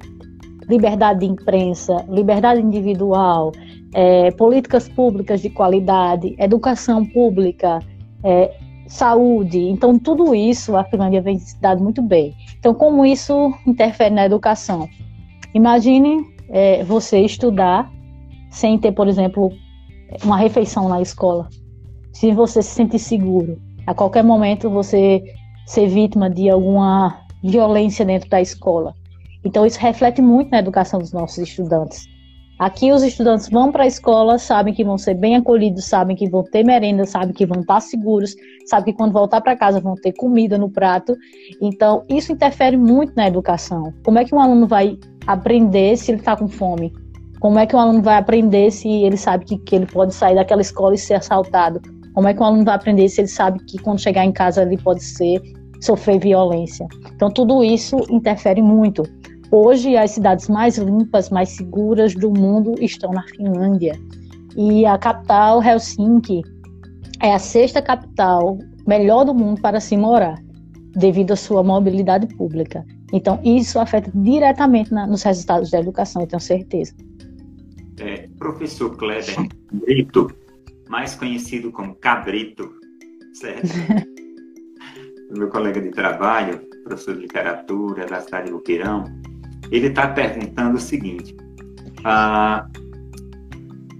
liberdade 0.69 1.21
de 1.21 1.27
imprensa, 1.27 2.05
liberdade 2.11 2.61
individual, 2.61 3.51
é, 3.95 4.31
políticas 4.33 4.87
públicas 4.87 5.41
de 5.41 5.49
qualidade, 5.49 6.37
educação 6.39 7.07
pública, 7.07 7.79
é, 8.23 8.55
saúde. 8.87 9.61
Então, 9.61 9.99
tudo 9.99 10.35
isso 10.35 10.77
a 10.77 10.85
Finlândia 10.85 11.23
vem 11.23 11.39
se 11.39 11.59
dado 11.59 11.83
muito 11.83 12.03
bem. 12.03 12.35
Então, 12.59 12.75
como 12.75 13.07
isso 13.07 13.55
interfere 13.67 14.15
na 14.15 14.27
educação? 14.27 14.87
Imagine 15.55 16.34
é, 16.49 16.83
você 16.85 17.21
estudar 17.21 17.91
sem 18.51 18.79
ter, 18.79 18.93
por 18.93 19.09
exemplo, 19.09 19.53
uma 20.23 20.37
refeição 20.37 20.89
na 20.89 21.01
escola. 21.01 21.49
Se 22.13 22.33
você 22.33 22.63
se 22.63 22.71
sentir 22.71 22.99
seguro, 22.99 23.61
a 23.87 23.95
qualquer 23.95 24.23
momento 24.23 24.71
você 24.71 25.23
ser 25.67 25.89
vítima 25.89 26.31
de 26.31 26.49
alguma 26.49 27.19
violência 27.43 28.05
dentro 28.05 28.29
da 28.29 28.41
escola. 28.41 28.95
Então, 29.45 29.67
isso 29.67 29.79
reflete 29.79 30.23
muito 30.23 30.51
na 30.51 30.59
educação 30.59 30.99
dos 31.01 31.13
nossos 31.13 31.39
estudantes. 31.39 32.07
Aqui 32.59 32.93
os 32.93 33.03
estudantes 33.03 33.49
vão 33.49 33.73
para 33.73 33.83
a 33.83 33.87
escola, 33.87 34.39
sabem 34.39 34.73
que 34.73 34.85
vão 34.85 34.97
ser 34.97 35.15
bem 35.15 35.35
acolhidos, 35.35 35.87
sabem 35.87 36.17
que 36.17 36.29
vão 36.29 36.45
ter 36.45 36.65
merenda, 36.65 37.05
sabem 37.05 37.35
que 37.35 37.45
vão 37.45 37.61
estar 37.61 37.81
seguros, 37.81 38.35
sabem 38.67 38.93
que 38.93 38.97
quando 38.97 39.13
voltar 39.13 39.41
para 39.41 39.57
casa 39.57 39.81
vão 39.81 39.97
ter 39.97 40.13
comida 40.13 40.57
no 40.57 40.71
prato. 40.71 41.17
Então, 41.61 42.05
isso 42.09 42.33
interfere 42.33 42.77
muito 42.77 43.13
na 43.17 43.27
educação. 43.27 43.93
Como 44.05 44.19
é 44.21 44.25
que 44.25 44.35
um 44.35 44.41
aluno 44.41 44.69
vai 44.69 44.97
aprender 45.27 45.97
se 45.97 46.11
ele 46.11 46.19
está 46.19 46.37
com 46.37 46.49
fome? 46.49 46.93
Como 47.41 47.59
é 47.59 47.67
que 47.67 47.77
um 47.77 47.79
aluno 47.79 48.03
vai 48.03 48.17
aprender 48.17 48.71
se 48.71 48.89
ele 48.89 49.17
sabe 49.17 49.45
que, 49.45 49.59
que 49.59 49.77
ele 49.77 49.87
pode 49.87 50.15
sair 50.15 50.35
daquela 50.35 50.63
escola 50.63 50.95
e 50.95 50.99
ser 50.99 51.15
assaltado? 51.15 51.81
Como 52.15 52.29
é 52.29 52.35
que 52.35 52.41
um 52.41 52.45
aluno 52.45 52.65
vai 52.65 52.75
aprender 52.75 53.09
se 53.09 53.21
ele 53.21 53.29
sabe 53.29 53.59
que 53.65 53.79
quando 53.79 54.01
chegar 54.01 54.25
em 54.25 54.33
casa 54.33 54.63
ele 54.63 54.79
pode 54.79 55.03
ser 55.03 55.43
sofrer 55.81 56.21
violência? 56.21 56.87
Então, 57.15 57.31
tudo 57.31 57.63
isso 57.63 57.97
interfere 58.09 58.63
muito. 58.63 59.03
Hoje, 59.51 59.97
as 59.97 60.13
cidades 60.13 60.49
mais 60.49 60.79
limpas, 60.79 61.29
mais 61.29 61.51
seguras 61.51 62.15
do 62.15 62.31
mundo 62.31 62.75
estão 62.81 63.11
na 63.11 63.23
Finlândia. 63.25 63.99
E 64.57 64.87
a 64.87 64.97
capital, 64.97 65.63
Helsinki, 65.63 66.43
é 67.21 67.35
a 67.35 67.39
sexta 67.39 67.83
capital 67.83 68.59
melhor 68.87 69.25
do 69.25 69.35
mundo 69.35 69.61
para 69.61 69.81
se 69.81 69.97
morar, 69.97 70.39
devido 70.95 71.33
à 71.33 71.37
sua 71.37 71.63
mobilidade 71.63 72.27
pública. 72.35 72.85
Então, 73.13 73.41
isso 73.45 73.79
afeta 73.79 74.11
diretamente 74.15 74.93
na, 74.93 75.07
nos 75.07 75.23
resultados 75.23 75.71
da 75.71 75.81
educação, 75.81 76.23
eu 76.23 76.29
tenho 76.29 76.41
certeza. 76.41 76.95
É, 77.99 78.29
professor 78.39 78.97
Kleber 78.97 79.49
Brito, 79.73 80.35
mais 80.89 81.15
conhecido 81.15 81.71
como 81.71 81.95
Cabrito, 81.95 82.73
certo? 83.35 83.69
meu 85.31 85.49
colega 85.49 85.81
de 85.81 85.91
trabalho, 85.91 86.61
professor 86.85 87.15
de 87.15 87.23
literatura 87.23 88.07
da 88.07 88.21
cidade 88.21 88.47
de 88.47 88.53
Luqueirão, 88.53 89.05
ele 89.71 89.89
está 89.89 90.09
perguntando 90.09 90.77
o 90.77 90.81
seguinte: 90.81 91.37
ah, 92.05 92.67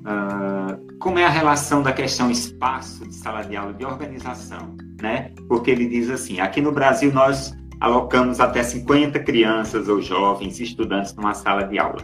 ah, 0.05 0.79
como 0.99 1.19
é 1.19 1.25
a 1.25 1.31
relação 1.31 1.83
da 1.83 1.93
questão 1.93 2.31
espaço 2.31 3.07
de 3.07 3.15
sala 3.15 3.43
de 3.43 3.57
aula 3.57 3.73
de 3.73 3.85
organização, 3.85 4.77
né? 5.05 5.31
Porque 5.47 5.71
ele 5.71 5.87
diz 5.87 6.09
assim: 6.09 6.41
aqui 6.41 6.63
no 6.63 6.73
Brasil 6.73 7.13
nós 7.13 7.55
alocamos 7.79 8.41
até 8.41 8.63
50 8.63 9.21
crianças 9.21 9.89
ou 9.89 10.01
jovens 10.01 10.59
estudantes 10.59 11.15
numa 11.15 11.35
sala 11.35 11.65
de 11.65 11.79
aula. 11.79 12.01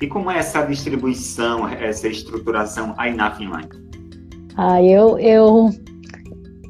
E 0.00 0.06
como 0.06 0.30
é 0.30 0.38
essa 0.38 0.62
distribuição, 0.62 1.66
essa 1.66 2.06
estruturação 2.06 2.94
aí 2.98 3.14
na 3.14 3.30
Finlândia? 3.30 3.70
Ah, 4.56 4.82
eu, 4.82 5.18
eu 5.18 5.70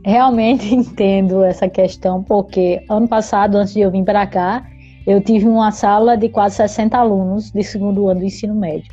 realmente 0.04 0.72
entendo 0.74 1.42
essa 1.42 1.68
questão, 1.68 2.22
porque 2.22 2.80
ano 2.88 3.09
passado, 3.09 3.56
antes 3.56 3.74
de 3.74 3.80
eu 3.80 3.90
vir 3.90 4.04
para 4.04 4.26
cá, 4.26 4.64
eu 5.06 5.20
tive 5.20 5.46
uma 5.46 5.72
sala 5.72 6.16
de 6.16 6.28
quase 6.28 6.56
60 6.56 6.96
alunos 6.96 7.50
de 7.50 7.62
segundo 7.64 8.09
ano 8.09 8.20
do 8.20 8.26
ensino 8.26 8.54
médio. 8.54 8.90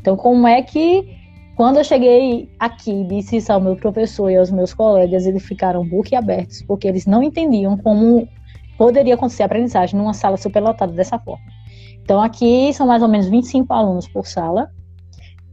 Então, 0.00 0.16
como 0.16 0.46
é 0.46 0.60
que, 0.62 1.17
quando 1.58 1.78
eu 1.78 1.82
cheguei 1.82 2.48
aqui, 2.56 3.02
disse 3.02 3.38
isso 3.38 3.52
ao 3.52 3.60
meu 3.60 3.74
professor 3.74 4.30
e 4.30 4.36
aos 4.36 4.48
meus 4.48 4.72
colegas, 4.72 5.26
eles 5.26 5.44
ficaram 5.44 5.84
boquiabertos, 5.84 6.62
porque 6.62 6.86
eles 6.86 7.04
não 7.04 7.20
entendiam 7.20 7.76
como 7.76 8.28
poderia 8.78 9.14
acontecer 9.14 9.42
a 9.42 9.46
aprendizagem 9.46 9.98
numa 9.98 10.14
sala 10.14 10.36
superlotada 10.36 10.92
dessa 10.92 11.18
forma. 11.18 11.44
Então, 12.00 12.22
aqui 12.22 12.72
são 12.72 12.86
mais 12.86 13.02
ou 13.02 13.08
menos 13.08 13.26
25 13.26 13.72
alunos 13.72 14.06
por 14.06 14.24
sala, 14.24 14.70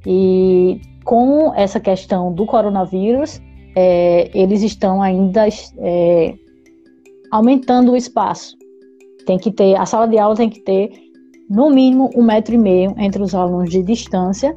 e 0.06 0.80
com 1.04 1.52
essa 1.56 1.80
questão 1.80 2.32
do 2.32 2.46
coronavírus, 2.46 3.42
é, 3.76 4.30
eles 4.32 4.62
estão 4.62 5.02
ainda 5.02 5.48
é, 5.80 6.36
aumentando 7.32 7.94
o 7.94 7.98
espaço. 7.98 8.56
Tem 9.26 9.40
que 9.40 9.50
ter, 9.50 9.76
a 9.76 9.88
sala 9.88 10.08
de 10.08 10.20
aula 10.20 10.36
tem 10.36 10.52
que 10.52 10.60
ter 10.60 10.92
no 11.50 11.70
mínimo 11.70 12.10
um 12.16 12.24
metro 12.24 12.56
e 12.56 12.58
meio 12.58 12.96
entre 12.98 13.22
os 13.22 13.36
alunos 13.36 13.70
de 13.70 13.84
distância. 13.84 14.56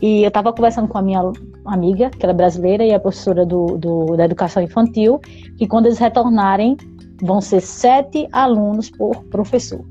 E 0.00 0.22
eu 0.22 0.28
estava 0.28 0.52
conversando 0.52 0.88
com 0.88 0.98
a 0.98 1.02
minha 1.02 1.20
amiga, 1.66 2.10
que 2.10 2.24
ela 2.24 2.32
é 2.32 2.36
brasileira 2.36 2.84
e 2.84 2.90
é 2.90 2.98
professora 2.98 3.44
do, 3.44 3.76
do, 3.76 4.16
da 4.16 4.24
educação 4.24 4.62
infantil, 4.62 5.20
que 5.58 5.66
quando 5.66 5.86
eles 5.86 5.98
retornarem, 5.98 6.76
vão 7.22 7.40
ser 7.40 7.60
sete 7.60 8.26
alunos 8.32 8.90
por 8.90 9.22
professor. 9.24 9.84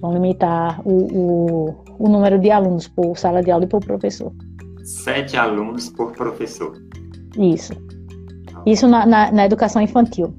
Vão 0.00 0.12
limitar 0.12 0.80
o, 0.86 1.06
o, 1.12 1.74
o 1.98 2.08
número 2.08 2.38
de 2.38 2.50
alunos 2.50 2.86
por 2.86 3.18
sala 3.18 3.42
de 3.42 3.50
aula 3.50 3.64
e 3.64 3.68
por 3.68 3.84
professor. 3.84 4.32
Sete 4.84 5.36
alunos 5.36 5.88
por 5.90 6.12
professor. 6.12 6.80
Isso. 7.36 7.72
Isso 8.64 8.86
na, 8.86 9.04
na, 9.04 9.32
na 9.32 9.44
educação 9.46 9.82
infantil 9.82 10.32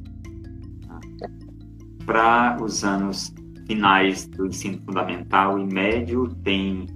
para 2.08 2.58
os 2.64 2.86
anos 2.86 3.34
finais 3.68 4.26
do 4.28 4.48
ensino 4.48 4.82
fundamental 4.86 5.60
e 5.60 5.66
médio 5.66 6.28
tem 6.44 6.88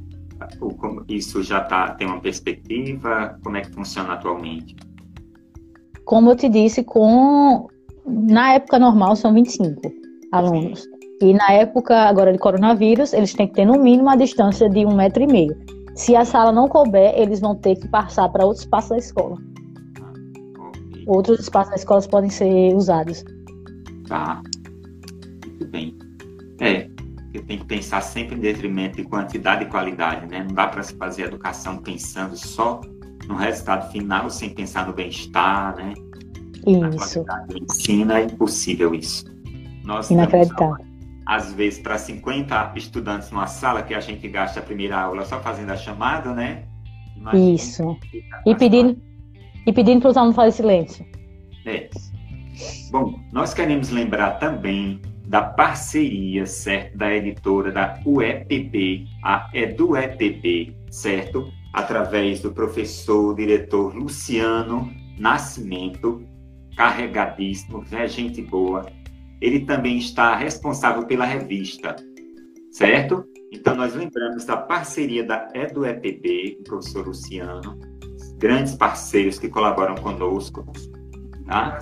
isso 1.08 1.44
já 1.44 1.62
tá, 1.62 1.92
tem 1.92 2.08
uma 2.08 2.20
perspectiva? 2.20 3.38
Como 3.44 3.58
é 3.58 3.62
que 3.62 3.72
funciona 3.72 4.14
atualmente? 4.14 4.76
Como 6.06 6.32
eu 6.32 6.36
te 6.36 6.50
disse, 6.50 6.84
com 6.84 7.68
na 8.06 8.54
época 8.54 8.80
normal 8.80 9.16
são 9.16 9.34
25 9.34 9.80
alunos. 10.32 10.82
Sim. 10.82 10.90
E 11.22 11.34
na 11.34 11.52
época 11.52 11.96
agora 11.96 12.34
de 12.34 12.40
coronavírus, 12.40 13.14
eles 13.14 13.34
têm 13.34 13.48
que 13.48 13.54
ter 13.54 13.66
no 13.66 13.78
mínimo 13.78 14.10
a 14.10 14.16
distância 14.16 14.68
de 14.68 14.86
um 14.86 14.96
metro 14.96 15.22
e 15.22 15.28
meio. 15.28 15.56
Se 15.94 16.16
a 16.16 16.26
sala 16.26 16.52
não 16.52 16.68
couber, 16.68 17.14
eles 17.16 17.40
vão 17.40 17.56
ter 17.56 17.76
que 17.76 17.88
passar 17.88 18.28
para 18.30 18.46
outro 18.46 18.64
espaço 18.64 18.90
da 18.90 18.98
escola. 18.98 19.38
Ah, 20.02 20.12
okay. 20.70 21.04
Outros 21.06 21.40
espaços 21.40 21.70
da 21.70 21.76
escola 21.76 22.02
podem 22.10 22.30
ser 22.32 22.74
usados. 22.74 23.24
Tá 24.08 24.42
bem. 25.70 26.01
É, 26.62 26.88
eu 27.34 27.44
tenho 27.44 27.62
que 27.62 27.66
pensar 27.66 28.02
sempre 28.02 28.36
em 28.36 28.40
detrimento 28.40 28.98
de 28.98 29.04
quantidade 29.04 29.64
e 29.64 29.68
qualidade, 29.68 30.28
né? 30.28 30.46
Não 30.48 30.54
dá 30.54 30.68
para 30.68 30.84
se 30.84 30.96
fazer 30.96 31.24
educação 31.24 31.78
pensando 31.78 32.38
só 32.38 32.80
no 33.28 33.36
resultado 33.36 33.92
final, 33.92 34.30
sem 34.30 34.52
pensar 34.52 34.86
no 34.86 34.94
bem-estar, 34.94 35.76
né? 35.76 35.94
Isso. 36.68 36.80
Na 36.80 36.90
qualidade 36.92 37.48
do 37.48 37.64
ensino, 37.64 38.12
é 38.14 38.24
impossível 38.24 38.94
isso. 38.94 39.26
Nós 39.84 40.12
Inacreditável. 40.12 40.86
às 41.26 41.52
vezes, 41.54 41.80
para 41.80 41.98
50 41.98 42.74
estudantes 42.76 43.32
numa 43.32 43.48
sala, 43.48 43.82
que 43.82 43.96
a 43.96 44.00
gente 44.00 44.28
gasta 44.28 44.60
a 44.60 44.64
primeira 44.64 45.00
aula 45.00 45.26
só 45.26 45.40
fazendo 45.40 45.72
a 45.72 45.78
chamada, 45.78 46.32
né? 46.36 46.66
Imagina 47.18 47.56
isso. 47.56 47.98
E 48.46 48.54
pedindo, 48.54 49.02
e 49.66 49.74
pedindo 49.74 50.02
para 50.02 50.12
os 50.12 50.18
alunos 50.18 50.36
fazer 50.36 50.52
silêncio. 50.52 51.04
É. 51.66 51.90
Bom, 52.92 53.20
nós 53.32 53.52
queremos 53.52 53.90
lembrar 53.90 54.32
também 54.38 55.02
da 55.32 55.42
parceria, 55.42 56.46
certo, 56.46 56.98
da 56.98 57.16
editora 57.16 57.72
da 57.72 57.98
UEPB, 58.06 59.08
a 59.24 59.50
EduEPB, 59.54 60.76
certo? 60.90 61.50
Através 61.74 62.42
do 62.42 62.52
professor, 62.52 63.34
diretor 63.34 63.96
Luciano 63.96 64.94
Nascimento, 65.18 66.22
carregadíssimo, 66.76 67.82
é 67.94 68.10
gente 68.10 68.42
boa. 68.42 68.86
Ele 69.40 69.62
também 69.62 70.00
está 70.00 70.36
responsável 70.36 71.06
pela 71.06 71.24
revista, 71.24 71.96
certo? 72.70 73.24
Então, 73.54 73.74
nós 73.74 73.96
lembramos 73.96 74.44
da 74.44 74.58
parceria 74.58 75.24
da 75.24 75.48
EduEPB, 75.54 76.56
com 76.56 76.62
o 76.62 76.64
professor 76.66 77.08
Luciano, 77.08 77.80
grandes 78.38 78.76
parceiros 78.76 79.40
que 79.40 79.48
colaboram 79.48 79.96
conosco, 79.96 80.66
tá? 81.46 81.80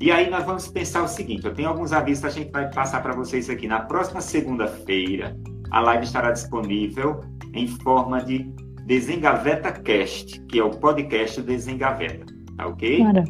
E 0.00 0.10
aí 0.10 0.28
nós 0.28 0.44
vamos 0.44 0.68
pensar 0.68 1.02
o 1.02 1.08
seguinte: 1.08 1.46
eu 1.46 1.54
tenho 1.54 1.68
alguns 1.68 1.92
avisos 1.92 2.20
que 2.22 2.26
a 2.26 2.30
gente 2.30 2.50
vai 2.50 2.70
passar 2.70 3.02
para 3.02 3.14
vocês 3.14 3.48
aqui. 3.48 3.66
Na 3.66 3.80
próxima 3.80 4.20
segunda-feira, 4.20 5.36
a 5.70 5.80
live 5.80 6.04
estará 6.04 6.30
disponível 6.30 7.20
em 7.52 7.66
forma 7.66 8.22
de 8.22 8.44
Desengaveta 8.86 9.72
Cast, 9.72 10.40
que 10.46 10.58
é 10.58 10.64
o 10.64 10.70
podcast 10.70 11.40
Desengaveta, 11.40 12.26
tá 12.56 12.66
ok? 12.66 12.98
Cara. 13.02 13.24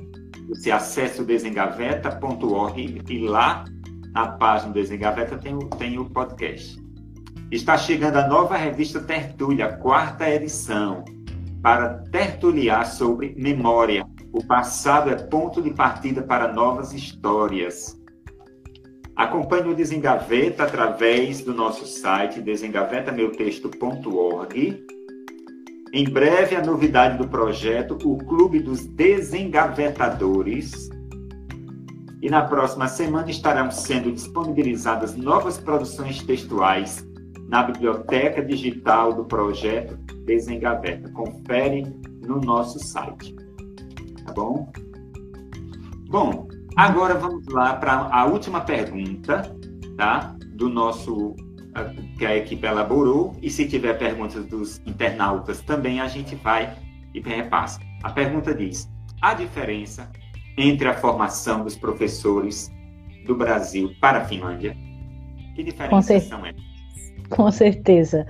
Você 0.49 0.71
acessa 0.71 1.23
o 1.23 1.25
desengaveta.org 1.25 3.03
e 3.09 3.19
lá 3.27 3.65
na 4.13 4.29
página 4.29 4.73
do 4.73 4.75
Desengaveta 4.75 5.39
tem 5.39 5.55
o, 5.55 5.59
tem 5.61 5.99
o 5.99 6.05
podcast. 6.11 6.79
Está 7.51 7.79
chegando 7.79 8.17
a 8.17 8.29
nova 8.29 8.57
revista 8.57 9.01
Tertúlia, 9.01 9.77
quarta 9.77 10.29
edição, 10.29 11.05
para 11.63 12.01
tertuliar 12.11 12.85
sobre 12.87 13.35
memória. 13.39 14.05
O 14.35 14.45
passado 14.45 15.09
é 15.11 15.15
ponto 15.15 15.63
de 15.63 15.71
partida 15.71 16.21
para 16.21 16.53
novas 16.53 16.93
histórias. 16.93 17.97
Acompanhe 19.15 19.69
o 19.69 19.77
Desengaveta 19.77 20.65
através 20.65 21.41
do 21.41 21.55
nosso 21.55 21.87
site 21.87 22.41
desengavetameutexto.org. 22.41 24.85
Em 25.93 26.05
breve, 26.11 26.57
a 26.57 26.65
novidade 26.65 27.17
do 27.17 27.29
projeto, 27.29 27.97
o 28.05 28.19
Clube 28.19 28.59
dos 28.59 28.85
Desengavetadores. 28.85 30.91
E 32.21 32.29
na 32.29 32.43
próxima 32.43 32.89
semana 32.89 33.31
estarão 33.31 33.71
sendo 33.71 34.11
disponibilizadas 34.11 35.15
novas 35.15 35.59
produções 35.59 36.21
textuais 36.25 37.07
na 37.47 37.63
biblioteca 37.63 38.45
digital 38.45 39.13
do 39.13 39.27
projeto 39.27 39.97
Desengaveta. 40.25 41.09
Confere 41.11 41.85
no 42.27 42.41
nosso 42.41 42.81
site. 42.81 43.44
Bom? 44.35 44.71
Bom, 46.09 46.49
agora 46.77 47.15
vamos 47.15 47.47
lá 47.47 47.75
para 47.75 48.09
a 48.11 48.25
última 48.27 48.61
pergunta, 48.61 49.43
tá? 49.97 50.37
Do 50.55 50.69
nosso 50.69 51.35
que 52.19 52.25
a 52.25 52.37
equipe 52.37 52.65
elaborou 52.67 53.35
e 53.43 53.51
se 53.51 53.67
tiver 53.67 53.99
perguntas 53.99 54.45
dos 54.47 54.81
internautas 54.87 55.61
também 55.63 56.01
a 56.01 56.07
gente 56.07 56.37
vai 56.37 56.77
e 57.13 57.21
repassa. 57.21 57.81
A 58.03 58.11
pergunta 58.11 58.55
diz: 58.55 58.89
a 59.21 59.35
diferença 59.35 60.11
entre 60.57 60.89
a 60.89 60.95
formação 60.95 61.65
dos 61.65 61.77
professores 61.77 62.71
do 63.27 63.35
Brasil 63.35 63.91
para 64.01 64.19
a 64.19 64.25
Finlândia? 64.25 64.77
Que 65.55 65.63
diferença 65.63 66.21
são 66.21 66.47
essas? 66.47 66.63
Com 67.31 67.51
certeza. 67.51 68.27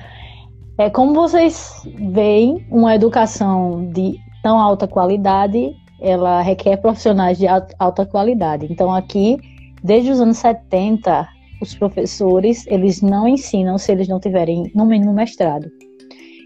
É 0.79 0.91
como 0.91 1.15
vocês 1.15 1.83
veem, 2.13 2.67
uma 2.71 2.95
educação 2.95 3.91
de 3.93 4.19
tão 4.43 4.59
alta 4.59 4.89
qualidade, 4.89 5.75
ela 6.05 6.43
requer 6.43 6.77
profissionais 6.77 7.39
de 7.39 7.47
alta 7.49 8.05
qualidade. 8.05 8.67
Então 8.71 8.93
aqui, 8.93 9.39
desde 9.83 10.11
os 10.11 10.21
anos 10.21 10.37
70, 10.37 11.27
os 11.63 11.75
professores, 11.75 12.67
eles 12.67 13.01
não 13.01 13.27
ensinam 13.27 13.79
se 13.79 13.91
eles 13.91 14.07
não 14.07 14.21
tiverem 14.21 14.71
no 14.75 14.85
mínimo 14.85 15.15
mestrado. 15.15 15.71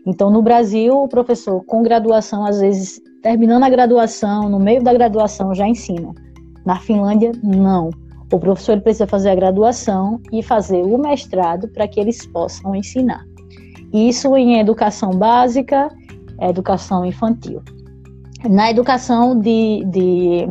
Então, 0.07 0.31
no 0.31 0.41
Brasil, 0.41 0.97
o 0.97 1.09
professor 1.09 1.63
com 1.67 1.83
graduação, 1.83 2.47
às 2.47 2.61
vezes, 2.61 3.01
terminando 3.23 3.65
a 3.65 3.69
graduação, 3.69 4.49
no 4.49 4.61
meio 4.61 4.83
da 4.83 4.95
graduação, 4.95 5.55
já 5.55 5.67
ensina. 5.67 6.15
Na 6.65 6.77
Finlândia, 6.77 7.33
não. 7.43 7.91
O 8.33 8.39
professor 8.39 8.81
precisa 8.81 9.07
fazer 9.07 9.31
a 9.31 9.35
graduação 9.35 10.21
e 10.33 10.43
fazer 10.43 10.83
o 10.83 10.97
mestrado 10.97 11.69
para 11.69 11.89
que 11.89 11.99
eles 11.99 12.25
possam 12.27 12.75
ensinar. 12.75 13.25
Isso 13.93 14.37
em 14.37 14.61
educação 14.61 15.11
básica, 15.11 15.89
educação 16.41 17.05
infantil. 17.05 17.61
Na 18.47 18.71
educação 18.71 19.39
de, 19.39 19.85
de 19.87 20.49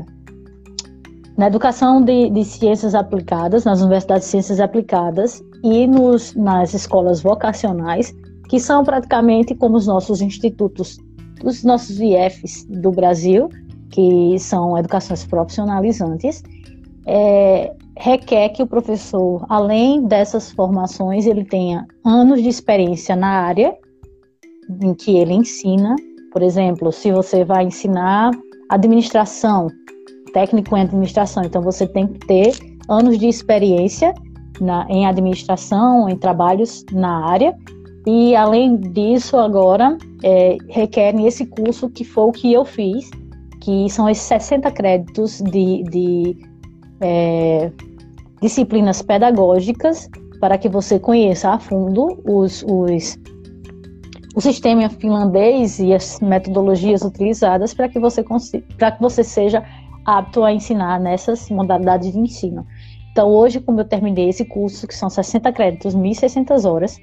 na 1.37 1.47
educação 1.47 2.01
de, 2.01 2.29
de, 2.31 2.43
ciências 2.43 2.95
aplicadas, 2.95 3.63
nas 3.63 3.79
universidades 3.79 4.25
de 4.25 4.31
ciências 4.31 4.59
aplicadas 4.59 5.41
e 5.63 5.85
nos, 5.85 6.33
nas 6.35 6.73
escolas 6.73 7.21
vocacionais, 7.21 8.13
que 8.49 8.59
são 8.59 8.83
praticamente 8.83 9.53
como 9.53 9.77
os 9.77 9.85
nossos 9.85 10.21
institutos, 10.21 10.97
os 11.43 11.63
nossos 11.63 11.99
IFs 11.99 12.65
do 12.65 12.91
Brasil, 12.91 13.49
que 13.91 14.37
são 14.39 14.77
educações 14.77 15.25
profissionalizantes, 15.25 16.43
é, 17.05 17.73
requer 17.97 18.49
que 18.49 18.61
o 18.61 18.67
professor, 18.67 19.45
além 19.49 20.05
dessas 20.05 20.51
formações, 20.51 21.25
ele 21.25 21.45
tenha 21.45 21.85
anos 22.05 22.41
de 22.41 22.49
experiência 22.49 23.15
na 23.15 23.41
área 23.41 23.75
em 24.81 24.93
que 24.93 25.17
ele 25.17 25.33
ensina. 25.33 25.95
Por 26.31 26.41
exemplo, 26.41 26.91
se 26.91 27.11
você 27.11 27.43
vai 27.43 27.65
ensinar 27.65 28.31
administração, 28.69 29.67
técnico 30.33 30.75
em 30.75 30.81
administração, 30.81 31.43
então 31.43 31.61
você 31.61 31.87
tem 31.87 32.07
que 32.07 32.19
ter 32.27 32.53
anos 32.89 33.17
de 33.17 33.27
experiência 33.27 34.13
na, 34.59 34.85
em 34.89 35.05
administração, 35.05 36.09
em 36.09 36.17
trabalhos 36.17 36.85
na 36.91 37.25
área. 37.25 37.55
E 38.05 38.35
além 38.35 38.77
disso, 38.77 39.37
agora 39.37 39.97
é, 40.23 40.57
requerem 40.69 41.27
esse 41.27 41.45
curso 41.45 41.89
que 41.89 42.03
foi 42.03 42.23
o 42.25 42.31
que 42.31 42.53
eu 42.53 42.63
fiz, 42.63 43.09
que 43.61 43.89
são 43.89 44.09
esses 44.09 44.23
60 44.23 44.71
créditos 44.71 45.41
de, 45.41 45.83
de 45.83 46.37
é, 47.01 47.71
disciplinas 48.41 49.01
pedagógicas 49.01 50.09
para 50.39 50.57
que 50.57 50.69
você 50.69 50.99
conheça 50.99 51.49
a 51.49 51.59
fundo 51.59 52.21
os, 52.25 52.63
os, 52.63 53.17
o 54.37 54.41
sistema 54.41 54.87
finlandês 54.87 55.79
e 55.79 55.93
as 55.93 56.19
metodologias 56.19 57.01
utilizadas 57.01 57.73
para 57.73 57.89
que 57.89 57.99
você 57.99 58.23
para 58.77 58.91
que 58.91 59.01
você 59.01 59.23
seja 59.23 59.63
apto 60.05 60.43
a 60.43 60.53
ensinar 60.53 60.99
nessas 60.99 61.49
modalidades 61.49 62.13
de 62.13 62.19
ensino. 62.19 62.65
Então, 63.11 63.27
hoje, 63.29 63.59
como 63.59 63.79
eu 63.81 63.85
terminei 63.85 64.29
esse 64.29 64.45
curso, 64.45 64.87
que 64.87 64.93
são 64.93 65.09
60 65.09 65.51
créditos, 65.51 65.95
1.600 65.95 66.69
horas, 66.69 66.97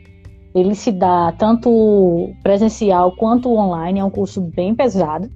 ele 0.55 0.77
se 0.77 0.93
dá 0.93 1.33
tanto 1.33 2.31
presencial 2.41 3.11
quanto 3.17 3.53
online, 3.53 3.99
é 3.99 4.05
um 4.05 4.11
curso 4.11 4.41
bem 4.41 4.73
pesado 4.73 5.29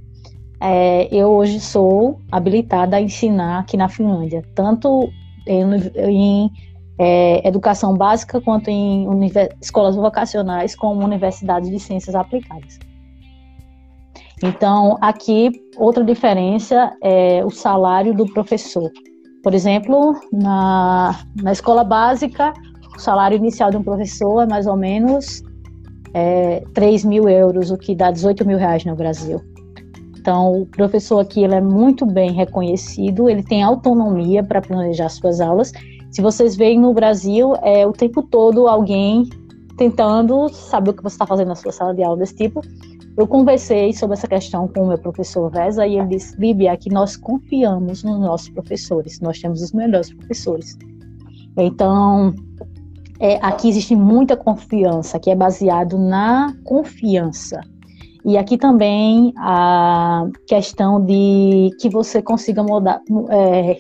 é, 0.61 1.09
eu 1.15 1.29
hoje 1.29 1.61
sou 1.61 2.21
habilitada 2.31 2.97
a 2.97 3.01
ensinar 3.01 3.61
aqui 3.61 3.77
na 3.77 3.89
Finlândia, 3.89 4.43
tanto 4.55 5.09
em, 5.47 5.63
em 5.97 6.51
é, 6.99 7.47
educação 7.47 7.97
básica 7.97 8.41
quanto 8.41 8.69
em 8.69 9.07
escolas 9.61 9.95
vocacionais, 9.95 10.75
como 10.75 11.05
universidades 11.05 11.71
de 11.71 11.79
ciências 11.79 12.15
aplicadas. 12.15 12.79
Então, 14.43 14.97
aqui, 15.01 15.51
outra 15.77 16.05
diferença 16.05 16.93
é 17.03 17.45
o 17.45 17.51
salário 17.51 18.15
do 18.15 18.27
professor. 18.27 18.91
Por 19.43 19.55
exemplo, 19.55 20.15
na, 20.33 21.25
na 21.41 21.53
escola 21.53 21.83
básica, 21.83 22.53
o 22.97 23.01
salário 23.01 23.37
inicial 23.37 23.71
de 23.71 23.77
um 23.77 23.83
professor 23.83 24.43
é 24.43 24.47
mais 24.47 24.67
ou 24.67 24.77
menos 24.77 25.43
é, 26.15 26.63
3 26.75 27.05
mil 27.05 27.29
euros, 27.29 27.71
o 27.71 27.77
que 27.77 27.95
dá 27.95 28.11
18 28.11 28.47
mil 28.47 28.59
reais 28.59 28.85
no 28.85 28.95
Brasil. 28.95 29.41
Então, 30.17 30.63
o 30.63 30.67
professor 30.67 31.21
aqui 31.21 31.43
ele 31.43 31.55
é 31.55 31.61
muito 31.61 32.05
bem 32.05 32.33
reconhecido, 32.33 33.29
ele 33.29 33.43
tem 33.43 33.63
autonomia 33.63 34.43
para 34.43 34.61
planejar 34.61 35.09
suas 35.09 35.41
aulas. 35.41 35.73
Se 36.11 36.23
vocês 36.23 36.57
veem 36.57 36.81
no 36.81 36.93
Brasil, 36.93 37.55
é 37.63 37.87
o 37.87 37.93
tempo 37.93 38.23
todo 38.23 38.67
alguém 38.67 39.29
tentando 39.77 40.49
saber 40.49 40.91
o 40.91 40.95
que 40.95 41.03
você 41.03 41.15
está 41.15 41.27
fazendo 41.27 41.49
na 41.49 41.55
sua 41.55 41.73
sala 41.73 41.95
de 41.95 42.03
aula 42.03 42.19
desse 42.19 42.35
tipo. 42.35 42.61
Eu 43.17 43.27
conversei 43.27 43.93
sobre 43.93 44.15
essa 44.17 44.29
questão 44.29 44.69
com 44.69 44.85
o 44.85 44.89
meu 44.89 44.99
professor 44.99 45.51
Vesa 45.51 45.87
e 45.87 45.99
ele 45.99 46.09
disse: 46.09 46.37
Líbia, 46.39 46.77
que 46.77 46.91
nós 46.91 47.17
confiamos 47.17 48.03
nos 48.03 48.19
nossos 48.21 48.49
professores, 48.51 49.21
nós 49.21 49.41
temos 49.41 49.63
os 49.63 49.73
melhores 49.73 50.13
professores. 50.15 50.77
Então, 51.57 52.35
é, 53.21 53.39
aqui 53.43 53.69
existe 53.69 53.97
muita 53.97 54.37
confiança, 54.37 55.19
que 55.19 55.31
é 55.31 55.35
baseado 55.35 55.99
na 55.99 56.55
confiança. 56.65 57.61
E 58.25 58.37
aqui 58.37 58.57
também 58.57 59.33
a 59.37 60.29
questão 60.47 61.05
de 61.05 61.71
que 61.81 61.89
você 61.89 62.23
consiga 62.23 62.63
mudar, 62.63 63.01
é, 63.31 63.77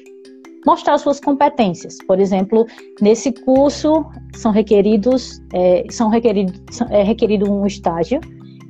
mostrar 0.69 0.99
suas 0.99 1.19
competências. 1.19 1.97
Por 2.07 2.21
exemplo, 2.21 2.67
nesse 3.01 3.33
curso 3.33 4.05
são 4.37 4.53
requeridos, 4.53 5.41
é, 5.55 5.87
são 5.89 6.11
requeridos, 6.11 6.61
é 6.91 7.03
requerido 7.03 7.51
um 7.51 7.65
estágio. 7.65 8.21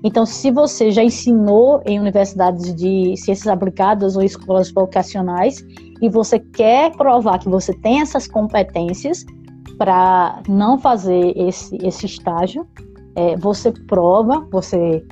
Então, 0.04 0.24
se 0.24 0.48
você 0.52 0.92
já 0.92 1.02
ensinou 1.02 1.82
em 1.84 1.98
universidades 1.98 2.72
de 2.72 3.16
ciências 3.16 3.48
aplicadas 3.48 4.14
ou 4.16 4.22
escolas 4.22 4.70
vocacionais 4.70 5.56
e 6.00 6.08
você 6.08 6.38
quer 6.38 6.92
provar 6.96 7.40
que 7.40 7.48
você 7.48 7.72
tem 7.72 8.00
essas 8.00 8.28
competências 8.28 9.24
para 9.76 10.40
não 10.48 10.78
fazer 10.78 11.36
esse, 11.36 11.76
esse 11.82 12.06
estágio, 12.06 12.64
é, 13.16 13.36
você 13.36 13.72
prova, 13.72 14.46
você 14.52 15.04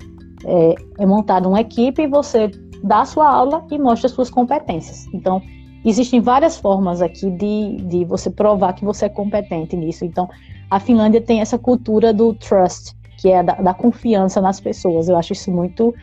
é, 0.44 0.74
é 0.98 1.06
montada 1.06 1.48
uma 1.48 1.60
equipe 1.60 2.06
você 2.06 2.48
dá 2.84 3.04
sua 3.04 3.28
aula 3.28 3.66
e 3.72 3.76
mostra 3.76 4.08
suas 4.08 4.30
competências. 4.30 5.06
Então, 5.12 5.42
existem 5.90 6.20
várias 6.20 6.56
formas 6.56 7.00
aqui 7.00 7.30
de, 7.30 7.76
de 7.82 8.04
você 8.04 8.30
provar 8.30 8.72
que 8.72 8.84
você 8.84 9.06
é 9.06 9.08
competente 9.08 9.76
nisso. 9.76 10.04
Então, 10.04 10.28
a 10.70 10.80
Finlândia 10.80 11.20
tem 11.20 11.40
essa 11.40 11.58
cultura 11.58 12.12
do 12.12 12.34
trust, 12.34 12.94
que 13.18 13.30
é 13.30 13.42
da, 13.42 13.54
da 13.54 13.74
confiança 13.74 14.40
nas 14.40 14.60
pessoas. 14.60 15.08
Eu 15.08 15.16
acho 15.16 15.32
isso 15.32 15.50
muito 15.50 15.94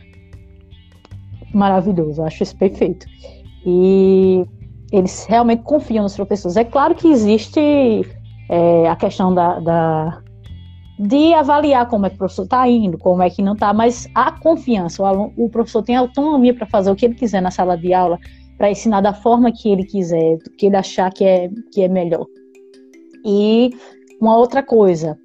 maravilhoso, 1.53 2.21
eu 2.21 2.25
acho 2.25 2.43
isso 2.43 2.55
perfeito. 2.55 3.05
E 3.65 4.45
eles 4.91 5.25
realmente 5.25 5.63
confiam 5.63 6.03
nos 6.03 6.15
professores. 6.15 6.55
É 6.55 6.63
claro 6.63 6.95
que 6.95 7.07
existe 7.07 7.59
é, 8.49 8.87
a 8.87 8.95
questão 8.95 9.33
da, 9.33 9.59
da, 9.59 10.21
de 10.99 11.33
avaliar 11.33 11.87
como 11.87 12.05
é 12.05 12.09
que 12.09 12.15
o 12.15 12.19
professor 12.19 12.43
está 12.43 12.67
indo, 12.67 12.97
como 12.97 13.21
é 13.21 13.29
que 13.29 13.41
não 13.41 13.53
está, 13.53 13.73
mas 13.73 14.07
a 14.13 14.31
confiança, 14.31 15.01
o, 15.01 15.05
aluno, 15.05 15.33
o 15.35 15.49
professor 15.49 15.81
tem 15.81 15.95
autonomia 15.95 16.53
para 16.53 16.67
fazer 16.67 16.91
o 16.91 16.95
que 16.95 17.05
ele 17.05 17.15
quiser 17.15 17.41
na 17.41 17.51
sala 17.51 17.77
de 17.77 17.93
aula, 17.93 18.19
para 18.63 18.71
ensinar 18.71 19.01
da 19.01 19.13
forma 19.13 19.51
que 19.51 19.69
ele 19.69 19.83
quiser, 19.83 20.37
que 20.57 20.67
ele 20.67 20.77
achar 20.77 21.11
que 21.11 21.25
é, 21.25 21.49
que 21.69 21.81
é 21.81 21.89
melhor. 21.89 22.25
E 23.25 23.71
uma 24.21 24.37
outra 24.37 24.63
coisa 24.63 25.19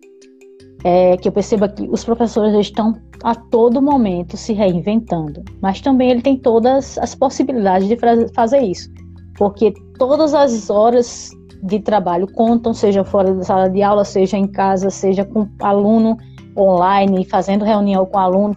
é 0.83 1.17
que 1.17 1.29
eu 1.29 1.31
percebo 1.31 1.69
que 1.69 1.89
os 1.89 2.05
professores 2.05 2.53
estão 2.59 3.01
a 3.23 3.37
todo 3.37 3.81
momento 3.81 4.37
se 4.37 4.53
reinventando, 4.53 5.45
mas 5.63 5.81
também 5.81 6.11
ele 6.11 6.21
tem 6.21 6.37
todas 6.37 6.99
as 6.99 7.15
possibilidades 7.15 7.87
de 7.87 7.97
fazer 8.35 8.59
isso, 8.59 8.91
porque 9.37 9.73
todas 10.01 10.35
as 10.35 10.69
horas 10.69 11.31
de 11.63 11.79
trabalho 11.79 12.27
contam, 12.33 12.75
seja 12.75 13.05
fora 13.05 13.33
da 13.33 13.45
sala 13.45 13.71
de 13.71 13.85
aula, 13.85 14.05
seja 14.05 14.37
em 14.37 14.49
casa, 14.49 14.91
seja 14.91 15.25
com 15.25 15.49
aluno 15.61 16.17
online, 16.57 17.25
fazendo 17.25 17.65
reunião 17.65 18.05
com 18.05 18.17
o 18.17 18.21
aluno, 18.21 18.57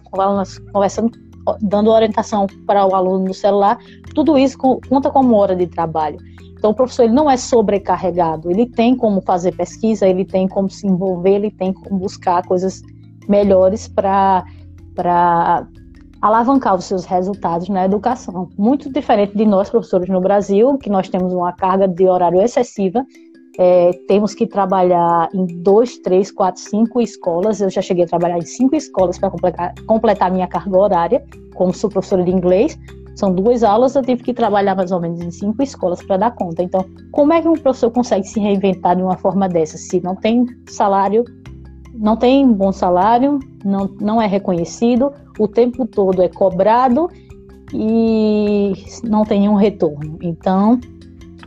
conversando, 0.72 1.12
dando 1.60 1.90
orientação 1.90 2.46
para 2.66 2.86
o 2.86 2.94
aluno 2.94 3.26
no 3.26 3.34
celular, 3.34 3.78
tudo 4.14 4.38
isso 4.38 4.58
conta 4.58 5.10
como 5.10 5.34
hora 5.34 5.54
de 5.54 5.66
trabalho. 5.66 6.18
Então, 6.58 6.70
o 6.70 6.74
professor 6.74 7.04
ele 7.04 7.12
não 7.12 7.28
é 7.28 7.36
sobrecarregado, 7.36 8.50
ele 8.50 8.66
tem 8.66 8.96
como 8.96 9.20
fazer 9.20 9.52
pesquisa, 9.56 10.06
ele 10.06 10.24
tem 10.24 10.46
como 10.46 10.70
se 10.70 10.86
envolver, 10.86 11.34
ele 11.34 11.50
tem 11.50 11.72
como 11.72 11.98
buscar 11.98 12.46
coisas 12.46 12.82
melhores 13.28 13.88
para 13.88 14.44
alavancar 16.20 16.76
os 16.76 16.84
seus 16.84 17.04
resultados 17.04 17.68
na 17.68 17.84
educação. 17.84 18.48
Muito 18.56 18.92
diferente 18.92 19.36
de 19.36 19.44
nós, 19.44 19.70
professores 19.70 20.08
no 20.08 20.20
Brasil, 20.20 20.78
que 20.78 20.88
nós 20.88 21.08
temos 21.08 21.32
uma 21.32 21.52
carga 21.52 21.88
de 21.88 22.06
horário 22.06 22.40
excessiva, 22.40 23.04
é, 23.58 23.90
temos 24.08 24.34
que 24.34 24.46
trabalhar 24.46 25.28
em 25.34 25.44
dois, 25.46 25.98
três, 25.98 26.30
quatro, 26.30 26.60
cinco 26.62 27.00
escolas. 27.00 27.60
Eu 27.60 27.68
já 27.68 27.82
cheguei 27.82 28.04
a 28.04 28.06
trabalhar 28.06 28.38
em 28.38 28.46
cinco 28.46 28.74
escolas 28.74 29.18
para 29.18 29.30
completar, 29.30 29.74
completar 29.86 30.30
minha 30.30 30.46
carga 30.46 30.78
horária, 30.78 31.24
como 31.54 31.74
sou 31.74 31.90
professora 31.90 32.22
de 32.22 32.30
inglês. 32.30 32.78
São 33.14 33.34
duas 33.34 33.62
aulas, 33.62 33.94
eu 33.94 34.02
tive 34.02 34.22
que 34.22 34.32
trabalhar 34.32 34.74
mais 34.74 34.90
ou 34.90 35.00
menos 35.00 35.20
em 35.20 35.30
cinco 35.30 35.62
escolas 35.62 36.02
para 36.02 36.16
dar 36.16 36.30
conta. 36.32 36.62
Então, 36.62 36.84
como 37.10 37.32
é 37.32 37.42
que 37.42 37.48
um 37.48 37.54
professor 37.54 37.90
consegue 37.90 38.26
se 38.26 38.40
reinventar 38.40 38.96
de 38.96 39.02
uma 39.02 39.16
forma 39.16 39.48
dessa, 39.48 39.76
se 39.76 40.00
não 40.02 40.16
tem 40.16 40.46
salário, 40.68 41.24
não 41.94 42.16
tem 42.16 42.50
bom 42.50 42.72
salário, 42.72 43.38
não, 43.64 43.88
não 44.00 44.20
é 44.20 44.26
reconhecido, 44.26 45.12
o 45.38 45.46
tempo 45.46 45.86
todo 45.86 46.22
é 46.22 46.28
cobrado 46.28 47.08
e 47.72 48.72
não 49.04 49.24
tem 49.24 49.40
nenhum 49.40 49.54
retorno. 49.54 50.18
Então, 50.22 50.80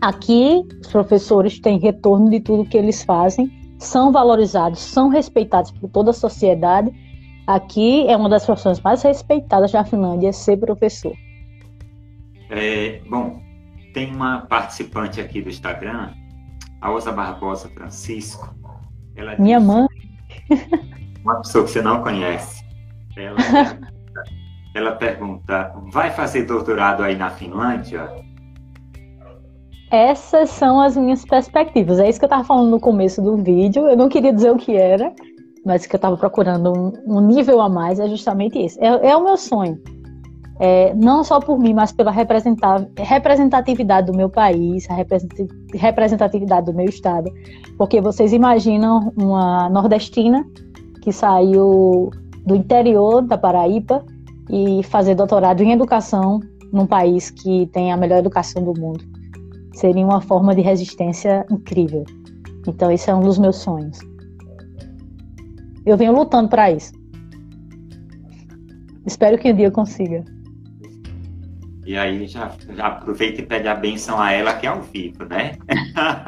aqui 0.01 0.63
os 0.81 0.87
professores 0.87 1.59
têm 1.59 1.79
retorno 1.79 2.29
de 2.29 2.39
tudo 2.39 2.65
que 2.65 2.77
eles 2.77 3.03
fazem, 3.03 3.51
são 3.79 4.11
valorizados, 4.11 4.79
são 4.79 5.09
respeitados 5.09 5.71
por 5.71 5.89
toda 5.89 6.11
a 6.11 6.13
sociedade. 6.13 6.91
Aqui 7.47 8.07
é 8.07 8.15
uma 8.15 8.29
das 8.29 8.45
profissões 8.45 8.79
mais 8.81 9.01
respeitadas 9.01 9.71
da 9.71 9.83
Finlândia 9.83 10.31
ser 10.31 10.57
professor. 10.57 11.13
É, 12.49 13.01
bom, 13.09 13.41
tem 13.93 14.13
uma 14.13 14.41
participante 14.41 15.21
aqui 15.21 15.41
do 15.41 15.49
Instagram, 15.49 16.11
a 16.81 16.91
Osa 16.91 17.11
Barbosa 17.11 17.69
Francisco. 17.69 18.53
Minha 19.39 19.59
mãe. 19.59 19.87
Uma 21.23 21.37
pessoa 21.37 21.63
que 21.63 21.71
você 21.71 21.81
não 21.81 22.03
conhece. 22.03 22.63
Ela, 23.15 23.37
ela 24.75 24.91
pergunta: 24.91 25.73
vai 25.91 26.11
fazer 26.11 26.43
doutorado 26.43 27.03
aí 27.03 27.15
na 27.15 27.29
Finlândia? 27.29 28.09
Essas 29.89 30.49
são 30.49 30.81
as 30.81 30.97
minhas 30.97 31.23
perspectivas. 31.23 31.99
É 31.99 32.09
isso 32.09 32.19
que 32.19 32.25
eu 32.25 32.27
estava 32.27 32.43
falando 32.43 32.69
no 32.69 32.79
começo 32.79 33.21
do 33.21 33.37
vídeo. 33.37 33.87
Eu 33.87 33.95
não 33.95 34.09
queria 34.09 34.33
dizer 34.33 34.51
o 34.51 34.57
que 34.57 34.75
era, 34.75 35.13
mas 35.65 35.85
que 35.85 35.95
eu 35.95 35.97
estava 35.97 36.17
procurando 36.17 36.73
um, 36.73 37.17
um, 37.17 37.21
nível 37.21 37.61
a 37.61 37.69
mais 37.69 37.99
é 37.99 38.09
justamente 38.09 38.63
isso. 38.63 38.77
É, 38.83 39.11
é 39.11 39.15
o 39.15 39.23
meu 39.23 39.37
sonho 39.37 39.81
é, 40.59 40.93
não 40.93 41.23
só 41.23 41.39
por 41.39 41.59
mim, 41.59 41.73
mas 41.73 41.91
pela 41.91 42.11
representatividade 42.11 44.11
do 44.11 44.17
meu 44.17 44.29
país, 44.29 44.87
a 44.89 44.95
representatividade 45.73 46.67
do 46.67 46.73
meu 46.73 46.85
estado. 46.85 47.31
Porque 47.77 47.99
vocês 47.99 48.31
imaginam 48.31 49.11
uma 49.17 49.69
nordestina 49.69 50.45
que 51.01 51.11
saiu 51.11 52.09
do 52.45 52.55
interior 52.55 53.21
da 53.21 53.37
Paraíba 53.37 54.05
e 54.49 54.81
fazer 54.83 55.15
doutorado 55.15 55.61
em 55.61 55.71
educação 55.71 56.39
num 56.71 56.85
país 56.85 57.29
que 57.29 57.67
tem 57.67 57.91
a 57.91 57.97
melhor 57.97 58.19
educação 58.19 58.63
do 58.63 58.79
mundo. 58.79 59.03
Seria 59.73 60.05
uma 60.05 60.21
forma 60.21 60.55
de 60.55 60.61
resistência 60.61 61.45
incrível. 61.51 62.05
Então, 62.67 62.89
esse 62.89 63.09
é 63.09 63.15
um 63.15 63.19
dos 63.19 63.37
meus 63.37 63.57
sonhos. 63.57 63.99
Eu 65.85 65.97
venho 65.97 66.13
lutando 66.13 66.49
para 66.49 66.71
isso. 66.71 66.93
Espero 69.05 69.37
que 69.37 69.51
um 69.51 69.55
dia 69.55 69.67
eu 69.67 69.71
consiga. 69.71 70.23
E 71.85 71.95
aí 71.95 72.25
já, 72.25 72.51
já 72.69 72.87
aproveita 72.87 73.41
e 73.41 73.45
pede 73.45 73.67
a 73.67 73.75
benção 73.75 74.19
a 74.19 74.31
ela 74.31 74.53
que 74.55 74.65
é 74.65 74.69
ao 74.69 74.81
vivo, 74.81 75.23
né? 75.25 75.51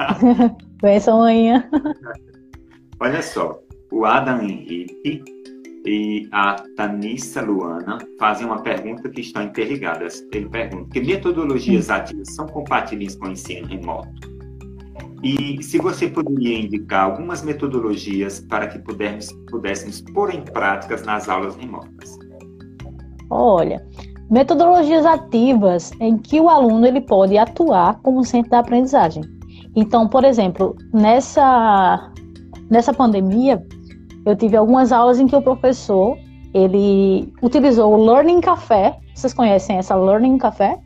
benção 0.81 1.19
manhã. 1.19 1.67
Olha 2.99 3.21
só, 3.21 3.59
o 3.91 4.05
Adam 4.05 4.41
Henrique 4.41 5.23
e 5.85 6.27
a 6.31 6.55
Tanissa 6.75 7.41
Luana 7.41 7.97
fazem 8.19 8.45
uma 8.45 8.61
pergunta 8.61 9.09
que 9.09 9.21
estão 9.21 9.43
interligadas. 9.43 10.23
Ele 10.31 10.49
pergunta: 10.49 10.89
que 10.91 11.01
metodologias 11.01 11.89
ativas 11.89 12.35
são 12.35 12.45
compatíveis 12.47 13.15
com 13.15 13.27
o 13.27 13.31
ensino 13.31 13.67
remoto? 13.67 14.37
E 15.23 15.61
se 15.63 15.79
você 15.79 16.07
poderia 16.07 16.59
indicar 16.59 17.05
algumas 17.05 17.41
metodologias 17.41 18.39
para 18.41 18.67
que 18.67 18.77
pudermos, 18.79 19.31
pudéssemos 19.49 20.01
pôr 20.01 20.33
em 20.33 20.43
práticas 20.43 21.03
nas 21.03 21.27
aulas 21.27 21.55
remotas? 21.55 22.17
Olha, 23.29 23.85
metodologias 24.29 25.05
ativas 25.05 25.91
em 25.99 26.17
que 26.17 26.39
o 26.39 26.49
aluno 26.49 26.85
ele 26.85 27.01
pode 27.01 27.37
atuar 27.37 27.99
como 28.01 28.23
centro 28.25 28.51
da 28.51 28.59
aprendizagem. 28.59 29.23
Então, 29.75 30.07
por 30.07 30.23
exemplo, 30.23 30.75
nessa 30.93 32.11
nessa 32.69 32.93
pandemia, 32.93 33.63
eu 34.25 34.35
tive 34.35 34.57
algumas 34.57 34.91
aulas 34.91 35.19
em 35.19 35.27
que 35.27 35.35
o 35.35 35.41
professor 35.41 36.17
ele 36.53 37.31
utilizou 37.41 37.93
o 37.93 38.05
Learning 38.05 38.41
Café. 38.41 38.97
Vocês 39.13 39.33
conhecem 39.33 39.77
essa 39.77 39.95
Learning 39.95 40.37
Café? 40.37 40.77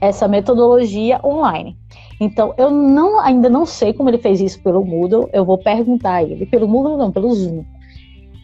Essa 0.00 0.28
metodologia 0.28 1.20
online. 1.24 1.76
Então, 2.20 2.54
eu 2.56 2.70
não, 2.70 3.18
ainda 3.18 3.48
não 3.48 3.66
sei 3.66 3.92
como 3.92 4.08
ele 4.08 4.18
fez 4.18 4.40
isso 4.40 4.62
pelo 4.62 4.84
Moodle. 4.84 5.28
Eu 5.32 5.44
vou 5.44 5.58
perguntar 5.58 6.14
a 6.14 6.22
ele. 6.22 6.46
Pelo 6.46 6.68
Moodle, 6.68 6.96
não, 6.96 7.10
pelo 7.10 7.32
Zoom. 7.34 7.64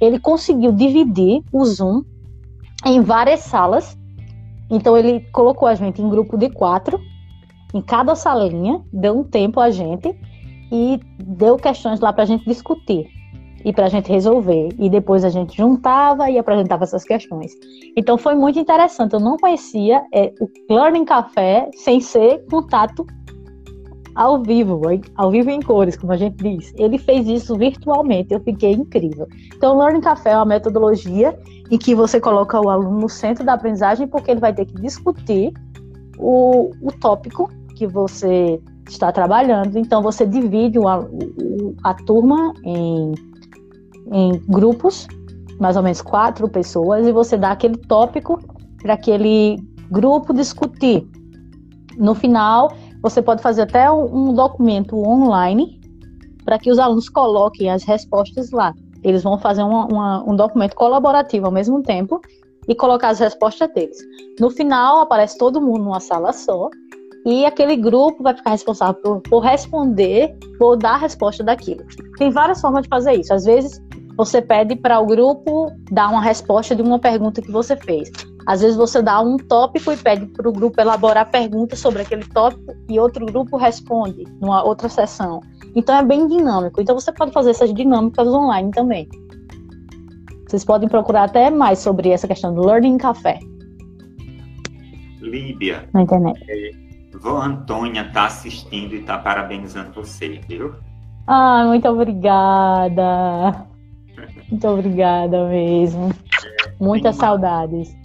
Ele 0.01 0.19
conseguiu 0.19 0.73
dividir 0.73 1.43
o 1.53 1.65
Zoom 1.65 2.03
em 2.87 3.01
várias 3.03 3.41
salas 3.41 3.99
então 4.71 4.97
ele 4.97 5.21
colocou 5.33 5.67
a 5.67 5.75
gente 5.75 6.01
em 6.01 6.09
grupo 6.09 6.39
de 6.39 6.49
quatro, 6.49 7.01
em 7.75 7.83
cada 7.83 8.15
salinha, 8.15 8.83
deu 8.93 9.19
um 9.19 9.25
tempo 9.25 9.61
a 9.61 9.71
gente 9.71 10.17
e 10.71 11.01
deu 11.19 11.57
questões 11.57 12.01
lá 12.01 12.13
para 12.13 12.23
a 12.23 12.27
gente 12.27 12.45
discutir 12.45 13.07
e 13.65 13.73
para 13.73 13.87
a 13.87 13.89
gente 13.89 14.11
resolver. 14.11 14.71
E 14.79 14.89
depois 14.89 15.25
a 15.25 15.29
gente 15.29 15.57
juntava 15.57 16.31
e 16.31 16.39
apresentava 16.39 16.85
essas 16.85 17.05
questões. 17.05 17.53
Então 17.97 18.17
foi 18.17 18.35
muito 18.35 18.59
interessante. 18.59 19.13
Eu 19.13 19.21
não 19.21 19.37
conhecia 19.37 20.03
é, 20.13 20.33
o 20.41 20.75
Learning 20.75 21.05
Café 21.05 21.69
sem 21.75 22.01
ser 22.01 22.45
contato 22.51 23.07
ao 24.21 24.43
vivo, 24.43 24.83
ao 25.17 25.31
vivo 25.31 25.49
em 25.49 25.63
cores, 25.63 25.97
como 25.97 26.13
a 26.13 26.17
gente 26.19 26.37
diz. 26.37 26.75
Ele 26.77 26.99
fez 26.99 27.27
isso 27.27 27.57
virtualmente, 27.57 28.35
eu 28.35 28.41
fiquei 28.41 28.73
incrível. 28.73 29.27
Então, 29.57 29.75
o 29.75 29.79
Learning 29.79 30.03
Café 30.03 30.33
é 30.33 30.37
uma 30.37 30.45
metodologia 30.45 31.35
em 31.71 31.79
que 31.79 31.95
você 31.95 32.21
coloca 32.21 32.61
o 32.61 32.69
aluno 32.69 33.01
no 33.01 33.09
centro 33.09 33.43
da 33.43 33.55
aprendizagem, 33.55 34.07
porque 34.07 34.31
ele 34.31 34.41
vai 34.41 34.53
ter 34.53 34.67
que 34.67 34.75
discutir 34.75 35.55
o, 36.19 36.71
o 36.83 36.93
tópico 37.01 37.51
que 37.77 37.87
você 37.87 38.61
está 38.87 39.11
trabalhando. 39.11 39.79
Então, 39.79 40.03
você 40.03 40.27
divide 40.27 40.79
o, 40.79 40.85
o, 40.85 41.75
a 41.83 41.95
turma 41.95 42.53
em, 42.63 43.15
em 44.13 44.33
grupos, 44.49 45.09
mais 45.59 45.79
ou 45.79 45.83
menos 45.83 46.03
quatro 46.03 46.47
pessoas, 46.47 47.07
e 47.07 47.13
você 47.13 47.39
dá 47.39 47.53
aquele 47.53 47.79
tópico 47.79 48.39
para 48.83 48.93
aquele 48.93 49.57
grupo 49.91 50.35
discutir. 50.35 51.09
No 51.97 52.15
final, 52.15 52.71
você 53.03 53.23
pode 53.23 53.43
fazer 53.43 53.63
até 53.63 53.91
um 53.91 54.33
documento 54.35 54.97
online 54.97 55.81
para 56.45 56.59
que 56.59 56.71
os 56.71 56.79
alunos 56.79 57.09
coloquem 57.09 57.71
as 57.71 57.85
respostas 57.85 58.51
lá. 58.51 58.75
Eles 59.03 59.23
vão 59.23 59.39
fazer 59.39 59.63
uma, 59.63 59.87
uma, 59.87 60.31
um 60.31 60.37
documento 60.37 60.75
colaborativo 60.75 61.47
ao 61.47 61.53
mesmo 61.53 61.83
tempo 61.83 62.21
e 62.69 62.75
colocar 62.75 63.09
as 63.09 63.19
respostas 63.19 63.73
deles. 63.73 63.99
No 64.39 64.51
final, 64.51 65.01
aparece 65.01 65.39
todo 65.39 65.61
mundo 65.61 65.85
numa 65.85 66.01
sala 66.01 66.33
só 66.33 66.69
e 67.27 67.45
aquele 67.45 67.77
grupo 67.77 68.23
vai 68.23 68.35
ficar 68.35 68.51
responsável 68.51 69.01
por, 69.01 69.21
por 69.23 69.41
responder, 69.41 70.37
por 70.59 70.77
dar 70.77 70.95
a 70.95 70.99
resposta 70.99 71.43
daquilo. 71.43 71.85
Tem 72.19 72.31
várias 72.31 72.61
formas 72.61 72.83
de 72.83 72.89
fazer 72.89 73.15
isso. 73.15 73.33
Às 73.33 73.45
vezes, 73.45 73.81
você 74.17 74.43
pede 74.43 74.77
para 74.77 75.01
o 75.01 75.07
grupo 75.07 75.71
dar 75.91 76.11
uma 76.11 76.21
resposta 76.21 76.75
de 76.75 76.83
uma 76.83 76.99
pergunta 76.99 77.41
que 77.41 77.51
você 77.51 77.77
fez. 77.77 78.11
Às 78.51 78.63
vezes 78.63 78.77
você 78.77 79.01
dá 79.01 79.21
um 79.21 79.37
tópico 79.37 79.93
e 79.93 79.97
pede 79.97 80.27
para 80.27 80.49
o 80.49 80.53
grupo 80.53 80.81
elaborar 80.81 81.31
perguntas 81.31 81.79
sobre 81.79 82.03
aquele 82.03 82.25
tópico 82.25 82.75
e 82.89 82.99
outro 82.99 83.25
grupo 83.25 83.57
responde 83.57 84.25
numa 84.41 84.65
outra 84.65 84.89
sessão. 84.89 85.41
Então 85.77 85.95
é 85.95 86.05
bem 86.05 86.27
dinâmico. 86.27 86.81
Então 86.81 86.99
você 86.99 87.13
pode 87.13 87.31
fazer 87.31 87.51
essas 87.51 87.73
dinâmicas 87.73 88.27
online 88.27 88.73
também. 88.73 89.09
Vocês 90.49 90.65
podem 90.65 90.89
procurar 90.89 91.27
até 91.27 91.49
mais 91.49 91.79
sobre 91.79 92.09
essa 92.09 92.27
questão 92.27 92.53
do 92.53 92.67
Learning 92.67 92.99
Café. 92.99 93.39
Líbia. 95.21 95.89
Na 95.95 96.03
internet. 96.03 96.45
É, 96.49 96.71
Vó 97.21 97.41
Antônia 97.41 98.03
está 98.03 98.27
assistindo 98.27 98.97
e 98.97 98.99
está 98.99 99.17
parabenizando 99.17 99.93
você, 99.95 100.41
viu? 100.49 100.75
Ah, 101.29 101.67
muito 101.69 101.89
obrigada. 101.89 103.65
Muito 104.51 104.67
obrigada 104.67 105.49
mesmo. 105.49 106.11
Muitas 106.81 107.15
uma, 107.15 107.21
saudades. 107.21 108.00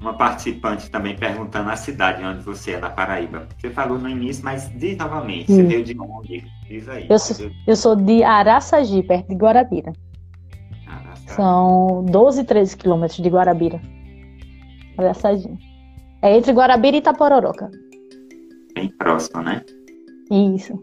Uma 0.00 0.14
participante 0.14 0.90
também 0.90 1.14
perguntando 1.14 1.68
a 1.68 1.76
cidade 1.76 2.24
onde 2.24 2.42
você 2.42 2.72
é, 2.72 2.80
na 2.80 2.88
Paraíba. 2.88 3.46
Você 3.58 3.68
falou 3.68 3.98
no 3.98 4.08
início, 4.08 4.42
mas 4.42 4.70
diz 4.78 4.96
novamente. 4.96 5.52
Você 5.52 5.62
veio 5.62 5.84
de 5.84 5.98
onde? 6.00 6.44
Diz 6.66 6.88
aí. 6.88 7.06
Eu 7.08 7.18
sou, 7.18 7.50
eu 7.66 7.76
sou 7.76 7.94
de 7.94 8.22
Araçagi, 8.22 9.02
perto 9.02 9.28
de 9.28 9.34
Guarabira. 9.34 9.92
Araçagi. 10.86 11.34
São 11.34 12.04
12, 12.08 12.44
13 12.44 12.76
quilômetros 12.78 13.20
de 13.20 13.28
Guarabira. 13.28 13.78
Araçagi. 14.96 15.50
É 16.22 16.34
entre 16.34 16.52
Guarabira 16.52 16.96
e 16.96 17.00
Itapororoca. 17.00 17.70
Bem 18.74 18.88
próximo, 18.96 19.42
né? 19.42 19.62
Isso. 20.30 20.82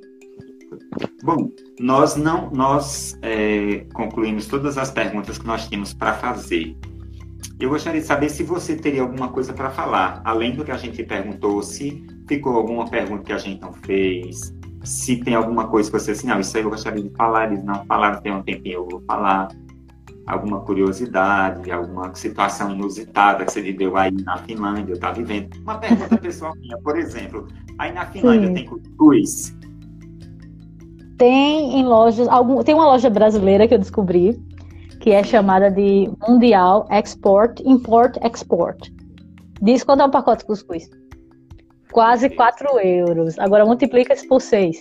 Bom, 1.23 1.49
nós 1.79 2.15
não 2.15 2.51
nós 2.51 3.17
é, 3.21 3.85
concluímos 3.93 4.47
todas 4.47 4.77
as 4.77 4.91
perguntas 4.91 5.37
que 5.37 5.47
nós 5.47 5.67
tínhamos 5.67 5.93
para 5.93 6.13
fazer. 6.13 6.75
Eu 7.59 7.69
gostaria 7.69 7.99
de 7.99 8.05
saber 8.05 8.29
se 8.29 8.43
você 8.43 8.75
teria 8.75 9.01
alguma 9.01 9.29
coisa 9.29 9.51
para 9.51 9.69
falar, 9.69 10.21
além 10.23 10.55
do 10.55 10.63
que 10.63 10.71
a 10.71 10.77
gente 10.77 11.03
perguntou, 11.03 11.61
se 11.63 12.05
ficou 12.27 12.55
alguma 12.55 12.87
pergunta 12.87 13.23
que 13.23 13.33
a 13.33 13.37
gente 13.37 13.61
não 13.61 13.73
fez, 13.73 14.53
se 14.83 15.17
tem 15.17 15.33
alguma 15.33 15.67
coisa 15.67 15.89
que 15.89 15.99
você 15.99 16.11
assim, 16.11 16.27
não, 16.27 16.39
isso 16.39 16.55
aí 16.55 16.63
eu 16.63 16.69
gostaria 16.69 17.01
de 17.01 17.09
falar, 17.15 17.51
eles 17.51 17.63
não 17.63 17.83
falaram, 17.85 18.21
tem 18.21 18.31
um 18.31 18.43
tempinho 18.43 18.75
eu 18.75 18.87
vou 18.87 19.01
falar, 19.07 19.49
alguma 20.27 20.59
curiosidade, 20.61 21.71
alguma 21.71 22.13
situação 22.13 22.71
inusitada 22.71 23.45
que 23.45 23.51
você 23.51 23.61
viveu 23.61 23.95
aí 23.95 24.11
na 24.11 24.37
Finlândia, 24.37 24.91
eu 24.91 24.95
estava 24.95 25.15
vivendo. 25.15 25.55
Uma 25.61 25.77
pergunta 25.77 26.17
pessoal 26.19 26.53
minha, 26.57 26.77
por 26.79 26.97
exemplo, 26.97 27.47
aí 27.79 27.93
na 27.93 28.05
Finlândia 28.05 28.47
Sim. 28.47 28.53
tem 28.53 28.65
cuscuz? 28.65 29.55
Tem 31.17 31.79
em 31.79 31.85
lojas, 31.85 32.27
algum, 32.27 32.61
tem 32.61 32.75
uma 32.75 32.85
loja 32.85 33.09
brasileira 33.09 33.67
que 33.67 33.73
eu 33.73 33.79
descobri, 33.79 34.39
que 34.99 35.11
é 35.11 35.23
chamada 35.23 35.69
de 35.69 36.09
Mundial 36.27 36.87
Export, 36.91 37.61
Import, 37.65 38.17
Export. 38.23 38.91
Diz 39.61 39.83
quanto 39.83 40.03
é 40.03 40.05
um 40.05 40.11
pacote 40.11 40.39
de 40.39 40.47
cuscuz? 40.47 40.89
Quase 41.91 42.29
4 42.29 42.79
euros. 42.79 43.39
Agora 43.39 43.65
multiplica 43.65 44.13
isso 44.13 44.27
por 44.27 44.41
6. 44.41 44.77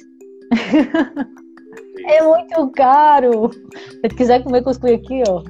é 2.07 2.23
muito 2.23 2.71
caro. 2.73 3.51
Se 3.51 4.09
quiser 4.17 4.43
comer 4.43 4.63
cuscuz 4.63 4.93
aqui, 4.93 5.23
ó. 5.29 5.43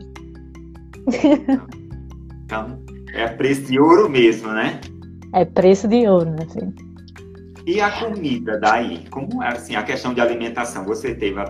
Então, 2.44 2.78
é 3.12 3.26
preço 3.28 3.62
de 3.62 3.80
ouro 3.80 4.08
mesmo, 4.08 4.52
né? 4.52 4.80
É 5.32 5.44
preço 5.44 5.88
de 5.88 6.06
ouro, 6.06 6.30
né? 6.30 6.46
E 7.66 7.80
a 7.80 7.90
comida 7.90 8.58
daí? 8.60 9.04
Como 9.10 9.42
é 9.42 9.48
assim, 9.48 9.74
a 9.74 9.82
questão 9.82 10.14
de 10.14 10.20
alimentação? 10.20 10.84
Você 10.84 11.14
teve, 11.14 11.40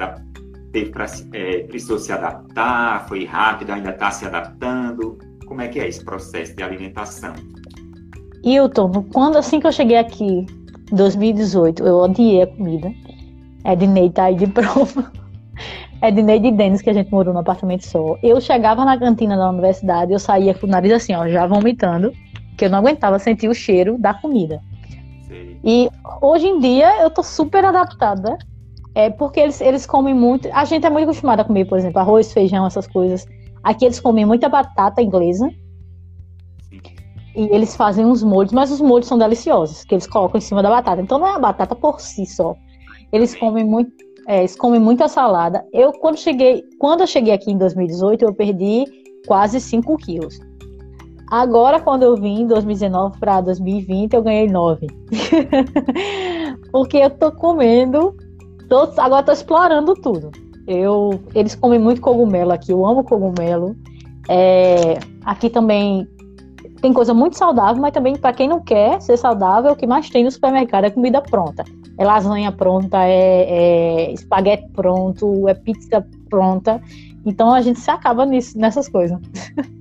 teve 0.76 0.90
pra, 0.90 1.06
é, 1.32 1.60
precisou 1.60 1.98
se 1.98 2.12
adaptar? 2.12 3.08
Foi 3.08 3.24
rápido? 3.24 3.72
Ainda 3.72 3.90
está 3.90 4.10
se 4.10 4.26
adaptando? 4.26 5.18
Como 5.46 5.62
é 5.62 5.68
que 5.68 5.80
é 5.80 5.88
esse 5.88 6.04
processo 6.04 6.54
de 6.54 6.62
alimentação? 6.62 7.32
Hilton, 8.44 9.06
quando 9.12 9.38
assim 9.38 9.58
que 9.58 9.66
eu 9.66 9.72
cheguei 9.72 9.96
aqui, 9.96 10.46
em 10.92 10.94
2018, 10.94 11.82
eu 11.82 11.96
odiei 11.96 12.42
a 12.42 12.46
comida. 12.46 12.92
Ednei 13.64 14.10
tá 14.10 14.24
aí 14.24 14.34
de 14.34 14.46
prova. 14.52 15.10
Ednei 16.02 16.38
de 16.38 16.50
Denis, 16.50 16.82
que 16.82 16.90
a 16.90 16.92
gente 16.92 17.10
morou 17.10 17.32
no 17.32 17.40
apartamento 17.40 17.86
só. 17.86 18.18
Eu 18.22 18.38
chegava 18.38 18.84
na 18.84 18.98
cantina 18.98 19.34
da 19.34 19.48
universidade, 19.48 20.12
eu 20.12 20.18
saía 20.18 20.52
com 20.52 20.66
o 20.66 20.70
nariz 20.70 20.92
assim, 20.92 21.14
ó, 21.14 21.26
já 21.26 21.46
vomitando, 21.46 22.12
que 22.58 22.66
eu 22.66 22.70
não 22.70 22.78
aguentava 22.80 23.18
sentir 23.18 23.48
o 23.48 23.54
cheiro 23.54 23.96
da 23.96 24.12
comida. 24.12 24.60
E 25.64 25.88
hoje 26.20 26.46
em 26.46 26.60
dia 26.60 27.02
eu 27.02 27.10
tô 27.10 27.22
super 27.22 27.64
adaptada. 27.64 28.36
É 28.96 29.10
porque 29.10 29.38
eles, 29.38 29.60
eles 29.60 29.84
comem 29.84 30.14
muito. 30.14 30.48
A 30.54 30.64
gente 30.64 30.86
é 30.86 30.88
muito 30.88 31.04
acostumada 31.04 31.42
a 31.42 31.44
comer, 31.44 31.66
por 31.66 31.76
exemplo, 31.76 32.00
arroz, 32.00 32.32
feijão, 32.32 32.64
essas 32.66 32.86
coisas. 32.86 33.26
Aqui 33.62 33.84
eles 33.84 34.00
comem 34.00 34.24
muita 34.24 34.48
batata 34.48 35.02
inglesa. 35.02 35.46
E 37.36 37.42
eles 37.54 37.76
fazem 37.76 38.06
uns 38.06 38.22
molhos, 38.22 38.52
mas 38.52 38.70
os 38.70 38.80
molhos 38.80 39.06
são 39.06 39.18
deliciosos, 39.18 39.84
que 39.84 39.94
eles 39.94 40.06
colocam 40.06 40.38
em 40.38 40.40
cima 40.40 40.62
da 40.62 40.70
batata. 40.70 41.02
Então 41.02 41.18
não 41.18 41.26
é 41.26 41.34
a 41.34 41.38
batata 41.38 41.74
por 41.74 42.00
si 42.00 42.24
só. 42.24 42.54
Eles 43.12 43.34
comem 43.34 43.66
muito, 43.66 43.92
é, 44.26 44.38
eles 44.38 44.56
comem 44.56 44.80
muita 44.80 45.08
salada. 45.08 45.62
Eu 45.74 45.92
quando 45.92 46.16
cheguei, 46.16 46.62
quando 46.78 47.02
eu 47.02 47.06
cheguei 47.06 47.34
aqui 47.34 47.52
em 47.52 47.58
2018, 47.58 48.24
eu 48.24 48.32
perdi 48.32 48.86
quase 49.26 49.60
5 49.60 49.94
quilos. 49.98 50.38
Agora, 51.30 51.80
quando 51.80 52.04
eu 52.04 52.16
vim 52.16 52.40
em 52.40 52.46
2019 52.46 53.18
para 53.20 53.42
2020, 53.42 54.14
eu 54.14 54.22
ganhei 54.22 54.48
9. 54.48 54.86
Porque 56.72 56.96
eu 56.96 57.10
tô 57.10 57.30
comendo, 57.32 58.16
tô, 58.68 58.90
agora 58.98 59.22
tô 59.22 59.32
explorando 59.32 59.94
tudo. 59.94 60.30
Eu, 60.66 61.20
eles 61.34 61.54
comem 61.54 61.78
muito 61.78 62.00
cogumelo 62.00 62.52
aqui, 62.52 62.72
eu 62.72 62.84
amo 62.84 63.04
cogumelo. 63.04 63.76
É, 64.28 64.98
aqui 65.24 65.48
também 65.48 66.08
tem 66.80 66.92
coisa 66.92 67.14
muito 67.14 67.36
saudável, 67.36 67.80
mas 67.80 67.92
também 67.92 68.16
para 68.16 68.32
quem 68.32 68.48
não 68.48 68.60
quer 68.60 69.00
ser 69.00 69.16
saudável, 69.16 69.72
o 69.72 69.76
que 69.76 69.86
mais 69.86 70.10
tem 70.10 70.24
no 70.24 70.30
supermercado 70.30 70.84
é 70.84 70.90
comida 70.90 71.22
pronta. 71.22 71.64
É 71.98 72.04
lasanha 72.04 72.52
pronta, 72.52 72.98
é, 73.04 74.08
é 74.08 74.12
espaguete 74.12 74.68
pronto, 74.72 75.48
é 75.48 75.54
pizza 75.54 76.04
pronta. 76.28 76.80
Então 77.24 77.52
a 77.52 77.60
gente 77.60 77.80
se 77.80 77.90
acaba 77.90 78.26
nisso, 78.26 78.58
nessas 78.58 78.88
coisas. 78.88 79.18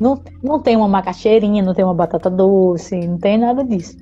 Não, 0.00 0.20
não 0.42 0.58
tem 0.58 0.76
uma 0.76 0.88
macaxeirinha, 0.88 1.62
não 1.62 1.72
tem 1.72 1.84
uma 1.84 1.94
batata 1.94 2.28
doce, 2.28 3.06
não 3.06 3.16
tem 3.16 3.38
nada 3.38 3.64
disso. 3.64 3.96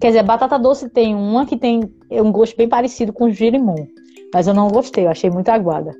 Quer 0.00 0.08
dizer, 0.08 0.22
batata 0.22 0.58
doce 0.58 0.88
tem 0.88 1.14
uma 1.14 1.44
que 1.44 1.56
tem 1.56 1.92
um 2.10 2.30
gosto 2.30 2.56
bem 2.56 2.68
parecido 2.68 3.12
com 3.12 3.30
girimum. 3.30 3.86
Mas 4.32 4.46
eu 4.46 4.54
não 4.54 4.68
gostei, 4.68 5.06
eu 5.06 5.10
achei 5.10 5.30
muito 5.30 5.48
aguada. 5.48 5.92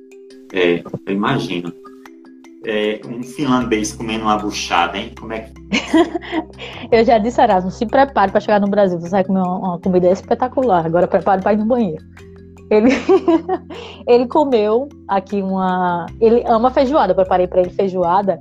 É, 0.52 0.82
eu 1.06 1.12
imagino. 1.12 1.72
É, 2.66 3.00
um 3.06 3.22
finlandês 3.22 3.92
comendo 3.92 4.24
uma 4.24 4.36
buchada, 4.36 4.98
hein? 4.98 5.12
Como 5.18 5.32
é 5.32 5.40
que. 5.40 5.52
eu 6.92 7.04
já 7.04 7.18
disse, 7.18 7.40
Erasmo, 7.40 7.70
se 7.70 7.86
prepare 7.86 8.30
para 8.30 8.40
chegar 8.40 8.60
no 8.60 8.68
Brasil. 8.68 9.00
Você 9.00 9.10
vai 9.10 9.24
comer 9.24 9.40
uma, 9.40 9.58
uma 9.58 9.78
comida 9.80 10.10
espetacular. 10.10 10.84
Agora 10.84 11.06
prepare 11.06 11.42
para 11.42 11.54
ir 11.54 11.58
no 11.58 11.66
banheiro. 11.66 12.04
Ele, 12.70 12.90
ele 14.06 14.26
comeu 14.26 14.88
aqui 15.08 15.40
uma. 15.40 16.06
Ele 16.20 16.44
ama 16.46 16.70
feijoada. 16.70 17.12
Eu 17.12 17.16
preparei 17.16 17.46
para 17.46 17.60
ele 17.60 17.70
feijoada. 17.70 18.38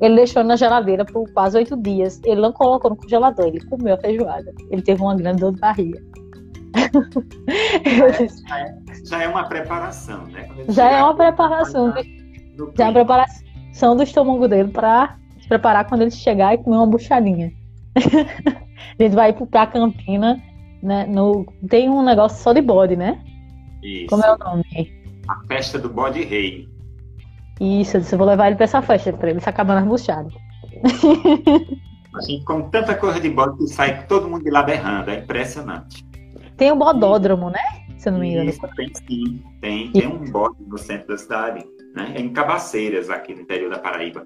Ele 0.00 0.16
deixou 0.16 0.44
na 0.44 0.56
geladeira 0.56 1.04
por 1.04 1.30
quase 1.32 1.56
oito 1.58 1.76
dias. 1.76 2.20
Ele 2.24 2.40
não 2.40 2.52
colocou 2.52 2.90
no 2.90 2.96
congelador, 2.96 3.46
ele 3.46 3.64
comeu 3.66 3.94
a 3.94 3.98
feijoada. 3.98 4.52
Ele 4.70 4.82
teve 4.82 5.02
uma 5.02 5.16
grande 5.16 5.40
dor 5.40 5.52
de 5.52 5.60
barriga. 5.60 6.00
Já 8.46 8.60
é, 8.60 8.74
já 9.04 9.22
é 9.22 9.28
uma 9.28 9.44
preparação, 9.48 10.26
né? 10.26 10.48
Já 10.68 10.90
é 10.90 11.02
uma 11.02 11.14
preparação. 11.14 11.92
Já 12.76 12.84
é 12.84 12.88
uma 12.88 12.92
preparação 12.92 13.96
do 13.96 14.02
estômago 14.02 14.46
dele 14.46 14.68
para 14.68 15.16
se 15.40 15.48
preparar 15.48 15.86
quando 15.88 16.02
ele 16.02 16.10
chegar 16.10 16.54
e 16.54 16.58
comer 16.58 16.76
uma 16.76 16.86
buchadinha. 16.86 17.52
a 17.96 18.00
gente 19.02 19.14
vai 19.14 19.32
para 19.32 19.62
a 19.62 19.66
cantina, 19.66 20.42
né? 20.82 21.06
No, 21.06 21.46
tem 21.68 21.88
um 21.88 22.02
negócio 22.02 22.38
só 22.38 22.52
de 22.52 22.60
bode, 22.60 22.96
né? 22.96 23.20
Isso. 23.82 24.08
Como 24.08 24.24
é 24.24 24.34
o 24.34 24.38
nome? 24.38 24.92
A 25.28 25.46
festa 25.46 25.78
do 25.78 25.88
bode 25.88 26.22
rei. 26.22 26.68
Isso, 27.60 27.96
eu 27.96 28.00
disse, 28.00 28.14
eu 28.14 28.18
vou 28.18 28.26
levar 28.26 28.46
ele 28.46 28.56
pra 28.56 28.64
essa 28.64 28.80
festa, 28.80 29.12
pra 29.12 29.30
ele 29.30 29.40
se 29.40 29.48
acabar 29.48 29.74
nas 29.74 29.86
buchadas. 29.86 30.32
A 32.14 32.20
gente 32.22 32.44
come 32.44 32.68
tanta 32.70 32.94
coisa 32.94 33.20
de 33.20 33.28
bode 33.28 33.58
que 33.58 33.66
sai 33.66 34.06
todo 34.06 34.28
mundo 34.28 34.44
de 34.44 34.50
lá 34.50 34.62
berrando, 34.62 35.10
é 35.10 35.18
impressionante. 35.18 36.06
Tem 36.56 36.70
o 36.70 36.74
um 36.74 36.78
bodódromo, 36.78 37.50
né? 37.50 37.60
Se 37.96 38.08
eu 38.08 38.12
não 38.12 38.20
me 38.20 38.30
engano. 38.30 38.50
Isso, 38.50 38.60
tem 38.76 38.92
sim, 38.94 39.42
tem, 39.60 39.92
tem 39.92 40.06
um 40.06 40.24
bode 40.30 40.56
no 40.66 40.78
centro 40.78 41.08
da 41.08 41.18
cidade, 41.18 41.64
né? 41.94 42.12
É 42.14 42.20
em 42.20 42.32
Cabaceiras, 42.32 43.10
aqui 43.10 43.34
no 43.34 43.42
interior 43.42 43.70
da 43.70 43.78
Paraíba. 43.78 44.24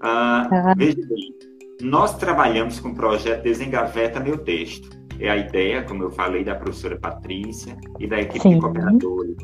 Ah, 0.00 0.48
ah. 0.50 0.74
Veja 0.76 1.00
bem, 1.08 1.34
nós 1.82 2.16
trabalhamos 2.16 2.80
com 2.80 2.90
o 2.90 2.94
projeto 2.94 3.42
Desengaveta 3.42 4.20
Meu 4.20 4.38
Texto. 4.38 4.90
É 5.18 5.30
a 5.30 5.36
ideia, 5.36 5.82
como 5.82 6.02
eu 6.02 6.10
falei, 6.10 6.42
da 6.42 6.54
professora 6.54 6.98
Patrícia 6.98 7.76
e 7.98 8.06
da 8.06 8.20
equipe 8.20 8.40
sim. 8.40 8.54
de 8.54 8.60
cooperadores 8.60 9.36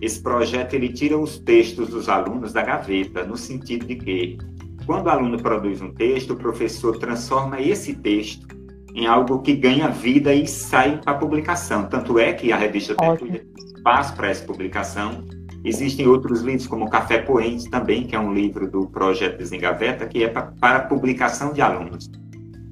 esse 0.00 0.22
projeto 0.22 0.74
ele 0.74 0.88
tira 0.88 1.18
os 1.18 1.38
textos 1.38 1.88
dos 1.88 2.08
alunos 2.08 2.52
da 2.52 2.62
gaveta, 2.62 3.24
no 3.24 3.36
sentido 3.36 3.86
de 3.86 3.96
que, 3.96 4.38
quando 4.84 5.06
o 5.06 5.10
aluno 5.10 5.40
produz 5.40 5.80
um 5.80 5.92
texto, 5.92 6.32
o 6.32 6.36
professor 6.36 6.96
transforma 6.98 7.60
esse 7.60 7.94
texto 7.94 8.46
em 8.94 9.06
algo 9.06 9.42
que 9.42 9.54
ganha 9.54 9.88
vida 9.88 10.32
e 10.32 10.46
sai 10.46 11.00
para 11.02 11.14
publicação. 11.14 11.86
Tanto 11.86 12.18
é 12.18 12.32
que 12.32 12.52
a 12.52 12.56
revista 12.56 12.94
Tertúlia 12.94 13.44
tem 13.54 13.64
espaço 13.76 14.14
para 14.16 14.28
essa 14.28 14.44
publicação 14.44 15.24
Existem 15.66 16.06
outros 16.06 16.42
livros, 16.42 16.68
como 16.68 16.88
Café 16.88 17.18
Poente 17.18 17.68
também, 17.68 18.06
que 18.06 18.14
é 18.14 18.20
um 18.20 18.32
livro 18.32 18.70
do 18.70 18.86
Projeto 18.86 19.38
Desengaveta, 19.38 20.06
que 20.06 20.22
é 20.22 20.28
pra, 20.28 20.42
para 20.60 20.80
publicação 20.80 21.52
de 21.52 21.60
alunos. 21.60 22.08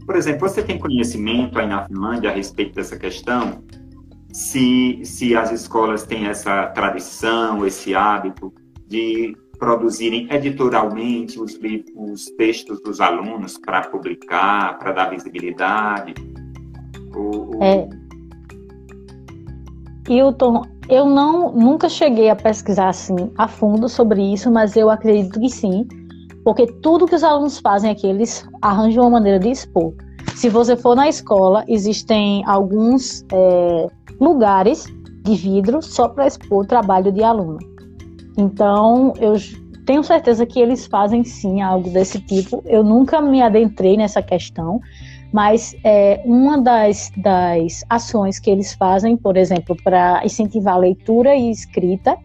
Por 0.07 0.15
exemplo, 0.15 0.49
você 0.49 0.63
tem 0.63 0.79
conhecimento 0.79 1.59
aí 1.59 1.67
na 1.67 1.89
Finlândia 1.89 2.31
a 2.31 2.33
respeito 2.33 2.77
dessa 2.77 2.97
questão? 2.97 3.65
Se, 4.35 5.01
se 5.05 5.37
as 5.37 5.53
escolas 5.53 6.03
têm 6.03 6.27
essa 6.27 6.67
tradição, 6.67 7.65
esse 7.65 7.95
hábito 7.95 8.53
de 8.89 9.33
produzirem 9.61 10.27
editorialmente 10.29 11.41
os, 11.41 11.57
os 11.95 12.25
textos 12.37 12.83
dos 12.83 13.01
alunos 13.01 13.57
para 13.57 13.83
publicar, 13.83 14.77
para 14.81 14.91
dar 14.91 15.11
visibilidade? 15.11 16.15
Ou, 17.15 17.55
ou... 17.55 17.63
É. 17.63 17.89
Hilton, 20.09 20.65
eu 20.89 21.07
não 21.07 21.53
nunca 21.53 21.89
cheguei 21.89 22.29
a 22.29 22.35
pesquisar 22.35 22.89
assim 22.89 23.31
a 23.39 23.47
fundo 23.47 23.89
sobre 23.89 24.21
isso, 24.21 24.51
mas 24.51 24.77
eu 24.77 24.91
acredito 24.91 25.39
que 25.39 25.49
sim, 25.49 25.87
porque 26.45 26.67
tudo 26.83 27.07
que 27.07 27.15
os 27.15 27.23
alunos 27.23 27.61
fazem 27.61 27.89
aqui, 27.89 28.09
eles 28.09 28.45
arranjam 28.61 29.05
uma 29.05 29.11
maneira 29.11 29.39
de 29.39 29.51
expor. 29.51 29.95
Se 30.35 30.49
você 30.49 30.77
for 30.77 30.97
na 30.97 31.09
escola, 31.09 31.65
existem 31.69 32.43
alguns 32.47 33.25
é, 33.33 33.87
lugares 34.21 34.87
de 35.25 35.35
vidro 35.37 35.81
só 35.81 36.09
para 36.09 36.27
expor 36.27 36.65
o 36.65 36.67
trabalho 36.67 37.11
de 37.13 37.23
aluno. 37.23 37.59
Então, 38.37 39.13
eu 39.21 39.35
tenho 39.87 40.03
certeza 40.03 40.45
que 40.45 40.61
eles 40.61 40.87
fazem 40.87 41.25
sim 41.25 41.63
algo 41.63 41.89
desse 41.91 42.21
tipo. 42.21 42.63
Eu 42.67 42.83
nunca 42.83 43.21
me 43.21 43.41
adentrei 43.41 43.97
nessa 43.97 44.21
questão, 44.21 44.81
mas 45.33 45.75
é, 45.85 46.21
uma 46.25 46.61
das, 46.61 47.11
das 47.17 47.85
ações 47.89 48.39
que 48.39 48.51
eles 48.51 48.73
fazem, 48.75 49.17
por 49.17 49.37
exemplo, 49.37 49.77
para 49.83 50.25
incentivar 50.25 50.75
a 50.75 50.79
leitura 50.79 51.35
e 51.35 51.51
escrita, 51.51 52.17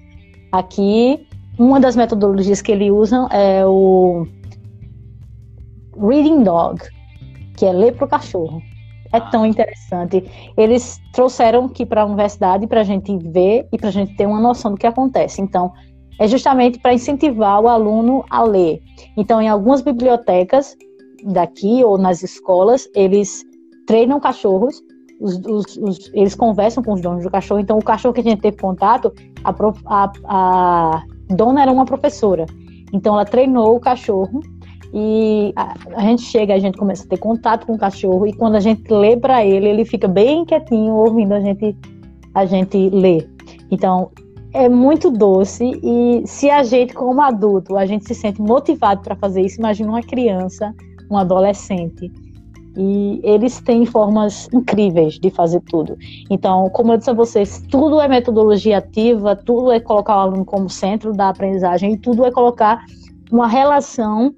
aqui, 0.51 1.27
uma 1.57 1.79
das 1.79 1.95
metodologias 1.95 2.61
que 2.61 2.71
eles 2.71 2.91
usam 2.91 3.27
é 3.27 3.65
o 3.65 4.25
Reading 5.97 6.43
Dog, 6.43 6.81
que 7.59 7.65
é 7.65 7.73
ler 7.73 7.93
para 7.93 8.05
o 8.05 8.07
cachorro. 8.07 8.61
É 9.11 9.19
tão 9.19 9.45
interessante. 9.45 10.23
Eles 10.55 10.97
trouxeram 11.11 11.65
aqui 11.65 11.85
para 11.85 12.03
a 12.03 12.05
universidade 12.05 12.65
para 12.67 12.81
a 12.81 12.83
gente 12.83 13.17
ver 13.17 13.67
e 13.71 13.77
para 13.77 13.89
a 13.89 13.91
gente 13.91 14.15
ter 14.15 14.25
uma 14.25 14.39
noção 14.39 14.71
do 14.71 14.77
que 14.77 14.87
acontece. 14.87 15.41
Então, 15.41 15.73
é 16.19 16.27
justamente 16.27 16.79
para 16.79 16.93
incentivar 16.93 17.61
o 17.61 17.67
aluno 17.67 18.23
a 18.29 18.43
ler. 18.43 18.79
Então, 19.17 19.41
em 19.41 19.49
algumas 19.49 19.81
bibliotecas, 19.81 20.75
daqui 21.25 21.83
ou 21.83 21.97
nas 21.97 22.23
escolas, 22.23 22.87
eles 22.95 23.43
treinam 23.85 24.19
cachorros, 24.21 24.81
os, 25.19 25.37
os, 25.39 25.77
os, 25.77 26.11
eles 26.13 26.35
conversam 26.35 26.81
com 26.81 26.93
os 26.93 27.01
donos 27.01 27.23
do 27.23 27.31
cachorro. 27.31 27.59
Então, 27.59 27.77
o 27.77 27.83
cachorro 27.83 28.13
que 28.13 28.21
a 28.21 28.23
gente 28.23 28.41
teve 28.41 28.57
contato, 28.57 29.11
a, 29.43 29.53
a, 29.85 30.11
a 30.27 31.03
dona 31.29 31.63
era 31.63 31.71
uma 31.71 31.83
professora. 31.83 32.45
Então, 32.93 33.15
ela 33.15 33.25
treinou 33.25 33.75
o 33.75 33.79
cachorro 33.81 34.39
e 34.93 35.53
a, 35.55 35.73
a, 35.95 36.01
gente 36.01 36.23
chega, 36.23 36.53
a 36.53 36.59
gente 36.59 36.77
começa 36.77 37.05
a 37.05 37.07
ter 37.07 37.17
contato 37.17 37.65
com 37.65 37.73
o 37.73 37.77
cachorro 37.77 38.25
e 38.25 38.33
quando 38.33 38.55
a 38.55 38.59
gente 38.59 38.91
lê 38.91 39.15
para 39.15 39.45
ele, 39.45 39.67
ele 39.67 39.85
fica 39.85 40.07
bem 40.07 40.45
quietinho 40.45 40.93
ouvindo 40.93 41.33
a 41.33 41.39
gente 41.39 41.75
a 42.33 42.45
gente 42.45 42.89
ler. 42.89 43.29
Então, 43.71 44.11
é 44.53 44.69
muito 44.69 45.09
doce 45.11 45.63
e 45.83 46.23
se 46.25 46.49
a 46.49 46.63
gente 46.63 46.93
como 46.93 47.21
adulto, 47.21 47.75
a 47.75 47.85
gente 47.85 48.05
se 48.05 48.15
sente 48.15 48.41
motivado 48.41 49.01
para 49.01 49.15
fazer 49.15 49.41
isso, 49.41 49.59
imagina 49.59 49.89
uma 49.89 50.01
criança 50.01 50.73
um 51.09 51.17
adolescente. 51.17 52.11
E 52.77 53.19
eles 53.23 53.59
têm 53.59 53.85
formas 53.85 54.47
incríveis 54.53 55.19
de 55.19 55.29
fazer 55.29 55.59
tudo. 55.61 55.97
Então, 56.29 56.69
como 56.69 56.93
eu 56.93 56.97
disse 56.97 57.09
a 57.09 57.13
vocês, 57.13 57.63
tudo 57.69 57.99
é 57.99 58.07
metodologia 58.07 58.77
ativa, 58.77 59.35
tudo 59.35 59.71
é 59.71 59.79
colocar 59.79 60.15
o 60.17 60.19
aluno 60.19 60.45
como 60.45 60.69
centro 60.69 61.11
da 61.11 61.29
aprendizagem, 61.29 61.93
e 61.93 61.97
tudo 61.97 62.23
é 62.25 62.31
colocar 62.31 62.85
uma 63.31 63.47
relação 63.47 64.33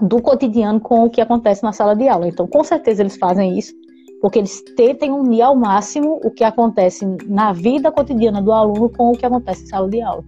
do 0.00 0.20
cotidiano 0.20 0.80
com 0.80 1.04
o 1.04 1.10
que 1.10 1.20
acontece 1.20 1.62
na 1.62 1.72
sala 1.72 1.94
de 1.94 2.08
aula. 2.08 2.28
Então, 2.28 2.46
com 2.46 2.62
certeza 2.62 3.02
eles 3.02 3.16
fazem 3.16 3.58
isso, 3.58 3.72
porque 4.20 4.38
eles 4.38 4.62
tentem 4.76 5.10
unir 5.10 5.42
ao 5.42 5.56
máximo 5.56 6.20
o 6.24 6.30
que 6.30 6.44
acontece 6.44 7.06
na 7.26 7.52
vida 7.52 7.90
cotidiana 7.90 8.42
do 8.42 8.52
aluno 8.52 8.90
com 8.90 9.10
o 9.10 9.16
que 9.16 9.26
acontece 9.26 9.62
na 9.62 9.68
sala 9.68 9.88
de 9.88 10.00
aula. 10.00 10.24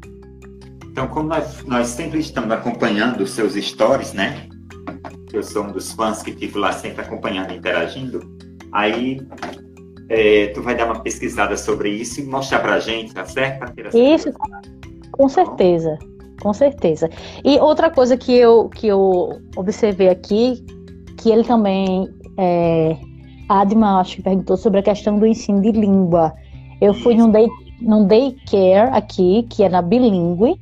Então, 0.90 1.06
como 1.08 1.28
nós, 1.28 1.64
nós 1.64 1.86
sempre 1.88 2.18
estamos 2.18 2.50
acompanhando 2.50 3.20
os 3.20 3.30
seus 3.30 3.54
stories, 3.54 4.12
né? 4.12 4.48
eu 5.32 5.42
sou 5.42 5.64
um 5.64 5.72
dos 5.72 5.92
fãs 5.92 6.22
que 6.22 6.32
fico 6.32 6.58
lá 6.58 6.72
sempre 6.72 7.02
acompanhando 7.02 7.52
e 7.52 7.56
interagindo, 7.56 8.20
aí 8.72 9.20
é, 10.08 10.48
tu 10.48 10.62
vai 10.62 10.76
dar 10.76 10.86
uma 10.86 11.00
pesquisada 11.00 11.56
sobre 11.56 11.90
isso 11.90 12.20
e 12.20 12.24
mostrar 12.24 12.60
pra 12.60 12.80
gente, 12.80 13.12
tá 13.12 13.24
certo? 13.24 13.72
Isso, 13.94 14.32
com 15.12 15.28
certeza, 15.28 15.98
com 16.40 16.52
certeza. 16.52 17.10
E 17.44 17.58
outra 17.58 17.90
coisa 17.90 18.16
que 18.16 18.32
eu, 18.32 18.68
que 18.68 18.86
eu 18.86 19.40
observei 19.56 20.08
aqui, 20.08 20.64
que 21.18 21.30
ele 21.30 21.44
também, 21.44 22.08
é, 22.36 22.96
Adma, 23.48 24.00
acho 24.00 24.16
que 24.16 24.22
perguntou 24.22 24.56
sobre 24.56 24.80
a 24.80 24.82
questão 24.82 25.18
do 25.18 25.26
ensino 25.26 25.60
de 25.60 25.72
língua. 25.72 26.32
Eu 26.80 26.94
fui 26.94 27.14
num, 27.14 27.30
day, 27.30 27.48
num 27.80 28.06
daycare 28.06 28.90
aqui, 28.92 29.46
que 29.50 29.62
era 29.62 29.82
bilíngue, 29.82 30.60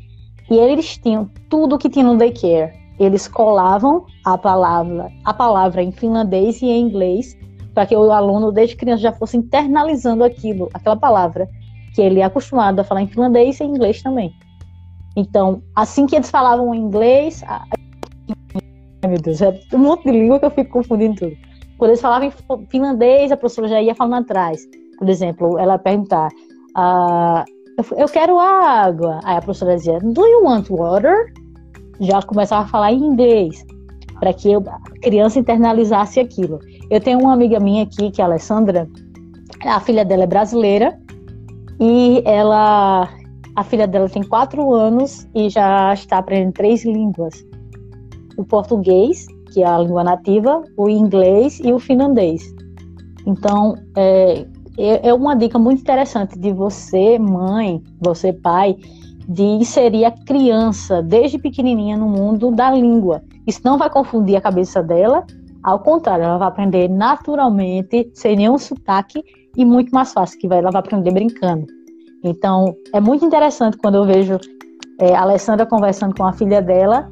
e 0.51 0.57
eles 0.57 0.97
tinham 0.99 1.29
tudo 1.49 1.79
que 1.79 1.89
tinha 1.89 2.05
no 2.05 2.17
daycare 2.17 2.87
eles 2.99 3.29
colavam 3.29 4.07
a 4.25 4.39
palavra, 4.39 5.11
a 5.25 5.35
palavra 5.35 5.83
em 5.83 5.93
finlandês 5.93 6.63
e 6.63 6.67
em 6.67 6.83
inglês, 6.83 7.37
para 7.75 7.87
que 7.87 7.95
o 7.95 8.11
aluno 8.11 8.51
desde 8.51 8.77
criança 8.77 9.03
já 9.03 9.13
fosse 9.13 9.37
internalizando 9.37 10.25
aquilo, 10.25 10.71
aquela 10.73 10.97
palavra, 10.97 11.49
que 11.95 12.01
ele 12.01 12.21
é 12.21 12.25
acostumado 12.25 12.81
a 12.81 12.85
falar 12.85 13.03
em 13.03 13.07
finlandês 13.07 13.61
e 13.61 13.65
em 13.65 13.71
inglês 13.71 14.03
também. 14.03 14.33
Então, 15.17 15.63
assim 15.75 16.07
que 16.07 16.15
eles 16.15 16.31
falavam 16.31 16.75
inglês, 16.75 17.43
ai 17.49 17.61
meu 19.09 19.21
Deus, 19.21 19.41
é 19.41 19.59
um 19.73 19.79
monte 19.79 20.05
de 20.05 20.13
língua 20.13 20.39
que 20.39 20.47
eu 20.47 20.51
fico 20.51 20.71
confundindo 20.71 21.15
tudo. 21.15 21.37
Quando 21.79 21.91
eles 21.91 22.01
falavam 22.01 22.29
em 22.29 22.67
finlandês, 22.67 23.33
a 23.33 23.37
professora 23.37 23.69
já 23.69 23.81
ia 23.81 23.95
falando 23.95 24.23
atrás. 24.23 24.61
Por 24.99 25.09
exemplo, 25.09 25.59
ela 25.59 25.79
perguntar, 25.79 26.29
ah, 26.75 27.45
eu 27.97 28.09
quero 28.09 28.39
água. 28.39 29.21
Aí 29.25 29.37
a 29.37 29.43
professora 29.43 29.77
dizia, 29.77 29.99
do 30.01 30.27
you 30.27 30.45
want 30.45 30.69
water? 30.71 31.33
já 32.01 32.21
começava 32.23 32.65
a 32.65 32.69
falar 32.69 32.93
em 32.93 32.99
inglês, 32.99 33.65
para 34.21 34.33
que 34.33 34.55
a 34.55 34.61
criança 35.03 35.39
internalizasse 35.39 36.21
aquilo. 36.21 36.59
Eu 36.91 37.01
tenho 37.01 37.19
uma 37.19 37.33
amiga 37.33 37.59
minha 37.59 37.85
aqui, 37.85 38.11
que 38.11 38.21
é 38.21 38.25
a 38.25 38.27
Alessandra, 38.27 38.89
a 39.65 39.81
filha 39.81 40.05
dela 40.05 40.25
é 40.25 40.27
brasileira, 40.27 40.99
e 41.81 42.23
ela, 42.25 43.09
a 43.57 43.65
filha 43.65 43.87
dela 43.87 44.09
tem 44.09 44.23
quatro 44.23 44.73
anos 44.73 45.27
e 45.35 45.49
já 45.49 45.93
está 45.95 46.19
aprendendo 46.19 46.53
três 46.53 46.85
línguas: 46.85 47.35
o 48.37 48.45
português, 48.45 49.27
que 49.53 49.63
é 49.63 49.67
a 49.67 49.79
língua 49.79 50.05
nativa, 50.05 50.63
o 50.77 50.89
inglês 50.89 51.59
e 51.61 51.73
o 51.73 51.79
finlandês. 51.79 52.55
Então, 53.27 53.75
é, 53.97 54.47
é, 54.79 55.09
é 55.09 55.15
uma 55.15 55.35
dica 55.35 55.59
muito 55.59 55.81
interessante 55.81 56.39
de 56.39 56.53
você, 56.53 57.19
mãe, 57.19 57.83
você, 58.01 58.33
pai, 58.33 58.77
de 59.27 59.43
inserir 59.43 60.05
a 60.05 60.11
criança 60.13 61.03
desde 61.03 61.39
pequenininha 61.39 61.97
no 61.97 62.09
mundo 62.09 62.53
da 62.53 62.71
língua. 62.71 63.23
Isso 63.47 63.61
não 63.65 63.79
vai 63.79 63.91
confundir 63.91 64.37
a 64.37 64.41
cabeça 64.41 64.83
dela, 64.83 65.25
ao 65.67 65.81
contrário, 65.81 66.25
ela 66.25 66.39
vai 66.39 66.47
aprender 66.47 66.89
naturalmente, 66.89 68.09
sem 68.15 68.37
nenhum 68.37 68.57
sotaque 68.57 69.25
e 69.57 69.65
muito 69.65 69.91
mais 69.91 70.13
fácil, 70.13 70.39
que 70.39 70.47
ela 70.47 70.71
vai 70.71 70.79
aprender 70.79 71.11
brincando. 71.11 71.67
Então, 72.25 72.75
é 72.93 73.01
muito 73.01 73.25
interessante 73.25 73.77
quando 73.77 73.97
eu 73.97 74.05
vejo 74.05 74.39
é, 74.99 75.15
a 75.15 75.23
Alessandra 75.23 75.67
conversando 75.67 76.15
com 76.15 76.25
a 76.25 76.33
filha 76.33 76.61
dela, 76.63 77.11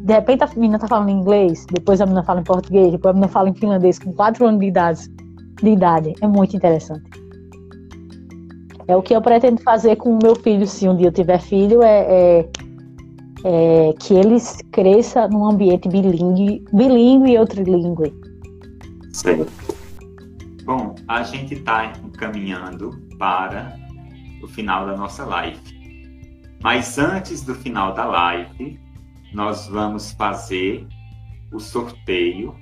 de 0.00 0.12
repente 0.12 0.44
a 0.44 0.46
menina 0.54 0.76
está 0.76 0.88
falando 0.88 1.10
inglês, 1.10 1.66
depois 1.72 2.00
a 2.00 2.06
menina 2.06 2.22
fala 2.22 2.40
em 2.40 2.44
português, 2.44 2.92
depois 2.92 3.10
a 3.10 3.14
menina 3.14 3.28
fala 3.28 3.48
em 3.48 3.54
finlandês 3.54 3.98
com 3.98 4.12
quatro 4.12 4.46
anos 4.46 4.60
de 4.60 4.66
idade. 4.66 5.08
De 5.62 5.70
idade. 5.70 6.14
É 6.20 6.26
muito 6.26 6.56
interessante. 6.56 7.02
É 8.88 8.94
o 8.94 9.02
que 9.02 9.14
eu 9.14 9.20
pretendo 9.20 9.60
fazer 9.62 9.96
com 9.96 10.14
o 10.14 10.18
meu 10.22 10.36
filho, 10.36 10.66
se 10.66 10.88
um 10.88 10.96
dia 10.96 11.08
eu 11.08 11.12
tiver 11.12 11.40
filho, 11.40 11.82
é, 11.82 12.06
é, 12.08 12.48
é 13.44 13.92
que 13.98 14.14
ele 14.14 14.36
cresça 14.70 15.26
num 15.26 15.44
ambiente 15.44 15.88
bilingue, 15.88 16.64
bilingue 16.72 17.32
e 17.32 17.38
outrilíngue. 17.38 18.14
Certo. 19.12 19.50
Bom, 20.64 20.94
a 21.08 21.22
gente 21.22 21.54
está 21.54 21.92
encaminhando 22.04 22.90
para 23.18 23.76
o 24.42 24.46
final 24.46 24.86
da 24.86 24.96
nossa 24.96 25.24
live. 25.24 25.60
Mas 26.62 26.98
antes 26.98 27.42
do 27.42 27.54
final 27.54 27.94
da 27.94 28.04
live, 28.04 28.80
nós 29.32 29.66
vamos 29.68 30.12
fazer 30.12 30.86
o 31.52 31.60
sorteio. 31.60 32.54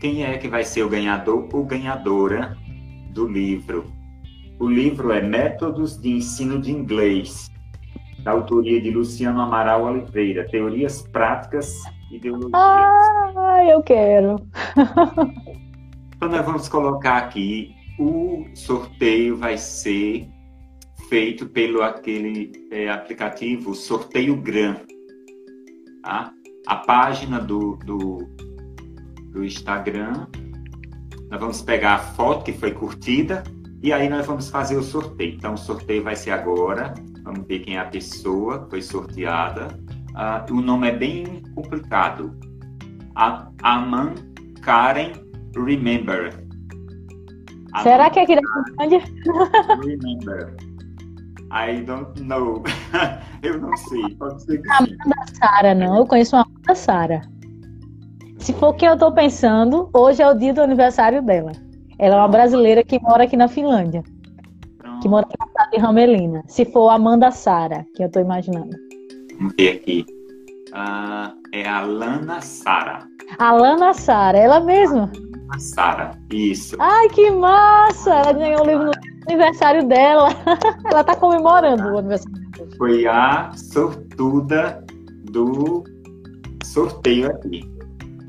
Quem 0.00 0.24
é 0.24 0.38
que 0.38 0.48
vai 0.48 0.64
ser 0.64 0.82
o 0.82 0.88
ganhador 0.88 1.48
ou 1.52 1.64
ganhadora 1.64 2.56
do 3.10 3.26
livro 3.26 3.98
o 4.60 4.68
livro 4.68 5.12
é 5.12 5.22
Métodos 5.22 6.00
de 6.00 6.10
Ensino 6.10 6.60
de 6.60 6.72
Inglês, 6.72 7.48
da 8.24 8.32
autoria 8.32 8.80
de 8.80 8.90
Luciano 8.90 9.40
Amaral 9.40 9.84
Oliveira, 9.84 10.48
Teorias 10.48 11.00
Práticas 11.00 11.72
e 12.10 12.16
Ideologias. 12.16 12.52
Ah, 12.54 13.64
eu 13.70 13.80
quero! 13.84 14.34
então, 16.16 16.28
nós 16.28 16.44
vamos 16.44 16.68
colocar 16.68 17.18
aqui, 17.18 17.72
o 18.00 18.46
sorteio 18.52 19.36
vai 19.36 19.56
ser 19.56 20.28
feito 21.08 21.46
pelo 21.46 21.82
aquele 21.82 22.52
é, 22.70 22.88
aplicativo 22.88 23.74
Sorteio 23.74 24.36
Gram. 24.36 24.76
Tá? 26.02 26.32
A 26.66 26.76
página 26.76 27.40
do, 27.40 27.76
do, 27.76 28.18
do 29.32 29.44
Instagram, 29.44 30.26
nós 31.30 31.40
vamos 31.40 31.62
pegar 31.62 31.94
a 31.94 31.98
foto 31.98 32.44
que 32.44 32.52
foi 32.52 32.72
curtida 32.72 33.42
e 33.82 33.92
aí 33.92 34.08
nós 34.08 34.26
vamos 34.26 34.50
fazer 34.50 34.76
o 34.76 34.82
sorteio. 34.82 35.34
Então, 35.34 35.54
o 35.54 35.58
sorteio 35.58 36.02
vai 36.02 36.16
ser 36.16 36.32
agora. 36.32 36.94
Vamos 37.22 37.46
ver 37.46 37.60
quem 37.60 37.76
é 37.76 37.80
a 37.80 37.86
pessoa 37.86 38.64
que 38.64 38.70
foi 38.70 38.82
sorteada. 38.82 39.68
Uh, 40.10 40.52
o 40.52 40.60
nome 40.60 40.88
é 40.88 40.92
bem 40.92 41.42
complicado. 41.54 42.36
Aman 43.62 44.14
Karen 44.62 45.12
Remember. 45.54 46.32
Será 47.82 48.10
que 48.10 48.18
é 48.18 48.22
aqui 48.22 48.34
da? 48.34 48.42
Remember. 49.76 50.67
I 51.50 51.80
don't 51.82 52.20
know. 52.22 52.62
eu 53.42 53.58
não 53.60 53.76
sei. 53.76 54.14
Pode 54.16 54.42
ser 54.42 54.60
que 54.60 54.70
Amanda 54.70 55.24
Sara, 55.34 55.74
não. 55.74 55.96
Eu 55.96 56.06
conheço 56.06 56.36
uma 56.36 56.42
Amanda 56.42 56.74
Sara. 56.74 57.22
Se 58.38 58.52
for 58.52 58.68
o 58.68 58.74
que 58.74 58.86
eu 58.86 58.94
estou 58.94 59.12
pensando, 59.12 59.90
hoje 59.92 60.22
é 60.22 60.28
o 60.28 60.34
dia 60.34 60.54
do 60.54 60.62
aniversário 60.62 61.22
dela. 61.22 61.52
Ela 61.98 62.16
é 62.16 62.18
uma 62.18 62.28
brasileira 62.28 62.84
que 62.84 63.00
mora 63.00 63.24
aqui 63.24 63.36
na 63.36 63.48
Finlândia. 63.48 64.02
Pronto. 64.78 65.00
Que 65.00 65.08
mora 65.08 65.26
na 65.38 65.46
cidade 65.46 65.70
de 65.72 65.78
Ramelina. 65.78 66.44
Se 66.46 66.64
for 66.64 66.90
Amanda 66.90 67.30
Sara, 67.30 67.84
que 67.94 68.02
eu 68.02 68.06
estou 68.06 68.22
imaginando. 68.22 68.76
Vamos 69.38 69.54
ver 69.56 69.76
aqui. 69.76 70.06
Uh, 70.68 71.34
é 71.52 71.66
a 71.66 71.80
Lana 71.80 72.40
Sara. 72.40 73.00
A 73.38 73.52
Lana 73.52 73.92
Sara, 73.94 74.38
ela 74.38 74.60
mesma. 74.60 75.10
Sara, 75.58 76.12
isso. 76.30 76.76
Ai, 76.78 77.08
que 77.08 77.30
massa! 77.30 78.14
Ela 78.14 78.32
ganhou 78.32 78.62
o 78.62 78.66
livro 78.66 78.84
no 78.84 78.92
aniversário 79.28 79.86
dela. 79.86 80.28
ela 80.90 81.00
está 81.02 81.14
comemorando 81.14 81.94
o 81.94 81.98
aniversário 81.98 82.38
dela. 82.50 82.68
Foi 82.76 83.06
a 83.06 83.50
sortuda 83.54 84.84
do 85.30 85.84
sorteio 86.64 87.30
aqui. 87.30 87.60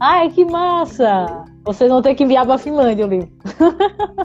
Ai, 0.02 0.30
que 0.30 0.46
massa! 0.46 1.46
Vocês 1.66 1.90
vão 1.90 2.02
ter 2.02 2.16
que 2.16 2.24
enviar 2.24 2.46
para 2.46 2.56
a 2.56 2.58
Finlândia 2.58 3.06
o 3.06 3.10
livro. 3.10 3.30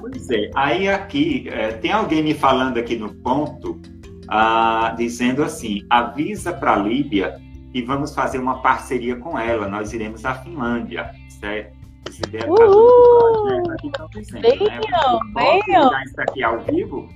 Pois 0.00 0.30
é. 0.30 0.50
Aí 0.54 0.88
aqui, 0.88 1.48
é, 1.50 1.72
tem 1.72 1.92
alguém 1.92 2.22
me 2.22 2.32
falando 2.32 2.78
aqui 2.78 2.96
no 2.96 3.12
ponto, 3.12 3.80
ah, 4.28 4.94
dizendo 4.96 5.42
assim, 5.42 5.80
avisa 5.90 6.52
para 6.52 6.74
a 6.74 6.76
Líbia 6.76 7.36
e 7.72 7.82
vamos 7.82 8.14
fazer 8.14 8.38
uma 8.38 8.62
parceria 8.62 9.16
com 9.16 9.38
ela. 9.38 9.68
Nós 9.68 9.92
iremos 9.92 10.24
à 10.24 10.34
Finlândia, 10.34 11.10
certo? 11.40 11.73
Uhul! 12.48 13.62
Venham, 14.32 15.20
venham! 15.34 16.02
Isso 16.04 16.20
aqui 16.20 16.42
ao 16.42 16.60
vivo. 16.60 17.08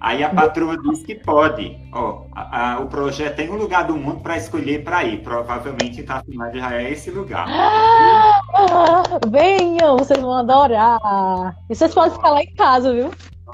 Aí 0.00 0.22
a 0.22 0.28
patroa 0.28 0.76
disse 0.82 1.02
que 1.04 1.14
pode. 1.14 1.78
Ó, 1.90 2.24
a, 2.32 2.74
a, 2.74 2.80
o 2.80 2.88
projeto 2.88 3.36
tem 3.36 3.50
um 3.50 3.56
lugar 3.56 3.84
do 3.84 3.96
mundo 3.96 4.20
para 4.20 4.36
escolher 4.36 4.84
para 4.84 5.02
ir. 5.04 5.22
Provavelmente 5.22 6.04
Finlândia 6.26 6.60
já 6.60 6.74
é 6.74 6.92
esse 6.92 7.10
lugar. 7.10 7.46
Ah, 7.48 8.32
venham, 9.30 9.96
vocês 9.96 10.20
vão 10.20 10.34
adorar. 10.34 11.56
E 11.70 11.74
vocês 11.74 11.94
podem 11.94 12.12
ficar 12.12 12.30
lá 12.32 12.42
em 12.42 12.54
casa, 12.54 12.92
viu? 12.92 13.10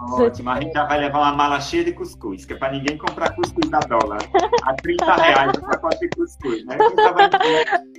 Ótimo, 0.09 0.51
a 0.51 0.61
gente 0.61 0.72
já 0.72 0.86
vai 0.86 0.98
levar 0.98 1.18
uma 1.18 1.32
mala 1.32 1.61
cheia 1.61 1.84
de 1.84 1.92
cuscuz, 1.92 2.46
que 2.46 2.55
é 2.55 2.57
para 2.57 2.72
ninguém 2.72 2.96
comprar 2.96 3.34
cuscuz 3.34 3.68
da 3.68 3.80
dólar. 3.80 4.20
A 4.64 4.74
30 4.74 5.14
reais 5.14 5.53
o 5.59 5.61
pacote 5.61 5.98
de 6.01 6.09
cuscuz, 6.11 6.64
né? 6.64 6.78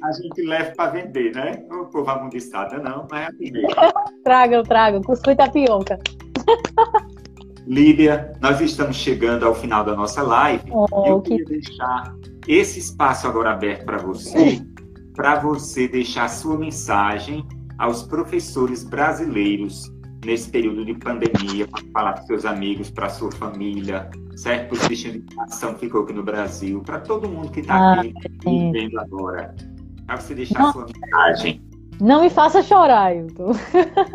a 0.03 0.11
gente 0.11 0.41
leva 0.41 0.71
para 0.71 0.91
vender, 0.91 1.35
né? 1.35 1.63
O 1.71 1.85
povo 1.85 2.09
amundiçada 2.09 2.79
não, 2.79 3.07
mas 3.11 3.21
é 3.21 3.27
assim 3.27 3.51
mesmo. 3.51 3.75
Tragam, 4.23 4.63
tragam, 4.63 5.01
cuscuz 5.03 5.35
tapioca. 5.37 5.99
Lídia, 7.67 8.33
nós 8.41 8.59
estamos 8.59 8.95
chegando 8.95 9.45
ao 9.45 9.53
final 9.53 9.83
da 9.83 9.95
nossa 9.95 10.23
live. 10.23 10.63
Oh, 10.71 11.05
Eu 11.05 11.21
queria 11.21 11.45
que... 11.45 11.51
deixar 11.51 12.15
esse 12.47 12.79
espaço 12.79 13.27
agora 13.27 13.51
aberto 13.51 13.85
para 13.85 13.97
você, 13.97 14.59
para 15.15 15.35
você 15.39 15.87
deixar 15.87 16.27
sua 16.27 16.57
mensagem 16.57 17.45
aos 17.77 18.01
professores 18.01 18.83
brasileiros 18.83 19.91
nesse 20.26 20.49
período 20.49 20.86
de 20.86 20.93
pandemia, 20.93 21.67
para 21.67 21.84
falar 21.93 22.13
para 22.13 22.24
seus 22.24 22.45
amigos, 22.45 22.89
para 22.89 23.09
sua 23.09 23.32
família, 23.32 24.09
certo? 24.36 24.74
Os 24.74 24.88
bichinhos 24.88 25.26
de 25.26 25.39
ação 25.39 25.76
ficou 25.76 26.03
aqui 26.03 26.13
no 26.13 26.24
Brasil, 26.24 26.82
para 26.82 26.99
todo 26.99 27.28
mundo 27.28 27.51
que 27.51 27.61
está 27.61 27.76
ah, 27.76 28.01
aqui 28.01 28.13
vivendo 28.43 28.99
agora. 28.99 29.55
Para 30.05 30.17
você 30.17 30.36
deixar 30.36 30.59
Não. 30.59 30.74
sua 30.74 30.86
mensagem. 30.86 31.61
Não 31.99 32.22
me 32.22 32.30
faça 32.30 32.63
chorar, 32.63 33.15
Hilton. 33.15 33.53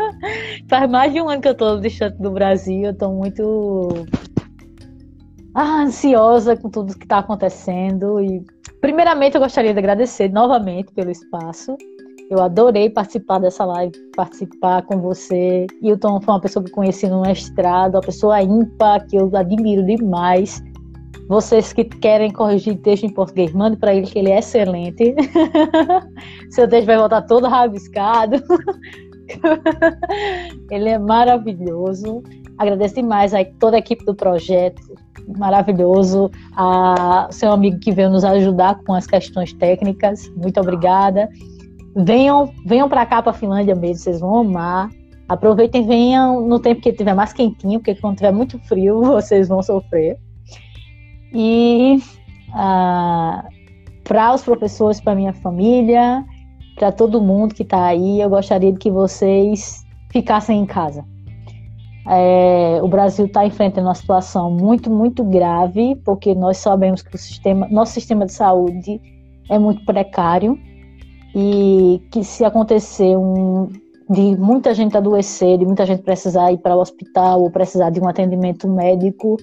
Faz 0.68 0.90
mais 0.90 1.12
de 1.12 1.20
um 1.20 1.28
ano 1.28 1.40
que 1.40 1.48
eu 1.48 1.52
estou 1.52 1.80
distante 1.80 2.20
do 2.20 2.30
Brasil, 2.30 2.86
eu 2.86 2.90
estou 2.90 3.14
muito 3.14 4.06
ah, 5.54 5.82
ansiosa 5.82 6.56
com 6.56 6.68
tudo 6.68 6.96
que 6.96 7.04
está 7.04 7.18
acontecendo. 7.18 8.20
E, 8.20 8.44
primeiramente, 8.80 9.36
eu 9.36 9.40
gostaria 9.40 9.72
de 9.72 9.78
agradecer 9.78 10.28
novamente 10.28 10.92
pelo 10.92 11.10
espaço 11.10 11.76
eu 12.30 12.42
adorei 12.42 12.90
participar 12.90 13.38
dessa 13.38 13.64
live, 13.64 13.92
participar 14.16 14.82
com 14.82 15.00
você. 15.00 15.66
Hilton 15.80 16.20
foi 16.20 16.34
uma 16.34 16.40
pessoa 16.40 16.64
que 16.64 16.70
eu 16.70 16.74
conheci 16.74 17.08
no 17.08 17.22
mestrado, 17.22 17.94
uma 17.94 18.00
pessoa 18.00 18.42
ímpar, 18.42 19.06
que 19.06 19.16
eu 19.16 19.30
admiro 19.34 19.84
demais. 19.84 20.62
Vocês 21.28 21.72
que 21.72 21.84
querem 21.84 22.32
corrigir 22.32 22.76
texto 22.78 23.04
em 23.04 23.12
português, 23.12 23.52
mande 23.52 23.76
para 23.76 23.94
ele 23.94 24.06
que 24.06 24.18
ele 24.18 24.30
é 24.30 24.38
excelente. 24.38 25.14
Seu 26.50 26.68
texto 26.68 26.86
vai 26.86 26.96
voltar 26.96 27.22
todo 27.22 27.46
rabiscado. 27.46 28.36
ele 30.70 30.88
é 30.88 30.98
maravilhoso. 30.98 32.22
Agradeço 32.58 32.96
demais 32.96 33.34
a 33.34 33.44
toda 33.58 33.76
a 33.76 33.78
equipe 33.78 34.04
do 34.04 34.14
projeto, 34.14 34.80
maravilhoso. 35.36 36.30
A 36.56 37.28
seu 37.30 37.52
amigo 37.52 37.78
que 37.80 37.92
veio 37.92 38.08
nos 38.08 38.24
ajudar 38.24 38.80
com 38.84 38.94
as 38.94 39.06
questões 39.06 39.52
técnicas, 39.52 40.30
muito 40.36 40.58
obrigada. 40.60 41.28
Venham, 41.96 42.52
venham 42.66 42.90
para 42.90 43.06
cá, 43.06 43.22
para 43.22 43.30
a 43.30 43.34
Finlândia 43.34 43.74
mesmo, 43.74 44.02
vocês 44.02 44.20
vão 44.20 44.36
amar. 44.36 44.90
Aproveitem, 45.26 45.86
venham 45.86 46.46
no 46.46 46.60
tempo 46.60 46.82
que 46.82 46.92
tiver 46.92 47.14
mais 47.14 47.32
quentinho, 47.32 47.80
porque 47.80 47.94
quando 47.94 48.16
tiver 48.16 48.32
muito 48.32 48.58
frio, 48.60 49.00
vocês 49.02 49.48
vão 49.48 49.62
sofrer. 49.62 50.18
E 51.32 51.98
ah, 52.52 53.44
para 54.04 54.34
os 54.34 54.42
professores, 54.42 55.00
para 55.00 55.14
minha 55.14 55.32
família, 55.32 56.22
para 56.76 56.92
todo 56.92 57.20
mundo 57.20 57.54
que 57.54 57.62
está 57.62 57.86
aí, 57.86 58.20
eu 58.20 58.28
gostaria 58.28 58.72
de 58.72 58.78
que 58.78 58.90
vocês 58.90 59.82
ficassem 60.12 60.60
em 60.60 60.66
casa. 60.66 61.02
É, 62.08 62.78
o 62.82 62.88
Brasil 62.88 63.24
está 63.24 63.44
enfrentando 63.44 63.88
uma 63.88 63.94
situação 63.94 64.50
muito, 64.50 64.90
muito 64.90 65.24
grave, 65.24 65.96
porque 66.04 66.34
nós 66.34 66.58
sabemos 66.58 67.02
que 67.02 67.16
o 67.16 67.18
sistema, 67.18 67.66
nosso 67.68 67.94
sistema 67.94 68.26
de 68.26 68.32
saúde 68.32 69.00
é 69.50 69.58
muito 69.58 69.84
precário 69.84 70.56
e 71.38 72.00
que 72.10 72.24
se 72.24 72.46
acontecer 72.46 73.14
um, 73.14 73.68
de 74.08 74.34
muita 74.38 74.72
gente 74.72 74.96
adoecer, 74.96 75.58
de 75.58 75.66
muita 75.66 75.84
gente 75.84 76.02
precisar 76.02 76.50
ir 76.50 76.56
para 76.56 76.74
o 76.74 76.80
hospital 76.80 77.42
ou 77.42 77.50
precisar 77.50 77.90
de 77.90 78.00
um 78.00 78.08
atendimento 78.08 78.66
médico, 78.66 79.36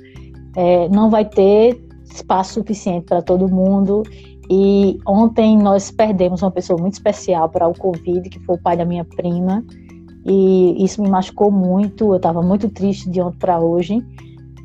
é, 0.55 0.89
não 0.89 1.11
vai 1.11 1.23
ter 1.23 1.79
espaço 2.03 2.55
suficiente 2.55 3.05
para 3.05 3.21
todo 3.21 3.47
mundo. 3.47 4.01
E 4.49 4.97
ontem 5.07 5.55
nós 5.55 5.91
perdemos 5.91 6.41
uma 6.41 6.49
pessoa 6.49 6.81
muito 6.81 6.93
especial 6.93 7.47
para 7.47 7.67
o 7.67 7.77
Covid, 7.77 8.27
que 8.27 8.39
foi 8.39 8.55
o 8.55 8.61
pai 8.61 8.75
da 8.75 8.85
minha 8.85 9.05
prima, 9.05 9.63
e 10.25 10.83
isso 10.83 10.99
me 10.99 11.09
machucou 11.11 11.51
muito. 11.51 12.05
Eu 12.05 12.15
estava 12.15 12.41
muito 12.41 12.69
triste 12.69 13.07
de 13.07 13.21
ontem 13.21 13.37
para 13.37 13.59
hoje. 13.59 14.03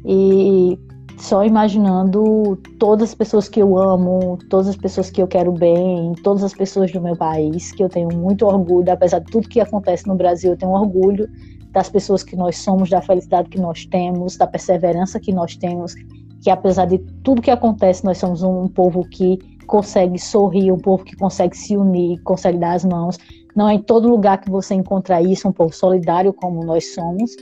E 0.02 0.78
só 1.18 1.44
imaginando 1.44 2.56
todas 2.78 3.10
as 3.10 3.14
pessoas 3.14 3.48
que 3.48 3.60
eu 3.60 3.76
amo, 3.76 4.38
todas 4.48 4.68
as 4.68 4.76
pessoas 4.76 5.10
que 5.10 5.20
eu 5.20 5.26
quero 5.26 5.52
bem, 5.52 6.12
todas 6.22 6.44
as 6.44 6.54
pessoas 6.54 6.92
do 6.92 7.00
meu 7.00 7.16
país, 7.16 7.72
que 7.72 7.82
eu 7.82 7.88
tenho 7.88 8.08
muito 8.16 8.46
orgulho, 8.46 8.90
apesar 8.90 9.18
de 9.18 9.30
tudo 9.30 9.48
que 9.48 9.60
acontece 9.60 10.06
no 10.06 10.14
Brasil, 10.14 10.52
eu 10.52 10.56
tenho 10.56 10.72
orgulho 10.72 11.28
das 11.72 11.88
pessoas 11.88 12.22
que 12.22 12.36
nós 12.36 12.56
somos, 12.58 12.88
da 12.88 13.02
felicidade 13.02 13.48
que 13.48 13.60
nós 13.60 13.84
temos, 13.86 14.36
da 14.36 14.46
perseverança 14.46 15.20
que 15.20 15.32
nós 15.32 15.56
temos, 15.56 15.94
que 16.40 16.50
apesar 16.50 16.86
de 16.86 16.98
tudo 17.22 17.42
que 17.42 17.50
acontece, 17.50 18.04
nós 18.04 18.18
somos 18.18 18.42
um 18.42 18.68
povo 18.68 19.04
que 19.08 19.38
consegue 19.66 20.18
sorrir, 20.18 20.72
um 20.72 20.78
povo 20.78 21.04
que 21.04 21.16
consegue 21.16 21.56
se 21.56 21.76
unir, 21.76 22.22
consegue 22.22 22.58
dar 22.58 22.72
as 22.72 22.84
mãos. 22.84 23.18
Não 23.54 23.68
é 23.68 23.74
em 23.74 23.82
todo 23.82 24.08
lugar 24.08 24.40
que 24.40 24.50
você 24.50 24.74
encontra 24.74 25.20
isso, 25.20 25.48
um 25.48 25.52
povo 25.52 25.74
solidário 25.74 26.32
como 26.32 26.64
nós 26.64 26.94
somos. 26.94 27.32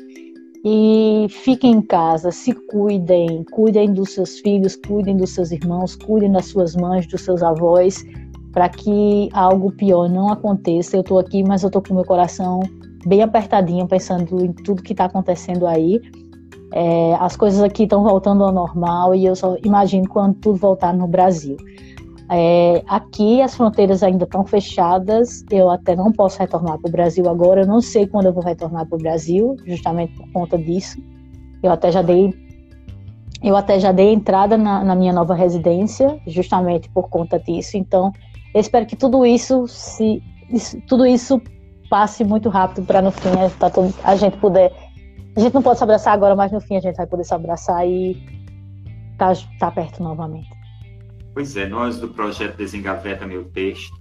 E 0.68 1.28
fiquem 1.30 1.74
em 1.74 1.80
casa, 1.80 2.32
se 2.32 2.52
cuidem, 2.52 3.44
cuidem 3.52 3.92
dos 3.92 4.10
seus 4.10 4.40
filhos, 4.40 4.74
cuidem 4.74 5.16
dos 5.16 5.30
seus 5.30 5.52
irmãos, 5.52 5.94
cuidem 5.94 6.32
das 6.32 6.46
suas 6.46 6.74
mães, 6.74 7.06
dos 7.06 7.20
seus 7.20 7.40
avós, 7.40 8.04
para 8.50 8.68
que 8.68 9.28
algo 9.32 9.70
pior 9.70 10.10
não 10.10 10.28
aconteça. 10.28 10.96
Eu 10.96 11.02
estou 11.02 11.20
aqui, 11.20 11.44
mas 11.44 11.62
eu 11.62 11.68
estou 11.68 11.80
com 11.80 11.94
meu 11.94 12.04
coração 12.04 12.58
bem 13.06 13.22
apertadinho, 13.22 13.86
pensando 13.86 14.44
em 14.44 14.52
tudo 14.52 14.82
que 14.82 14.92
está 14.92 15.04
acontecendo 15.04 15.68
aí. 15.68 16.00
É, 16.72 17.14
as 17.20 17.36
coisas 17.36 17.62
aqui 17.62 17.84
estão 17.84 18.02
voltando 18.02 18.42
ao 18.42 18.52
normal 18.52 19.14
e 19.14 19.24
eu 19.24 19.36
só 19.36 19.56
imagino 19.64 20.08
quando 20.08 20.34
tudo 20.34 20.58
voltar 20.58 20.92
no 20.92 21.06
Brasil. 21.06 21.56
É, 22.28 22.82
aqui 22.88 23.40
as 23.40 23.54
fronteiras 23.54 24.02
ainda 24.02 24.24
estão 24.24 24.44
fechadas, 24.44 25.44
eu 25.50 25.70
até 25.70 25.94
não 25.94 26.10
posso 26.10 26.38
retornar 26.40 26.78
para 26.78 26.88
o 26.88 26.92
Brasil 26.92 27.28
agora, 27.28 27.62
eu 27.62 27.66
não 27.66 27.80
sei 27.80 28.06
quando 28.06 28.26
eu 28.26 28.32
vou 28.32 28.42
retornar 28.42 28.84
para 28.86 28.96
o 28.96 28.98
Brasil, 28.98 29.56
justamente 29.64 30.14
por 30.16 30.30
conta 30.32 30.58
disso. 30.58 30.98
Eu 31.62 31.70
até 31.70 31.90
já 31.92 32.02
dei 32.02 32.34
Eu 33.42 33.56
até 33.56 33.78
já 33.78 33.92
dei 33.92 34.12
entrada 34.12 34.56
na, 34.56 34.82
na 34.82 34.94
minha 34.94 35.12
nova 35.12 35.34
residência, 35.34 36.20
justamente 36.26 36.88
por 36.90 37.08
conta 37.08 37.38
disso. 37.38 37.76
Então, 37.76 38.12
eu 38.54 38.60
espero 38.60 38.86
que 38.86 38.96
tudo 38.96 39.24
isso 39.24 39.66
se 39.68 40.22
isso, 40.50 40.80
tudo 40.88 41.04
isso 41.06 41.40
passe 41.88 42.24
muito 42.24 42.48
rápido 42.48 42.84
para 42.84 43.02
no 43.02 43.10
fim 43.10 43.28
a, 43.28 43.50
tá 43.50 43.70
todo, 43.70 43.94
a 44.02 44.16
gente 44.16 44.36
poder. 44.38 44.72
A 45.36 45.40
gente 45.40 45.54
não 45.54 45.62
pode 45.62 45.78
se 45.78 45.84
abraçar 45.84 46.14
agora, 46.14 46.34
mas 46.34 46.50
no 46.50 46.60
fim 46.60 46.76
a 46.76 46.80
gente 46.80 46.96
vai 46.96 47.06
poder 47.06 47.24
se 47.24 47.34
abraçar 47.34 47.86
e 47.86 48.16
tá, 49.18 49.32
tá 49.58 49.70
perto 49.70 50.02
novamente. 50.02 50.55
Pois 51.36 51.54
é, 51.54 51.68
nós 51.68 52.00
do 52.00 52.08
projeto 52.08 52.56
Desengaveta 52.56 53.26
Meu 53.26 53.44
Texto 53.44 53.94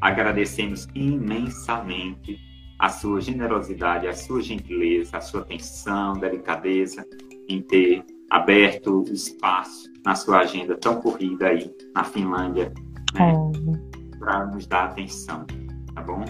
agradecemos 0.00 0.88
imensamente 0.94 2.38
a 2.78 2.88
sua 2.88 3.20
generosidade, 3.20 4.06
a 4.06 4.14
sua 4.14 4.40
gentileza, 4.40 5.18
a 5.18 5.20
sua 5.20 5.42
atenção, 5.42 6.14
delicadeza 6.14 7.06
em 7.46 7.60
ter 7.60 8.02
aberto 8.30 9.02
o 9.02 9.12
espaço 9.12 9.92
na 10.02 10.14
sua 10.14 10.38
agenda 10.38 10.74
tão 10.78 10.98
corrida 11.02 11.48
aí 11.48 11.70
na 11.94 12.04
Finlândia, 12.04 12.72
né, 13.12 13.34
é. 13.34 14.18
para 14.18 14.46
nos 14.46 14.66
dar 14.66 14.84
atenção, 14.84 15.44
tá 15.94 16.00
bom? 16.00 16.24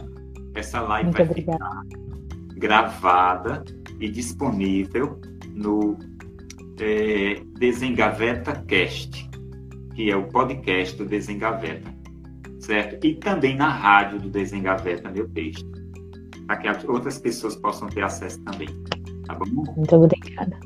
Essa 0.57 0.81
live 0.81 1.05
Muito 1.05 1.19
vai 1.19 1.27
obrigada. 1.27 1.65
ficar 1.65 2.59
gravada 2.59 3.65
e 4.01 4.09
disponível 4.09 5.20
no 5.55 5.97
é, 6.81 7.40
Desengaveta 7.61 8.61
Cast, 8.66 9.36
que 9.97 10.10
é 10.10 10.16
o 10.16 10.24
podcast 10.24 10.94
do 10.98 11.06
Desengaveta, 11.06 11.90
certo? 12.60 13.02
E 13.06 13.14
também 13.14 13.56
na 13.56 13.70
rádio 13.70 14.20
do 14.20 14.28
Desengaveta 14.28 15.10
Meu 15.10 15.27
Texto, 15.31 15.66
para 16.47 16.59
que 16.59 16.90
outras 16.90 17.18
pessoas 17.18 17.56
possam 17.56 17.89
ter 17.89 18.05
acesso 18.05 18.39
também, 18.44 18.68
tá 19.27 19.35
bom? 19.35 19.47
Muito 19.74 19.97
obrigada. 19.97 20.60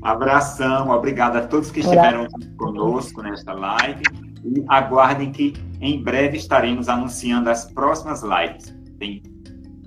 Abração, 0.00 0.88
obrigado 0.88 1.36
a 1.36 1.46
todos 1.46 1.70
que 1.70 1.80
estiveram 1.80 2.26
conosco 2.56 3.22
nesta 3.22 3.52
live 3.52 4.02
e 4.42 4.64
aguardem 4.68 5.30
que 5.30 5.52
em 5.82 6.02
breve 6.02 6.38
estaremos 6.38 6.88
anunciando 6.88 7.50
as 7.50 7.70
próximas 7.72 8.22
lives. 8.22 8.74
Tem 8.98 9.22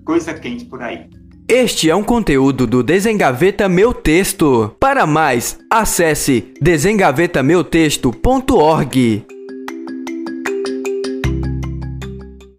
coisa 0.06 0.32
quente 0.36 0.66
por 0.66 0.84
aí. 0.84 1.10
Este 1.50 1.90
é 1.90 1.96
um 1.96 2.04
conteúdo 2.04 2.68
do 2.68 2.84
Desengaveta 2.84 3.70
Meu 3.70 3.94
Texto. 3.94 4.76
Para 4.78 5.08
mais, 5.08 5.58
acesse 5.72 6.52
desengavetameuTexto.org. 6.60 9.37